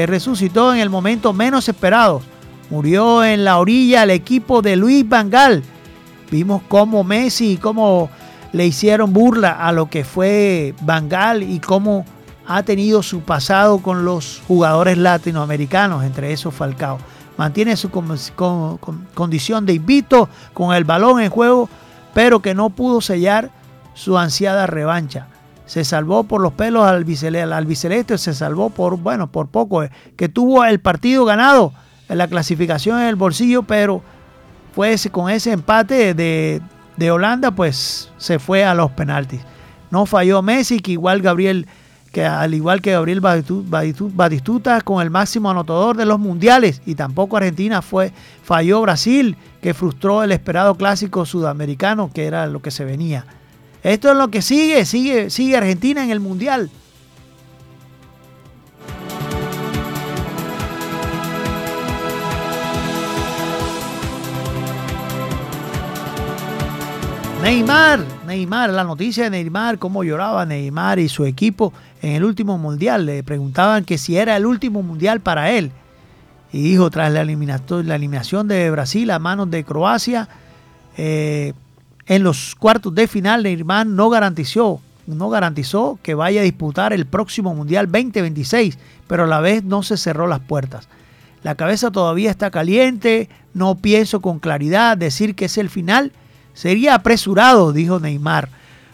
resucitó 0.09 0.75
en 0.75 0.81
el 0.81 0.91
momento 0.91 1.33
menos 1.33 1.69
esperado. 1.69 2.23
Murió 2.69 3.23
en 3.23 3.45
la 3.45 3.61
orilla 3.61 4.03
el 4.03 4.11
equipo 4.11 4.63
de 4.63 4.75
Luis 4.75 5.09
Vangal. 5.09 5.63
Vimos 6.33 6.63
cómo 6.67 7.05
Messi 7.05 7.53
y 7.53 7.57
cómo 7.57 8.11
le 8.53 8.67
hicieron 8.67 9.13
burla 9.13 9.53
a 9.53 9.71
lo 9.71 9.89
que 9.89 10.03
fue 10.03 10.75
Vangal 10.81 11.45
y 11.45 11.61
cómo 11.61 12.05
ha 12.49 12.65
tenido 12.65 13.05
su 13.05 13.21
pasado 13.21 13.79
con 13.79 14.05
los 14.05 14.43
jugadores 14.49 14.99
latinoamericanos, 14.99 16.03
entre 16.03 16.33
esos 16.33 16.53
Falcao. 16.53 16.99
Mantiene 17.37 17.77
su 17.77 17.91
condición 19.15 19.67
de 19.67 19.75
invito 19.75 20.29
con 20.53 20.75
el 20.75 20.83
balón 20.83 21.21
en 21.21 21.31
juego 21.31 21.69
pero 22.15 22.41
que 22.41 22.55
no 22.55 22.71
pudo 22.71 23.01
sellar 23.01 23.51
su 23.95 24.19
ansiada 24.19 24.67
revancha. 24.67 25.29
Se 25.67 25.85
salvó 25.85 26.25
por 26.25 26.41
los 26.41 26.53
pelos 26.55 26.85
al 26.85 27.05
albiceleste, 27.53 28.19
se 28.19 28.35
salvó 28.35 28.71
por, 28.71 28.97
bueno, 28.97 29.31
por 29.31 29.49
poco, 29.49 29.85
eh, 29.85 29.91
que 30.17 30.29
tuvo 30.29 30.65
el 30.65 30.81
partido 30.81 31.25
ganado 31.25 31.73
en 32.09 32.19
la 32.19 32.27
clasificación 32.27 33.01
en 33.01 33.07
el 33.07 33.17
bolsillo, 33.17 33.63
pero 33.63 34.03
pues 34.75 35.09
con 35.13 35.31
ese 35.31 35.53
empate 35.53 36.15
de, 36.15 36.61
de 36.97 37.11
Holanda, 37.11 37.53
pues 37.53 38.11
se 38.17 38.39
fue 38.39 38.65
a 38.65 38.75
los 38.75 38.91
penaltis. 38.93 39.41
No 39.91 40.07
falló 40.07 40.43
Messi, 40.43 40.81
que 40.81 40.93
igual 40.93 41.23
Gabriel 41.23 41.67
que 42.13 42.25
al 42.25 42.55
igual 42.55 42.83
que 42.83 42.93
Gabriel 42.93 43.21
Batistuta 43.21 44.81
con 44.81 45.01
el 45.03 45.11
máximo 45.11 45.51
anotador 45.51 45.97
de 45.97 46.07
los 46.07 46.19
mundiales 46.19 46.83
y 46.85 46.95
tampoco 46.95 47.37
Argentina 47.37 47.83
fue 47.83 48.13
falló 48.43 48.81
Brasil 48.83 49.37
que 49.63 49.75
frustró 49.75 50.23
el 50.23 50.33
esperado 50.33 50.75
clásico 50.75 51.25
sudamericano 51.25 52.11
que 52.13 52.27
era 52.27 52.47
lo 52.47 52.61
que 52.61 52.71
se 52.71 52.85
venía. 52.85 53.25
Esto 53.83 54.11
es 54.11 54.17
lo 54.17 54.29
que 54.29 54.43
sigue, 54.43 54.85
sigue 54.85 55.31
sigue 55.31 55.57
Argentina 55.57 56.03
en 56.03 56.11
el 56.11 56.21
mundial. 56.21 56.71
Neymar, 67.43 68.05
Neymar, 68.31 68.71
la 68.71 68.85
noticia 68.85 69.25
de 69.25 69.31
Neymar, 69.31 69.81
cómo 69.81 70.05
lloraba 70.05 70.47
Neymar 70.47 71.01
y 71.01 71.09
su 71.09 71.25
equipo 71.25 71.73
en 72.01 72.13
el 72.13 72.25
último 72.25 72.59
mundial. 72.59 73.05
Le 73.05 73.25
preguntaban 73.25 73.85
que 73.85 73.99
si 73.99 74.17
era 74.17 74.37
el 74.37 74.47
último 74.47 74.83
mundial 74.83 75.19
para 75.21 75.51
él. 75.51 75.73
Y 76.53 76.63
dijo, 76.63 76.91
tras 76.91 77.13
la 77.13 77.23
eliminación, 77.23 78.47
de 78.47 78.71
Brasil 78.71 79.11
a 79.11 79.19
manos 79.19 79.51
de 79.51 79.65
Croacia, 79.65 80.29
eh, 80.97 81.55
en 82.07 82.23
los 82.23 82.55
cuartos 82.55 82.95
de 82.95 83.09
final, 83.09 83.43
Neymar 83.43 83.89
no 83.89 84.09
garantizó, 84.11 84.81
no 85.09 85.29
garantizó 85.29 85.99
que 86.01 86.15
vaya 86.15 86.41
a 86.41 86.45
disputar 86.45 86.93
el 86.93 87.07
próximo 87.07 87.53
Mundial 87.57 87.87
2026, 87.87 88.79
pero 89.09 89.25
a 89.25 89.27
la 89.27 89.41
vez 89.41 89.65
no 89.65 89.83
se 89.83 89.97
cerró 89.97 90.29
las 90.29 90.41
puertas. 90.41 90.89
La 91.43 91.57
cabeza 91.57 91.91
todavía 91.91 92.31
está 92.31 92.53
caliente, 92.53 93.29
no 93.55 93.75
pienso 93.75 94.21
con 94.21 94.39
claridad 94.39 94.97
decir 94.97 95.35
que 95.35 95.47
es 95.47 95.59
el 95.59 95.69
final 95.69 96.13
Sería 96.55 96.95
apresurado, 96.95 97.73
dijo 97.73 98.01
Neymar. 98.01 98.49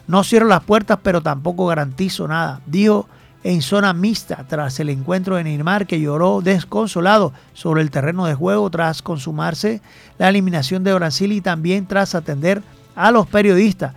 No 0.06 0.22
cierro 0.22 0.46
las 0.46 0.62
puertas, 0.62 0.98
pero 1.02 1.20
tampoco 1.20 1.66
garantizo 1.66 2.28
nada. 2.28 2.60
Dijo 2.66 3.08
en 3.42 3.62
zona 3.62 3.92
mixta 3.92 4.44
tras 4.48 4.80
el 4.80 4.88
encuentro 4.88 5.36
de 5.36 5.44
Neymar 5.44 5.86
que 5.86 6.00
lloró 6.00 6.40
desconsolado 6.42 7.32
sobre 7.54 7.82
el 7.82 7.90
terreno 7.90 8.26
de 8.26 8.34
juego 8.34 8.68
tras 8.70 9.02
consumarse 9.02 9.80
la 10.18 10.28
eliminación 10.28 10.82
de 10.82 10.94
Brasil 10.94 11.30
y 11.32 11.40
también 11.40 11.86
tras 11.86 12.14
atender 12.14 12.62
a 12.96 13.10
los 13.10 13.26
periodistas. 13.26 13.94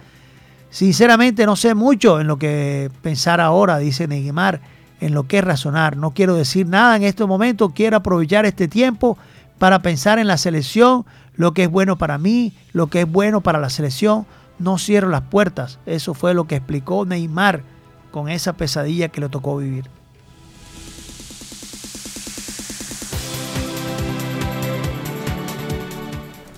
Sinceramente 0.69 1.47
no 1.47 1.55
sé 1.55 1.73
mucho 1.73 2.19
en 2.19 2.27
lo 2.27 2.37
que 2.37 2.91
pensar 3.01 3.41
ahora, 3.41 3.79
dice 3.79 4.07
Neymar. 4.07 4.61
en 5.01 5.13
lo 5.13 5.27
que 5.27 5.41
razonar. 5.41 5.97
No 5.97 6.11
quiero 6.11 6.35
decir 6.35 6.67
nada 6.67 6.95
en 6.95 7.03
este 7.03 7.25
momento, 7.25 7.69
quiero 7.69 7.97
aprovechar 7.97 8.45
este 8.45 8.67
tiempo 8.67 9.17
para 9.57 9.81
pensar 9.81 10.19
en 10.19 10.27
la 10.27 10.37
selección, 10.37 11.05
lo 11.39 11.53
que 11.53 11.63
es 11.63 11.71
bueno 11.71 11.97
para 11.97 12.17
mí, 12.17 12.51
lo 12.73 12.87
que 12.87 13.01
es 13.01 13.09
bueno 13.09 13.39
para 13.39 13.59
la 13.59 13.69
selección. 13.69 14.27
No 14.59 14.77
cierro 14.77 15.07
las 15.07 15.21
puertas. 15.21 15.79
Eso 15.85 16.13
fue 16.13 16.33
lo 16.33 16.47
que 16.47 16.57
explicó 16.57 17.05
Neymar 17.05 17.63
con 18.11 18.27
esa 18.27 18.53
pesadilla 18.53 19.07
que 19.07 19.21
le 19.21 19.29
tocó 19.29 19.55
vivir. 19.55 19.89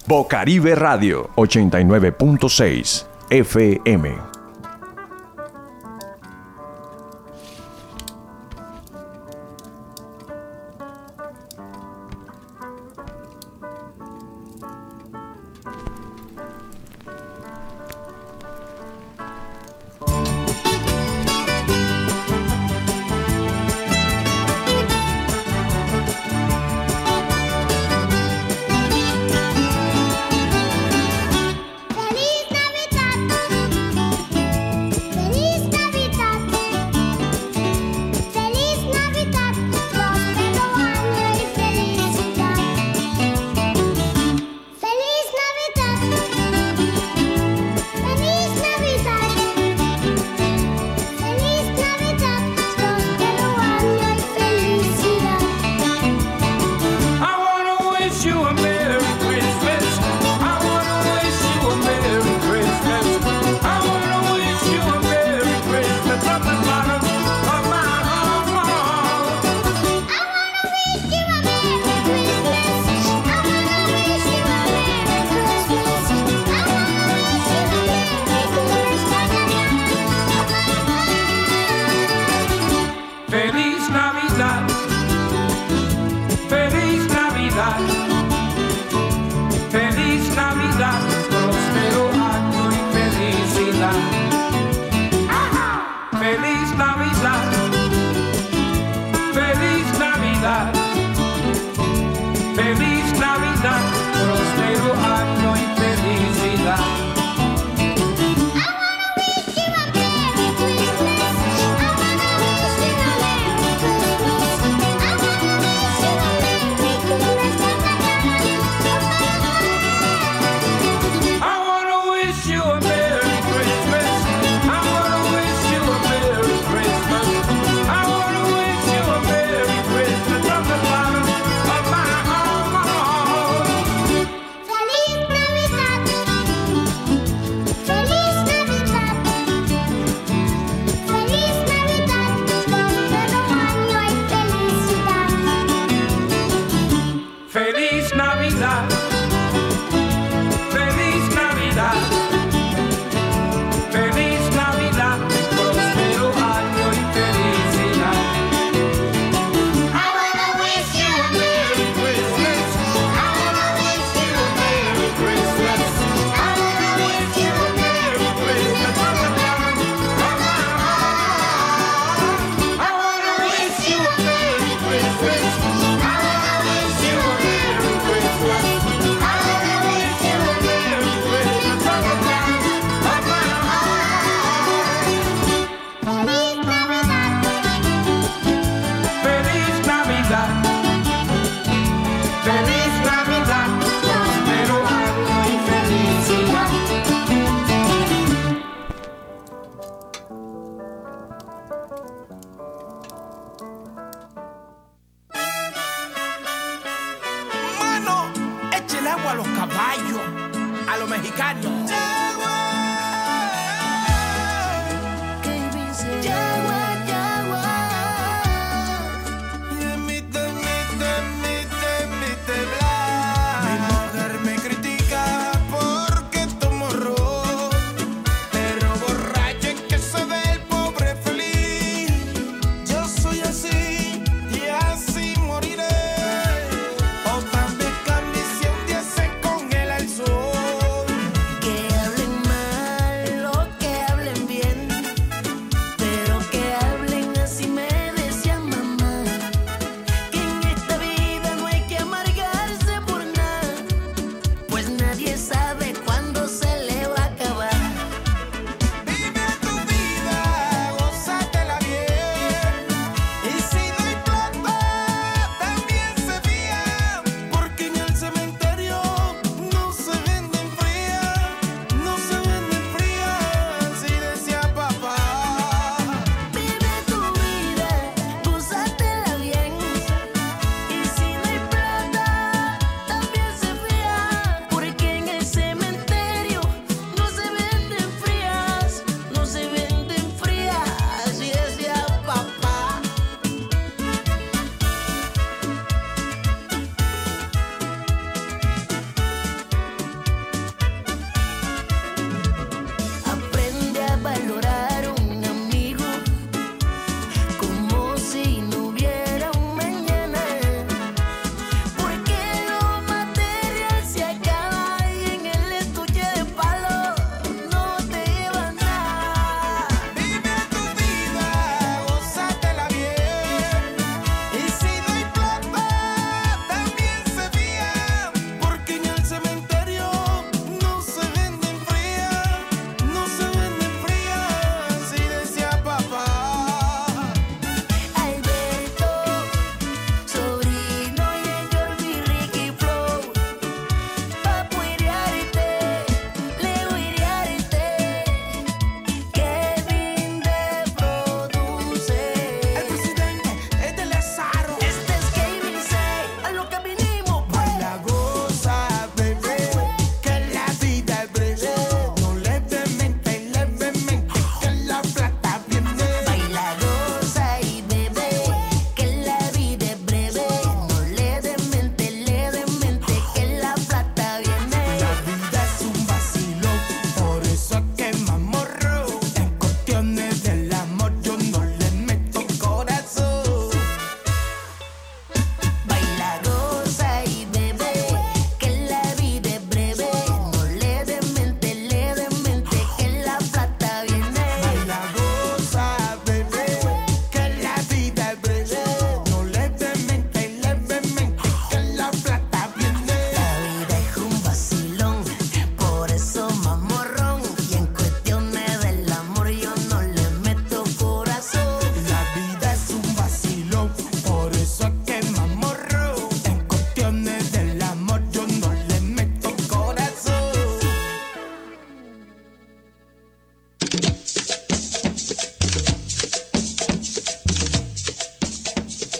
Bocaribe 0.08 0.74
Radio 0.74 1.30
89.6 1.36 3.06
FM. 3.30 4.31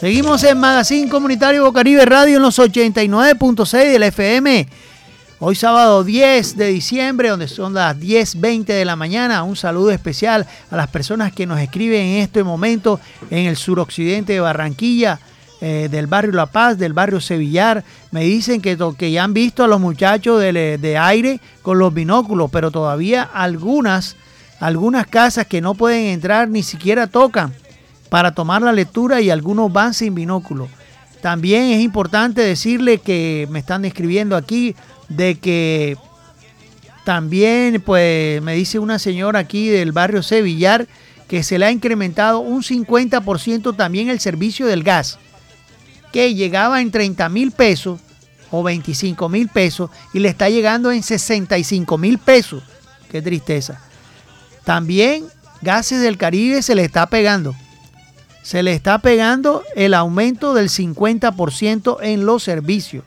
Seguimos 0.02 0.42
en 0.42 0.58
Magazine 0.58 1.08
Comunitario 1.08 1.62
Bocaribe 1.62 2.04
Radio 2.04 2.38
en 2.38 2.42
los 2.42 2.58
89.6 2.58 3.92
del 3.92 4.02
FM. 4.02 4.66
Hoy 5.38 5.54
sábado 5.54 6.02
10 6.02 6.56
de 6.56 6.66
diciembre, 6.66 7.28
donde 7.28 7.46
son 7.46 7.74
las 7.74 7.96
10.20 7.96 8.64
de 8.64 8.84
la 8.84 8.96
mañana. 8.96 9.44
Un 9.44 9.54
saludo 9.54 9.92
especial 9.92 10.44
a 10.72 10.76
las 10.76 10.88
personas 10.88 11.32
que 11.32 11.46
nos 11.46 11.60
escriben 11.60 12.00
en 12.00 12.22
este 12.22 12.42
momento 12.42 12.98
en 13.30 13.46
el 13.46 13.56
suroccidente 13.56 14.32
de 14.32 14.40
Barranquilla, 14.40 15.20
eh, 15.60 15.86
del 15.88 16.08
barrio 16.08 16.32
La 16.32 16.46
Paz, 16.46 16.76
del 16.78 16.94
barrio 16.94 17.20
Sevillar. 17.20 17.84
Me 18.10 18.24
dicen 18.24 18.60
que, 18.60 18.76
que 18.98 19.12
ya 19.12 19.22
han 19.22 19.34
visto 19.34 19.62
a 19.62 19.68
los 19.68 19.78
muchachos 19.78 20.40
de, 20.40 20.78
de 20.78 20.98
aire 20.98 21.38
con 21.62 21.78
los 21.78 21.94
binóculos, 21.94 22.50
pero 22.50 22.72
todavía 22.72 23.22
algunas, 23.22 24.16
algunas 24.58 25.06
casas 25.06 25.46
que 25.46 25.60
no 25.60 25.74
pueden 25.74 26.06
entrar 26.06 26.48
ni 26.48 26.64
siquiera 26.64 27.06
tocan 27.06 27.54
para 28.12 28.34
tomar 28.34 28.60
la 28.60 28.72
lectura 28.72 29.22
y 29.22 29.30
algunos 29.30 29.72
van 29.72 29.94
sin 29.94 30.14
binóculo. 30.14 30.68
También 31.22 31.70
es 31.70 31.80
importante 31.80 32.42
decirle 32.42 32.98
que 32.98 33.48
me 33.50 33.58
están 33.58 33.86
escribiendo 33.86 34.36
aquí 34.36 34.76
de 35.08 35.36
que 35.38 35.96
también, 37.04 37.80
pues 37.80 38.42
me 38.42 38.54
dice 38.54 38.78
una 38.78 38.98
señora 38.98 39.38
aquí 39.38 39.68
del 39.68 39.92
barrio 39.92 40.22
Sevillar 40.22 40.86
que 41.26 41.42
se 41.42 41.58
le 41.58 41.64
ha 41.64 41.70
incrementado 41.70 42.40
un 42.40 42.62
50% 42.62 43.74
también 43.74 44.10
el 44.10 44.20
servicio 44.20 44.66
del 44.66 44.82
gas, 44.82 45.18
que 46.12 46.34
llegaba 46.34 46.82
en 46.82 46.90
30 46.90 47.30
mil 47.30 47.50
pesos 47.50 47.98
o 48.50 48.62
25 48.62 49.26
mil 49.30 49.48
pesos 49.48 49.88
y 50.12 50.18
le 50.18 50.28
está 50.28 50.50
llegando 50.50 50.92
en 50.92 51.02
65 51.02 51.96
mil 51.96 52.18
pesos. 52.18 52.62
Qué 53.10 53.22
tristeza. 53.22 53.80
También 54.64 55.24
Gases 55.62 56.02
del 56.02 56.18
Caribe 56.18 56.60
se 56.60 56.74
le 56.74 56.84
está 56.84 57.06
pegando. 57.06 57.54
Se 58.42 58.62
le 58.62 58.72
está 58.72 58.98
pegando 58.98 59.62
el 59.76 59.94
aumento 59.94 60.52
del 60.54 60.68
50% 60.68 61.98
en 62.02 62.26
los 62.26 62.42
servicios. 62.42 63.04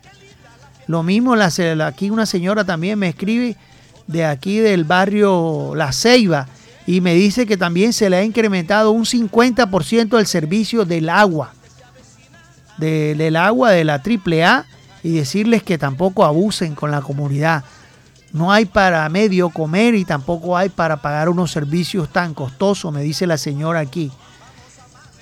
Lo 0.88 1.04
mismo, 1.04 1.34
aquí 1.34 2.10
una 2.10 2.26
señora 2.26 2.64
también 2.64 3.00
me 3.00 3.10
escribe 3.10 3.58
de 4.08 4.26
aquí 4.26 4.60
del 4.60 4.84
barrio 4.84 5.74
La 5.76 5.92
Ceiba 5.92 6.48
y 6.88 7.02
me 7.02 7.16
dice 7.16 7.48
que 7.48 7.58
también 7.58 7.92
se 7.92 8.10
le 8.10 8.18
ha 8.18 8.24
incrementado 8.24 8.92
un 8.92 9.06
50% 9.06 10.20
el 10.20 10.28
servicio 10.28 10.86
del 10.86 11.10
agua, 11.10 11.54
del 12.78 13.36
agua 13.36 13.72
de 13.72 13.84
la 13.84 13.96
AAA 13.96 14.66
y 15.04 15.12
decirles 15.14 15.64
que 15.64 15.78
tampoco 15.78 16.24
abusen 16.24 16.76
con 16.76 16.92
la 16.92 17.02
comunidad. 17.02 17.64
No 18.32 18.52
hay 18.52 18.66
para 18.66 19.08
medio 19.10 19.50
comer 19.50 19.96
y 19.96 20.06
tampoco 20.06 20.56
hay 20.58 20.70
para 20.70 20.98
pagar 20.98 21.30
unos 21.30 21.52
servicios 21.52 22.10
tan 22.10 22.34
costosos, 22.34 22.94
me 22.94 23.02
dice 23.02 23.26
la 23.26 23.38
señora 23.38 23.80
aquí. 23.80 24.12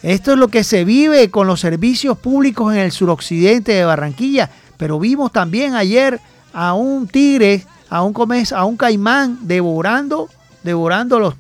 Esto 0.04 0.34
es 0.34 0.38
lo 0.38 0.50
que 0.50 0.66
se 0.66 0.84
vive 0.84 1.32
con 1.32 1.48
los 1.48 1.62
servicios 1.62 2.18
públicos 2.18 2.74
en 2.74 2.82
el 2.82 2.92
suroccidente 2.92 3.72
de 3.72 3.86
Barranquilla. 3.86 4.50
Pero 4.76 5.00
vimos 5.00 5.32
también 5.32 5.76
ayer 5.76 6.20
a 6.52 6.74
un 6.74 7.08
tigre, 7.08 7.66
a 7.90 8.04
un, 8.04 8.14
a 8.54 8.66
un 8.66 8.76
caimán 8.76 9.40
devorando, 9.48 10.30
devorando 10.62 11.16
a 11.16 11.20
los, 11.20 11.40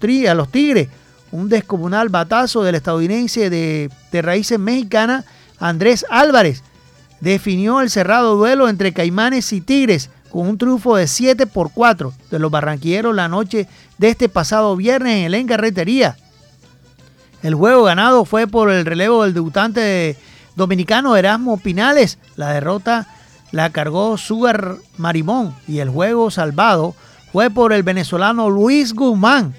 tigres. 0.49 0.87
Un 1.33 1.49
descomunal 1.49 2.07
batazo 2.07 2.63
del 2.63 2.75
estadounidense 2.75 3.49
de, 3.49 3.89
de 4.13 4.21
raíces 4.21 4.57
mexicanas, 4.57 5.25
Andrés 5.59 6.05
Álvarez. 6.09 6.63
Definió 7.19 7.81
el 7.81 7.89
cerrado 7.89 8.37
duelo 8.37 8.69
entre 8.69 8.93
caimanes 8.93 9.51
y 9.51 9.59
tigres 9.59 10.09
con 10.31 10.47
un 10.47 10.57
triunfo 10.57 10.95
de 10.95 11.07
7 11.07 11.47
por 11.47 11.71
4 11.71 12.13
de 12.31 12.39
los 12.39 12.49
barranquilleros 12.49 13.13
la 13.13 13.27
noche 13.27 13.67
de 13.97 14.07
este 14.07 14.29
pasado 14.29 14.73
viernes 14.77 15.17
en 15.17 15.23
el 15.25 15.33
Encarretería. 15.33 16.15
El 17.43 17.55
juego 17.55 17.83
ganado 17.83 18.23
fue 18.23 18.47
por 18.47 18.71
el 18.71 18.85
relevo 18.85 19.23
del 19.23 19.33
debutante 19.33 20.17
dominicano 20.55 21.17
Erasmo 21.17 21.57
Pinales. 21.57 22.17
La 22.37 22.53
derrota 22.53 23.07
la 23.51 23.69
cargó 23.69 24.17
Sugar 24.17 24.77
Marimón 24.97 25.53
y 25.67 25.79
el 25.79 25.89
juego 25.89 26.31
salvado 26.31 26.95
fue 27.33 27.49
por 27.49 27.73
el 27.73 27.83
venezolano 27.83 28.49
Luis 28.49 28.93
Guzmán. 28.93 29.53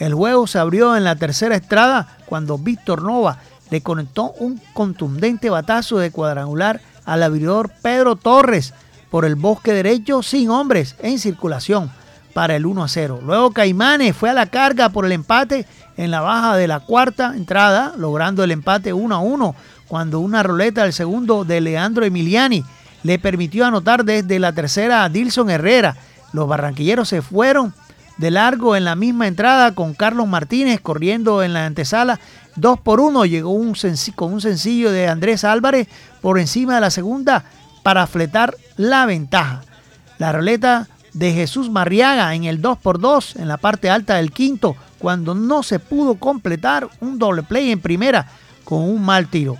El 0.00 0.14
juego 0.14 0.48
se 0.48 0.58
abrió 0.58 0.96
en 0.96 1.04
la 1.04 1.14
tercera 1.14 1.54
estrada 1.54 2.18
cuando 2.26 2.58
Víctor 2.58 3.04
Nova 3.04 3.38
le 3.70 3.82
conectó 3.82 4.32
un 4.40 4.60
contundente 4.72 5.48
batazo 5.48 5.98
de 5.98 6.10
cuadrangular 6.10 6.80
al 7.04 7.22
abridor 7.22 7.70
Pedro 7.82 8.16
Torres 8.16 8.74
por 9.12 9.24
el 9.24 9.36
bosque 9.36 9.72
derecho 9.72 10.24
sin 10.24 10.50
hombres 10.50 10.96
en 10.98 11.20
circulación 11.20 11.92
para 12.32 12.56
el 12.56 12.66
1 12.66 12.84
a 12.84 12.88
0. 12.88 13.20
Luego 13.24 13.52
Caimanes 13.52 14.16
fue 14.16 14.30
a 14.30 14.34
la 14.34 14.46
carga 14.46 14.88
por 14.90 15.04
el 15.04 15.12
empate 15.12 15.66
en 15.96 16.10
la 16.10 16.20
baja 16.20 16.56
de 16.56 16.68
la 16.68 16.80
cuarta 16.80 17.34
entrada, 17.34 17.94
logrando 17.96 18.44
el 18.44 18.50
empate 18.50 18.92
1 18.92 19.14
a 19.14 19.18
1 19.18 19.54
cuando 19.88 20.20
una 20.20 20.42
roleta 20.42 20.82
del 20.84 20.92
segundo 20.92 21.44
de 21.44 21.60
Leandro 21.60 22.04
Emiliani 22.04 22.64
le 23.02 23.18
permitió 23.18 23.66
anotar 23.66 24.04
desde 24.04 24.38
la 24.38 24.52
tercera 24.52 25.04
a 25.04 25.08
Dilson 25.08 25.50
Herrera. 25.50 25.96
Los 26.32 26.46
barranquilleros 26.46 27.08
se 27.08 27.22
fueron 27.22 27.74
de 28.18 28.30
largo 28.30 28.76
en 28.76 28.84
la 28.84 28.96
misma 28.96 29.26
entrada 29.26 29.74
con 29.74 29.94
Carlos 29.94 30.26
Martínez 30.28 30.80
corriendo 30.80 31.42
en 31.42 31.54
la 31.54 31.64
antesala. 31.64 32.20
2 32.56 32.80
por 32.80 33.00
1 33.00 33.24
llegó 33.24 33.50
un 33.50 33.74
con 34.14 34.32
un 34.32 34.40
sencillo 34.40 34.92
de 34.92 35.08
Andrés 35.08 35.44
Álvarez 35.44 35.88
por 36.20 36.38
encima 36.38 36.74
de 36.74 36.80
la 36.82 36.90
segunda 36.90 37.44
para 37.82 38.06
fletar 38.06 38.56
la 38.76 39.06
ventaja. 39.06 39.62
La 40.18 40.32
roleta 40.32 40.88
de 41.12 41.32
Jesús 41.32 41.70
Marriaga 41.70 42.34
en 42.34 42.44
el 42.44 42.60
2 42.60 42.78
por 42.78 42.98
2 43.00 43.36
en 43.36 43.48
la 43.48 43.56
parte 43.56 43.90
alta 43.90 44.16
del 44.16 44.32
quinto 44.32 44.76
cuando 44.98 45.34
no 45.34 45.62
se 45.62 45.78
pudo 45.78 46.16
completar 46.16 46.88
un 47.00 47.18
doble 47.18 47.42
play 47.42 47.70
en 47.70 47.80
primera 47.80 48.28
con 48.64 48.82
un 48.82 49.02
mal 49.02 49.28
tiro. 49.28 49.56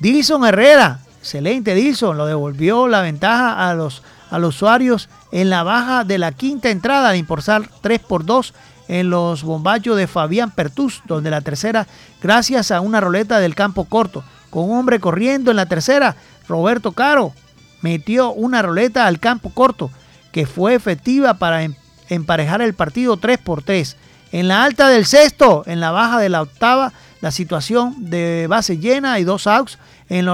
Dilson 0.00 0.44
Herrera 0.44 1.00
Excelente 1.24 1.74
Dilson, 1.74 2.18
lo 2.18 2.26
devolvió 2.26 2.86
la 2.86 3.00
ventaja 3.00 3.70
a 3.70 3.72
los, 3.72 4.02
a 4.30 4.38
los 4.38 4.56
usuarios 4.56 5.08
en 5.32 5.48
la 5.48 5.62
baja 5.62 6.04
de 6.04 6.18
la 6.18 6.32
quinta 6.32 6.68
entrada 6.68 7.12
de 7.12 7.16
impulsar 7.16 7.66
3 7.80 7.98
por 8.00 8.26
2 8.26 8.52
en 8.88 9.08
los 9.08 9.42
bombachos 9.42 9.96
de 9.96 10.06
Fabián 10.06 10.50
Pertus, 10.50 11.02
donde 11.06 11.30
la 11.30 11.40
tercera, 11.40 11.86
gracias 12.20 12.70
a 12.70 12.82
una 12.82 13.00
roleta 13.00 13.40
del 13.40 13.54
campo 13.54 13.86
corto, 13.86 14.22
con 14.50 14.68
un 14.68 14.76
hombre 14.76 15.00
corriendo 15.00 15.50
en 15.50 15.56
la 15.56 15.64
tercera, 15.64 16.14
Roberto 16.46 16.92
Caro 16.92 17.32
metió 17.80 18.30
una 18.30 18.60
roleta 18.60 19.06
al 19.06 19.18
campo 19.18 19.48
corto, 19.48 19.90
que 20.34 20.46
fue 20.46 20.74
efectiva 20.74 21.34
para 21.34 21.62
em, 21.62 21.74
emparejar 22.08 22.60
el 22.60 22.74
partido 22.74 23.16
3 23.16 23.38
por 23.38 23.62
3. 23.62 23.96
En 24.32 24.48
la 24.48 24.64
alta 24.64 24.88
del 24.88 25.06
sexto, 25.06 25.62
en 25.64 25.78
la 25.78 25.92
baja 25.92 26.18
de 26.18 26.28
la 26.28 26.42
octava, 26.42 26.92
la 27.20 27.30
situación 27.30 28.10
de 28.10 28.46
base 28.48 28.78
llena 28.78 29.20
y 29.20 29.24
dos 29.24 29.46
outs 29.46 29.78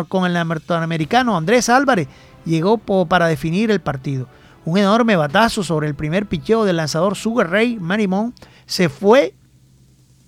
con 0.09 0.25
el 0.25 0.33
norteamericano 0.33 1.37
Andrés 1.37 1.69
Álvarez 1.69 2.09
llegó 2.47 2.79
para 2.79 3.27
definir 3.27 3.71
el 3.71 3.81
partido. 3.81 4.27
Un 4.65 4.79
enorme 4.79 5.17
batazo 5.17 5.63
sobre 5.63 5.87
el 5.87 5.95
primer 5.95 6.25
picheo 6.25 6.65
del 6.65 6.79
lanzador 6.79 7.15
Sugar 7.15 7.51
Ray 7.51 7.79
Marimón 7.79 8.33
se 8.65 8.89
fue 8.89 9.35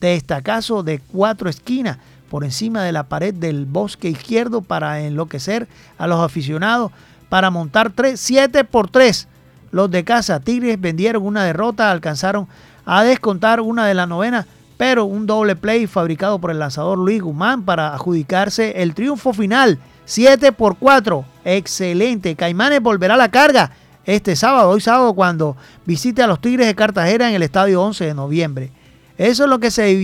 de 0.01 0.17
estacazo 0.17 0.83
de 0.83 0.99
cuatro 0.99 1.49
esquinas 1.49 1.97
por 2.29 2.45
encima 2.45 2.83
de 2.83 2.93
la 2.93 3.05
pared 3.05 3.33
del 3.33 3.65
bosque 3.65 4.11
izquierdo 4.11 4.61
para 4.61 5.01
enloquecer 5.01 5.67
a 5.97 6.07
los 6.07 6.21
aficionados 6.21 6.93
para 7.31 7.51
montar 7.51 7.91
3, 7.91 8.21
7 8.21 8.65
por 8.65 8.91
3. 8.91 9.29
Los 9.73 9.91
de 9.91 10.05
casa 10.05 10.39
Tigres 10.39 10.81
vendieron 10.81 11.27
una 11.27 11.43
derrota, 11.43 11.91
alcanzaron 11.91 12.47
a 12.87 13.03
descontar 13.03 13.61
una 13.61 13.87
de 13.87 13.95
la 13.95 14.07
novena 14.07 14.47
pero 14.83 15.05
un 15.05 15.27
doble 15.27 15.55
play 15.55 15.87
fabricado 15.87 16.41
por 16.41 16.51
el 16.51 16.59
lanzador 16.59 16.99
Luis 16.99 17.23
Guzmán 17.23 17.63
para 17.63 17.95
adjudicarse 17.95 18.83
el 18.83 18.95
triunfo 18.95 19.33
final. 19.33 19.79
7 20.07 20.51
por 20.51 20.77
4. 20.77 21.25
Excelente. 21.45 22.35
Caimanes 22.35 22.83
volverá 22.83 23.15
a 23.15 23.17
la 23.17 23.31
carga 23.31 23.71
este 24.05 24.35
sábado, 24.35 24.71
hoy 24.71 24.81
sábado, 24.81 25.15
cuando 25.15 25.57
visite 25.87 26.21
a 26.21 26.27
los 26.27 26.41
Tigres 26.41 26.67
de 26.67 26.75
Cartagena 26.75 27.29
en 27.29 27.37
el 27.37 27.45
estadio 27.45 27.81
11 27.81 28.07
de 28.07 28.15
noviembre. 28.15 28.73
Eso 29.19 29.45
es 29.45 29.51
lo 29.51 29.61
que 29.61 29.71
se, 29.71 29.95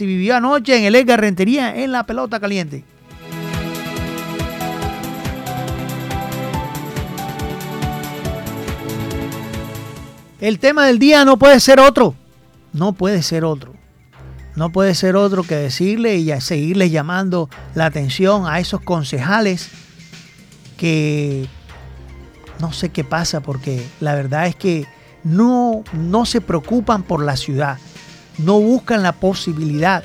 vivió 0.00 0.36
anoche 0.36 0.76
en 0.76 0.84
el 0.84 0.96
Edgar 0.96 1.18
Rentería 1.18 1.74
en 1.74 1.92
la 1.92 2.04
pelota 2.04 2.38
caliente. 2.38 2.84
El 10.40 10.58
tema 10.58 10.86
del 10.86 10.98
día 10.98 11.24
no 11.24 11.38
puede 11.38 11.60
ser 11.60 11.80
otro. 11.80 12.14
No 12.72 12.92
puede 12.92 13.22
ser 13.22 13.44
otro. 13.44 13.74
No 14.54 14.70
puede 14.70 14.94
ser 14.94 15.16
otro 15.16 15.42
que 15.42 15.56
decirle 15.56 16.16
y 16.16 16.40
seguirle 16.40 16.90
llamando 16.90 17.48
la 17.74 17.86
atención 17.86 18.46
a 18.46 18.58
esos 18.58 18.80
concejales 18.80 19.70
que 20.76 21.46
no 22.58 22.72
sé 22.72 22.90
qué 22.90 23.04
pasa 23.04 23.40
porque 23.40 23.86
la 24.00 24.14
verdad 24.14 24.46
es 24.46 24.56
que 24.56 24.86
no, 25.24 25.84
no 25.92 26.26
se 26.26 26.40
preocupan 26.40 27.02
por 27.02 27.22
la 27.22 27.36
ciudad, 27.36 27.78
no 28.38 28.60
buscan 28.60 29.02
la 29.02 29.12
posibilidad 29.12 30.04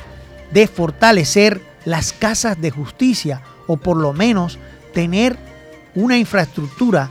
de 0.52 0.68
fortalecer 0.68 1.62
las 1.86 2.12
casas 2.12 2.60
de 2.60 2.72
justicia 2.72 3.42
o 3.68 3.78
por 3.78 3.98
lo 3.98 4.12
menos 4.14 4.60
tener 4.94 5.38
una 5.96 6.18
infraestructura. 6.18 7.10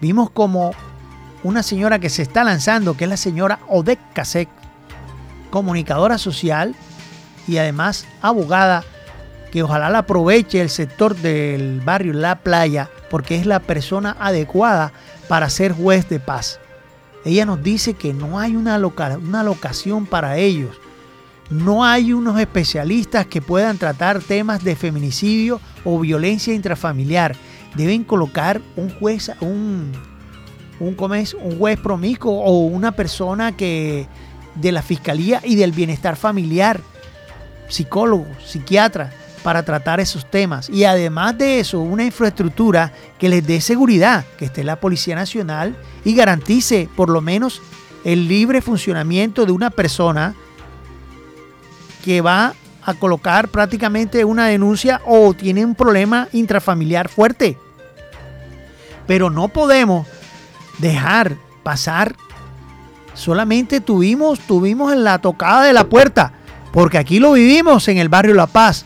Vimos 0.00 0.30
como 0.30 0.72
una 1.42 1.62
señora 1.62 1.98
que 1.98 2.10
se 2.10 2.22
está 2.22 2.44
lanzando, 2.44 2.96
que 2.96 3.04
es 3.04 3.10
la 3.10 3.16
señora 3.16 3.60
Odek 3.68 3.98
Kasek, 4.12 4.48
comunicadora 5.50 6.18
social 6.18 6.74
y 7.46 7.58
además 7.58 8.06
abogada, 8.22 8.84
que 9.50 9.62
ojalá 9.62 9.90
la 9.90 9.98
aproveche 9.98 10.60
el 10.60 10.70
sector 10.70 11.16
del 11.16 11.80
barrio 11.80 12.12
La 12.12 12.36
Playa, 12.36 12.88
porque 13.10 13.36
es 13.36 13.46
la 13.46 13.60
persona 13.60 14.16
adecuada 14.20 14.92
para 15.28 15.50
ser 15.50 15.72
juez 15.72 16.08
de 16.08 16.20
paz. 16.20 16.60
Ella 17.24 17.44
nos 17.44 17.62
dice 17.62 17.94
que 17.94 18.14
no 18.14 18.38
hay 18.38 18.56
una, 18.56 18.78
una 18.78 19.42
locación 19.42 20.06
para 20.06 20.36
ellos. 20.36 20.76
No 21.50 21.84
hay 21.84 22.12
unos 22.12 22.38
especialistas 22.38 23.26
que 23.26 23.42
puedan 23.42 23.76
tratar 23.76 24.20
temas 24.20 24.62
de 24.62 24.76
feminicidio 24.76 25.60
o 25.84 25.98
violencia 25.98 26.54
intrafamiliar. 26.54 27.34
Deben 27.74 28.04
colocar 28.04 28.60
un 28.76 28.90
juez, 28.90 29.32
un, 29.40 29.92
un, 30.80 30.96
un 30.98 31.58
juez 31.58 31.78
promiscuo 31.78 32.32
o 32.32 32.64
una 32.64 32.92
persona 32.92 33.56
que 33.56 34.08
de 34.54 34.72
la 34.72 34.82
fiscalía 34.82 35.40
y 35.44 35.54
del 35.54 35.72
bienestar 35.72 36.16
familiar, 36.16 36.80
psicólogo, 37.68 38.26
psiquiatra, 38.44 39.12
para 39.42 39.62
tratar 39.62 40.00
esos 40.00 40.28
temas. 40.28 40.68
Y 40.68 40.84
además 40.84 41.38
de 41.38 41.60
eso, 41.60 41.80
una 41.80 42.04
infraestructura 42.04 42.92
que 43.18 43.28
les 43.28 43.46
dé 43.46 43.60
seguridad, 43.60 44.24
que 44.38 44.46
esté 44.46 44.64
la 44.64 44.76
Policía 44.76 45.14
Nacional 45.14 45.76
y 46.04 46.14
garantice 46.14 46.88
por 46.96 47.08
lo 47.08 47.20
menos 47.20 47.62
el 48.04 48.28
libre 48.28 48.60
funcionamiento 48.60 49.46
de 49.46 49.52
una 49.52 49.70
persona 49.70 50.34
que 52.04 52.20
va 52.20 52.54
a 52.82 52.94
colocar 52.94 53.48
prácticamente 53.48 54.24
una 54.24 54.46
denuncia 54.46 55.00
o 55.06 55.34
tiene 55.34 55.64
un 55.64 55.74
problema 55.74 56.28
intrafamiliar 56.32 57.08
fuerte. 57.08 57.58
Pero 59.06 59.28
no 59.28 59.48
podemos 59.48 60.06
dejar 60.80 61.36
pasar. 61.62 62.16
Solamente 63.14 63.80
tuvimos, 63.80 64.40
tuvimos 64.40 64.92
en 64.92 65.04
la 65.04 65.18
tocada 65.18 65.64
de 65.64 65.72
la 65.72 65.84
puerta, 65.84 66.32
porque 66.72 66.98
aquí 66.98 67.18
lo 67.18 67.32
vivimos 67.32 67.88
en 67.88 67.98
el 67.98 68.08
barrio 68.08 68.34
La 68.34 68.46
Paz 68.46 68.84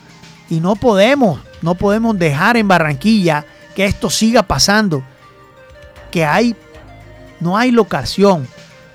y 0.51 0.61
no 0.61 0.77
podemos, 0.77 1.41
no 1.63 1.75
podemos 1.75 2.19
dejar 2.19 2.57
en 2.57 2.69
Barranquilla 2.69 3.47
que 3.75 3.85
esto 3.85 4.11
siga 4.11 4.43
pasando. 4.43 5.03
Que 6.11 6.25
hay, 6.25 6.57
no 7.41 7.57
hay 7.57 7.71
locación, 7.71 8.47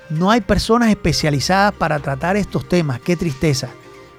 no 0.08 0.30
hay 0.30 0.40
personas 0.40 0.90
especializadas 0.90 1.72
para 1.74 1.98
tratar 1.98 2.36
estos 2.36 2.68
temas. 2.68 3.00
Qué 3.00 3.16
tristeza. 3.16 3.68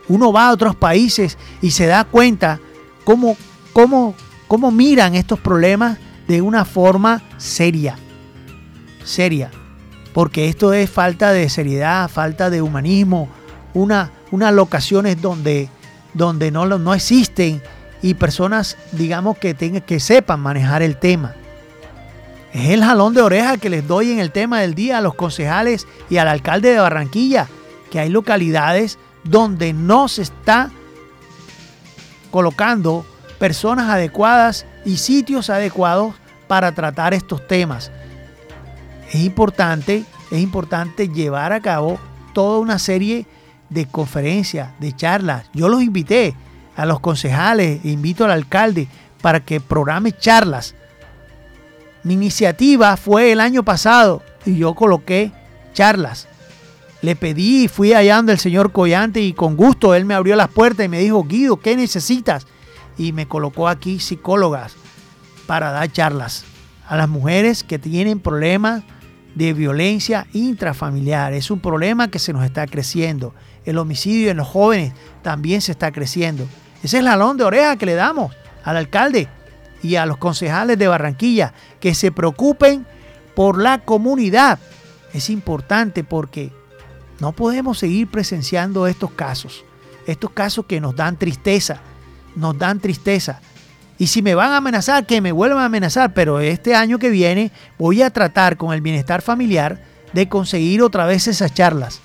Uno 0.07 0.31
va 0.31 0.47
a 0.47 0.51
otros 0.51 0.75
países 0.75 1.37
y 1.61 1.71
se 1.71 1.85
da 1.85 2.03
cuenta 2.03 2.59
cómo, 3.03 3.37
cómo, 3.73 4.15
cómo 4.47 4.71
miran 4.71 5.15
estos 5.15 5.39
problemas 5.39 5.97
de 6.27 6.41
una 6.41 6.65
forma 6.65 7.21
seria. 7.37 7.97
Seria. 9.03 9.51
Porque 10.13 10.49
esto 10.49 10.73
es 10.73 10.89
falta 10.89 11.31
de 11.31 11.49
seriedad, 11.49 12.09
falta 12.09 12.49
de 12.49 12.61
humanismo, 12.61 13.29
una, 13.73 14.11
unas 14.31 14.53
locaciones 14.53 15.21
donde 15.21 15.69
donde 16.13 16.51
no, 16.51 16.65
no 16.65 16.93
existen 16.93 17.61
y 18.01 18.15
personas, 18.15 18.77
digamos, 18.91 19.37
que, 19.37 19.55
que 19.55 19.99
sepan 19.99 20.39
manejar 20.39 20.81
el 20.81 20.97
tema. 20.97 21.35
Es 22.53 22.69
el 22.71 22.83
jalón 22.83 23.13
de 23.13 23.21
oreja 23.21 23.57
que 23.57 23.69
les 23.69 23.87
doy 23.87 24.11
en 24.11 24.19
el 24.19 24.31
tema 24.31 24.59
del 24.59 24.75
día 24.75 24.97
a 24.97 25.01
los 25.01 25.13
concejales 25.13 25.87
y 26.09 26.17
al 26.17 26.27
alcalde 26.27 26.71
de 26.71 26.79
Barranquilla, 26.79 27.47
que 27.89 27.99
hay 27.99 28.09
localidades 28.09 28.97
donde 29.23 29.73
no 29.73 30.07
se 30.07 30.23
está 30.23 30.71
colocando 32.31 33.05
personas 33.39 33.89
adecuadas 33.89 34.65
y 34.83 34.97
sitios 34.97 35.49
adecuados 35.49 36.15
para 36.47 36.73
tratar 36.73 37.13
estos 37.13 37.47
temas. 37.47 37.91
Es 39.11 39.19
importante, 39.19 40.05
es 40.31 40.39
importante 40.39 41.09
llevar 41.09 41.51
a 41.51 41.59
cabo 41.59 41.99
toda 42.33 42.59
una 42.59 42.79
serie 42.79 43.25
de 43.69 43.85
conferencias, 43.85 44.69
de 44.79 44.95
charlas. 44.95 45.49
Yo 45.53 45.67
los 45.67 45.81
invité 45.81 46.33
a 46.77 46.85
los 46.85 47.01
concejales, 47.01 47.83
invito 47.83 48.23
al 48.23 48.31
alcalde 48.31 48.87
para 49.21 49.41
que 49.41 49.59
programe 49.59 50.13
charlas. 50.17 50.75
Mi 52.03 52.13
iniciativa 52.13 52.95
fue 52.95 53.33
el 53.33 53.41
año 53.41 53.63
pasado 53.63 54.23
y 54.45 54.57
yo 54.57 54.73
coloqué 54.75 55.33
charlas. 55.73 56.29
Le 57.01 57.17
pedí, 57.17 57.67
fui 57.67 57.93
allá 57.93 58.15
donde 58.15 58.33
el 58.33 58.39
señor 58.39 58.71
Collante 58.71 59.19
y 59.19 59.33
con 59.33 59.57
gusto 59.57 59.93
él 59.93 60.05
me 60.05 60.13
abrió 60.13 60.37
las 60.37 60.49
puertas 60.49 60.85
y 60.85 60.89
me 60.89 60.99
dijo, 60.99 61.25
Guido, 61.25 61.57
¿qué 61.57 61.75
necesitas? 61.75 62.47
Y 62.97 63.11
me 63.11 63.27
colocó 63.27 63.67
aquí 63.67 63.99
psicólogas 63.99 64.73
para 65.47 65.71
dar 65.71 65.91
charlas 65.91 66.45
a 66.87 66.95
las 66.95 67.09
mujeres 67.09 67.63
que 67.63 67.77
tienen 67.77 68.19
problemas 68.19 68.83
de 69.35 69.53
violencia 69.53 70.27
intrafamiliar. 70.33 71.33
Es 71.33 71.51
un 71.51 71.59
problema 71.59 72.09
que 72.09 72.19
se 72.19 72.33
nos 72.33 72.43
está 72.43 72.67
creciendo 72.67 73.33
el 73.65 73.77
homicidio 73.77 74.31
en 74.31 74.37
los 74.37 74.47
jóvenes 74.47 74.93
también 75.21 75.61
se 75.61 75.71
está 75.71 75.91
creciendo. 75.91 76.45
Ese 76.83 76.97
es 76.97 77.03
el 77.03 77.07
jalón 77.07 77.37
de 77.37 77.43
oreja 77.43 77.77
que 77.77 77.85
le 77.85 77.93
damos 77.93 78.35
al 78.63 78.77
alcalde 78.77 79.27
y 79.83 79.95
a 79.95 80.05
los 80.05 80.17
concejales 80.17 80.77
de 80.77 80.87
Barranquilla, 80.87 81.53
que 81.79 81.95
se 81.95 82.11
preocupen 82.11 82.85
por 83.35 83.61
la 83.61 83.79
comunidad. 83.79 84.59
Es 85.13 85.29
importante 85.29 86.03
porque 86.03 86.51
no 87.19 87.33
podemos 87.33 87.79
seguir 87.79 88.07
presenciando 88.07 88.87
estos 88.87 89.11
casos, 89.11 89.63
estos 90.07 90.31
casos 90.31 90.65
que 90.65 90.81
nos 90.81 90.95
dan 90.95 91.17
tristeza, 91.17 91.81
nos 92.35 92.57
dan 92.57 92.79
tristeza. 92.79 93.41
Y 94.01 94.07
si 94.07 94.23
me 94.23 94.33
van 94.33 94.51
a 94.51 94.57
amenazar, 94.57 95.05
que 95.05 95.21
me 95.21 95.31
vuelvan 95.31 95.59
a 95.59 95.65
amenazar, 95.65 96.15
pero 96.15 96.39
este 96.39 96.73
año 96.73 96.97
que 96.97 97.11
viene 97.11 97.51
voy 97.77 98.01
a 98.01 98.09
tratar 98.09 98.57
con 98.57 98.73
el 98.73 98.81
bienestar 98.81 99.21
familiar 99.21 99.77
de 100.11 100.27
conseguir 100.27 100.81
otra 100.81 101.05
vez 101.05 101.27
esas 101.27 101.53
charlas 101.53 102.01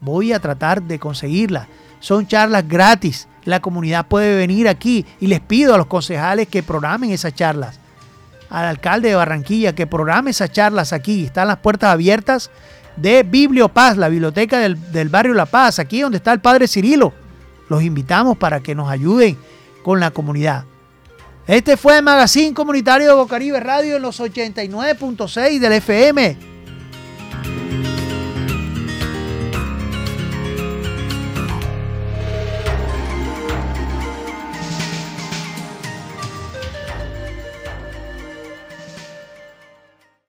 Voy 0.00 0.32
a 0.32 0.38
tratar 0.38 0.84
de 0.84 1.00
conseguirla. 1.00 1.66
Son 1.98 2.28
charlas 2.28 2.68
gratis. 2.68 3.26
La 3.44 3.58
comunidad 3.58 4.06
puede 4.06 4.36
venir 4.36 4.68
aquí 4.68 5.04
y 5.18 5.26
les 5.26 5.40
pido 5.40 5.74
a 5.74 5.76
los 5.76 5.88
concejales 5.88 6.46
que 6.46 6.62
programen 6.62 7.10
esas 7.10 7.34
charlas. 7.34 7.80
Al 8.48 8.66
alcalde 8.66 9.08
de 9.08 9.16
Barranquilla 9.16 9.74
que 9.74 9.88
programe 9.88 10.30
esas 10.30 10.52
charlas 10.52 10.92
aquí. 10.92 11.24
Están 11.24 11.48
las 11.48 11.58
puertas 11.58 11.92
abiertas 11.92 12.48
de 12.94 13.24
Bibliopaz, 13.24 13.96
la 13.96 14.08
biblioteca 14.08 14.60
del, 14.60 15.08
barrio 15.08 15.34
La 15.34 15.46
Paz, 15.46 15.80
aquí 15.80 16.02
donde 16.02 16.18
está 16.18 16.32
el 16.32 16.38
padre 16.38 16.68
Cirilo. 16.68 17.12
Los 17.68 17.82
invitamos 17.82 18.36
para 18.36 18.60
que 18.60 18.76
nos 18.76 18.88
ayuden 18.88 19.36
con 19.82 19.98
la 19.98 20.12
comunidad. 20.12 20.64
Este 21.46 21.76
fue 21.76 21.98
el 21.98 22.02
Magazine 22.02 22.52
Comunitario 22.52 23.06
de 23.06 23.14
Bocaribe 23.14 23.60
Radio 23.60 23.96
en 23.96 24.02
los 24.02 24.18
89.6 24.18 25.60
del 25.60 25.72
FM. 25.74 26.55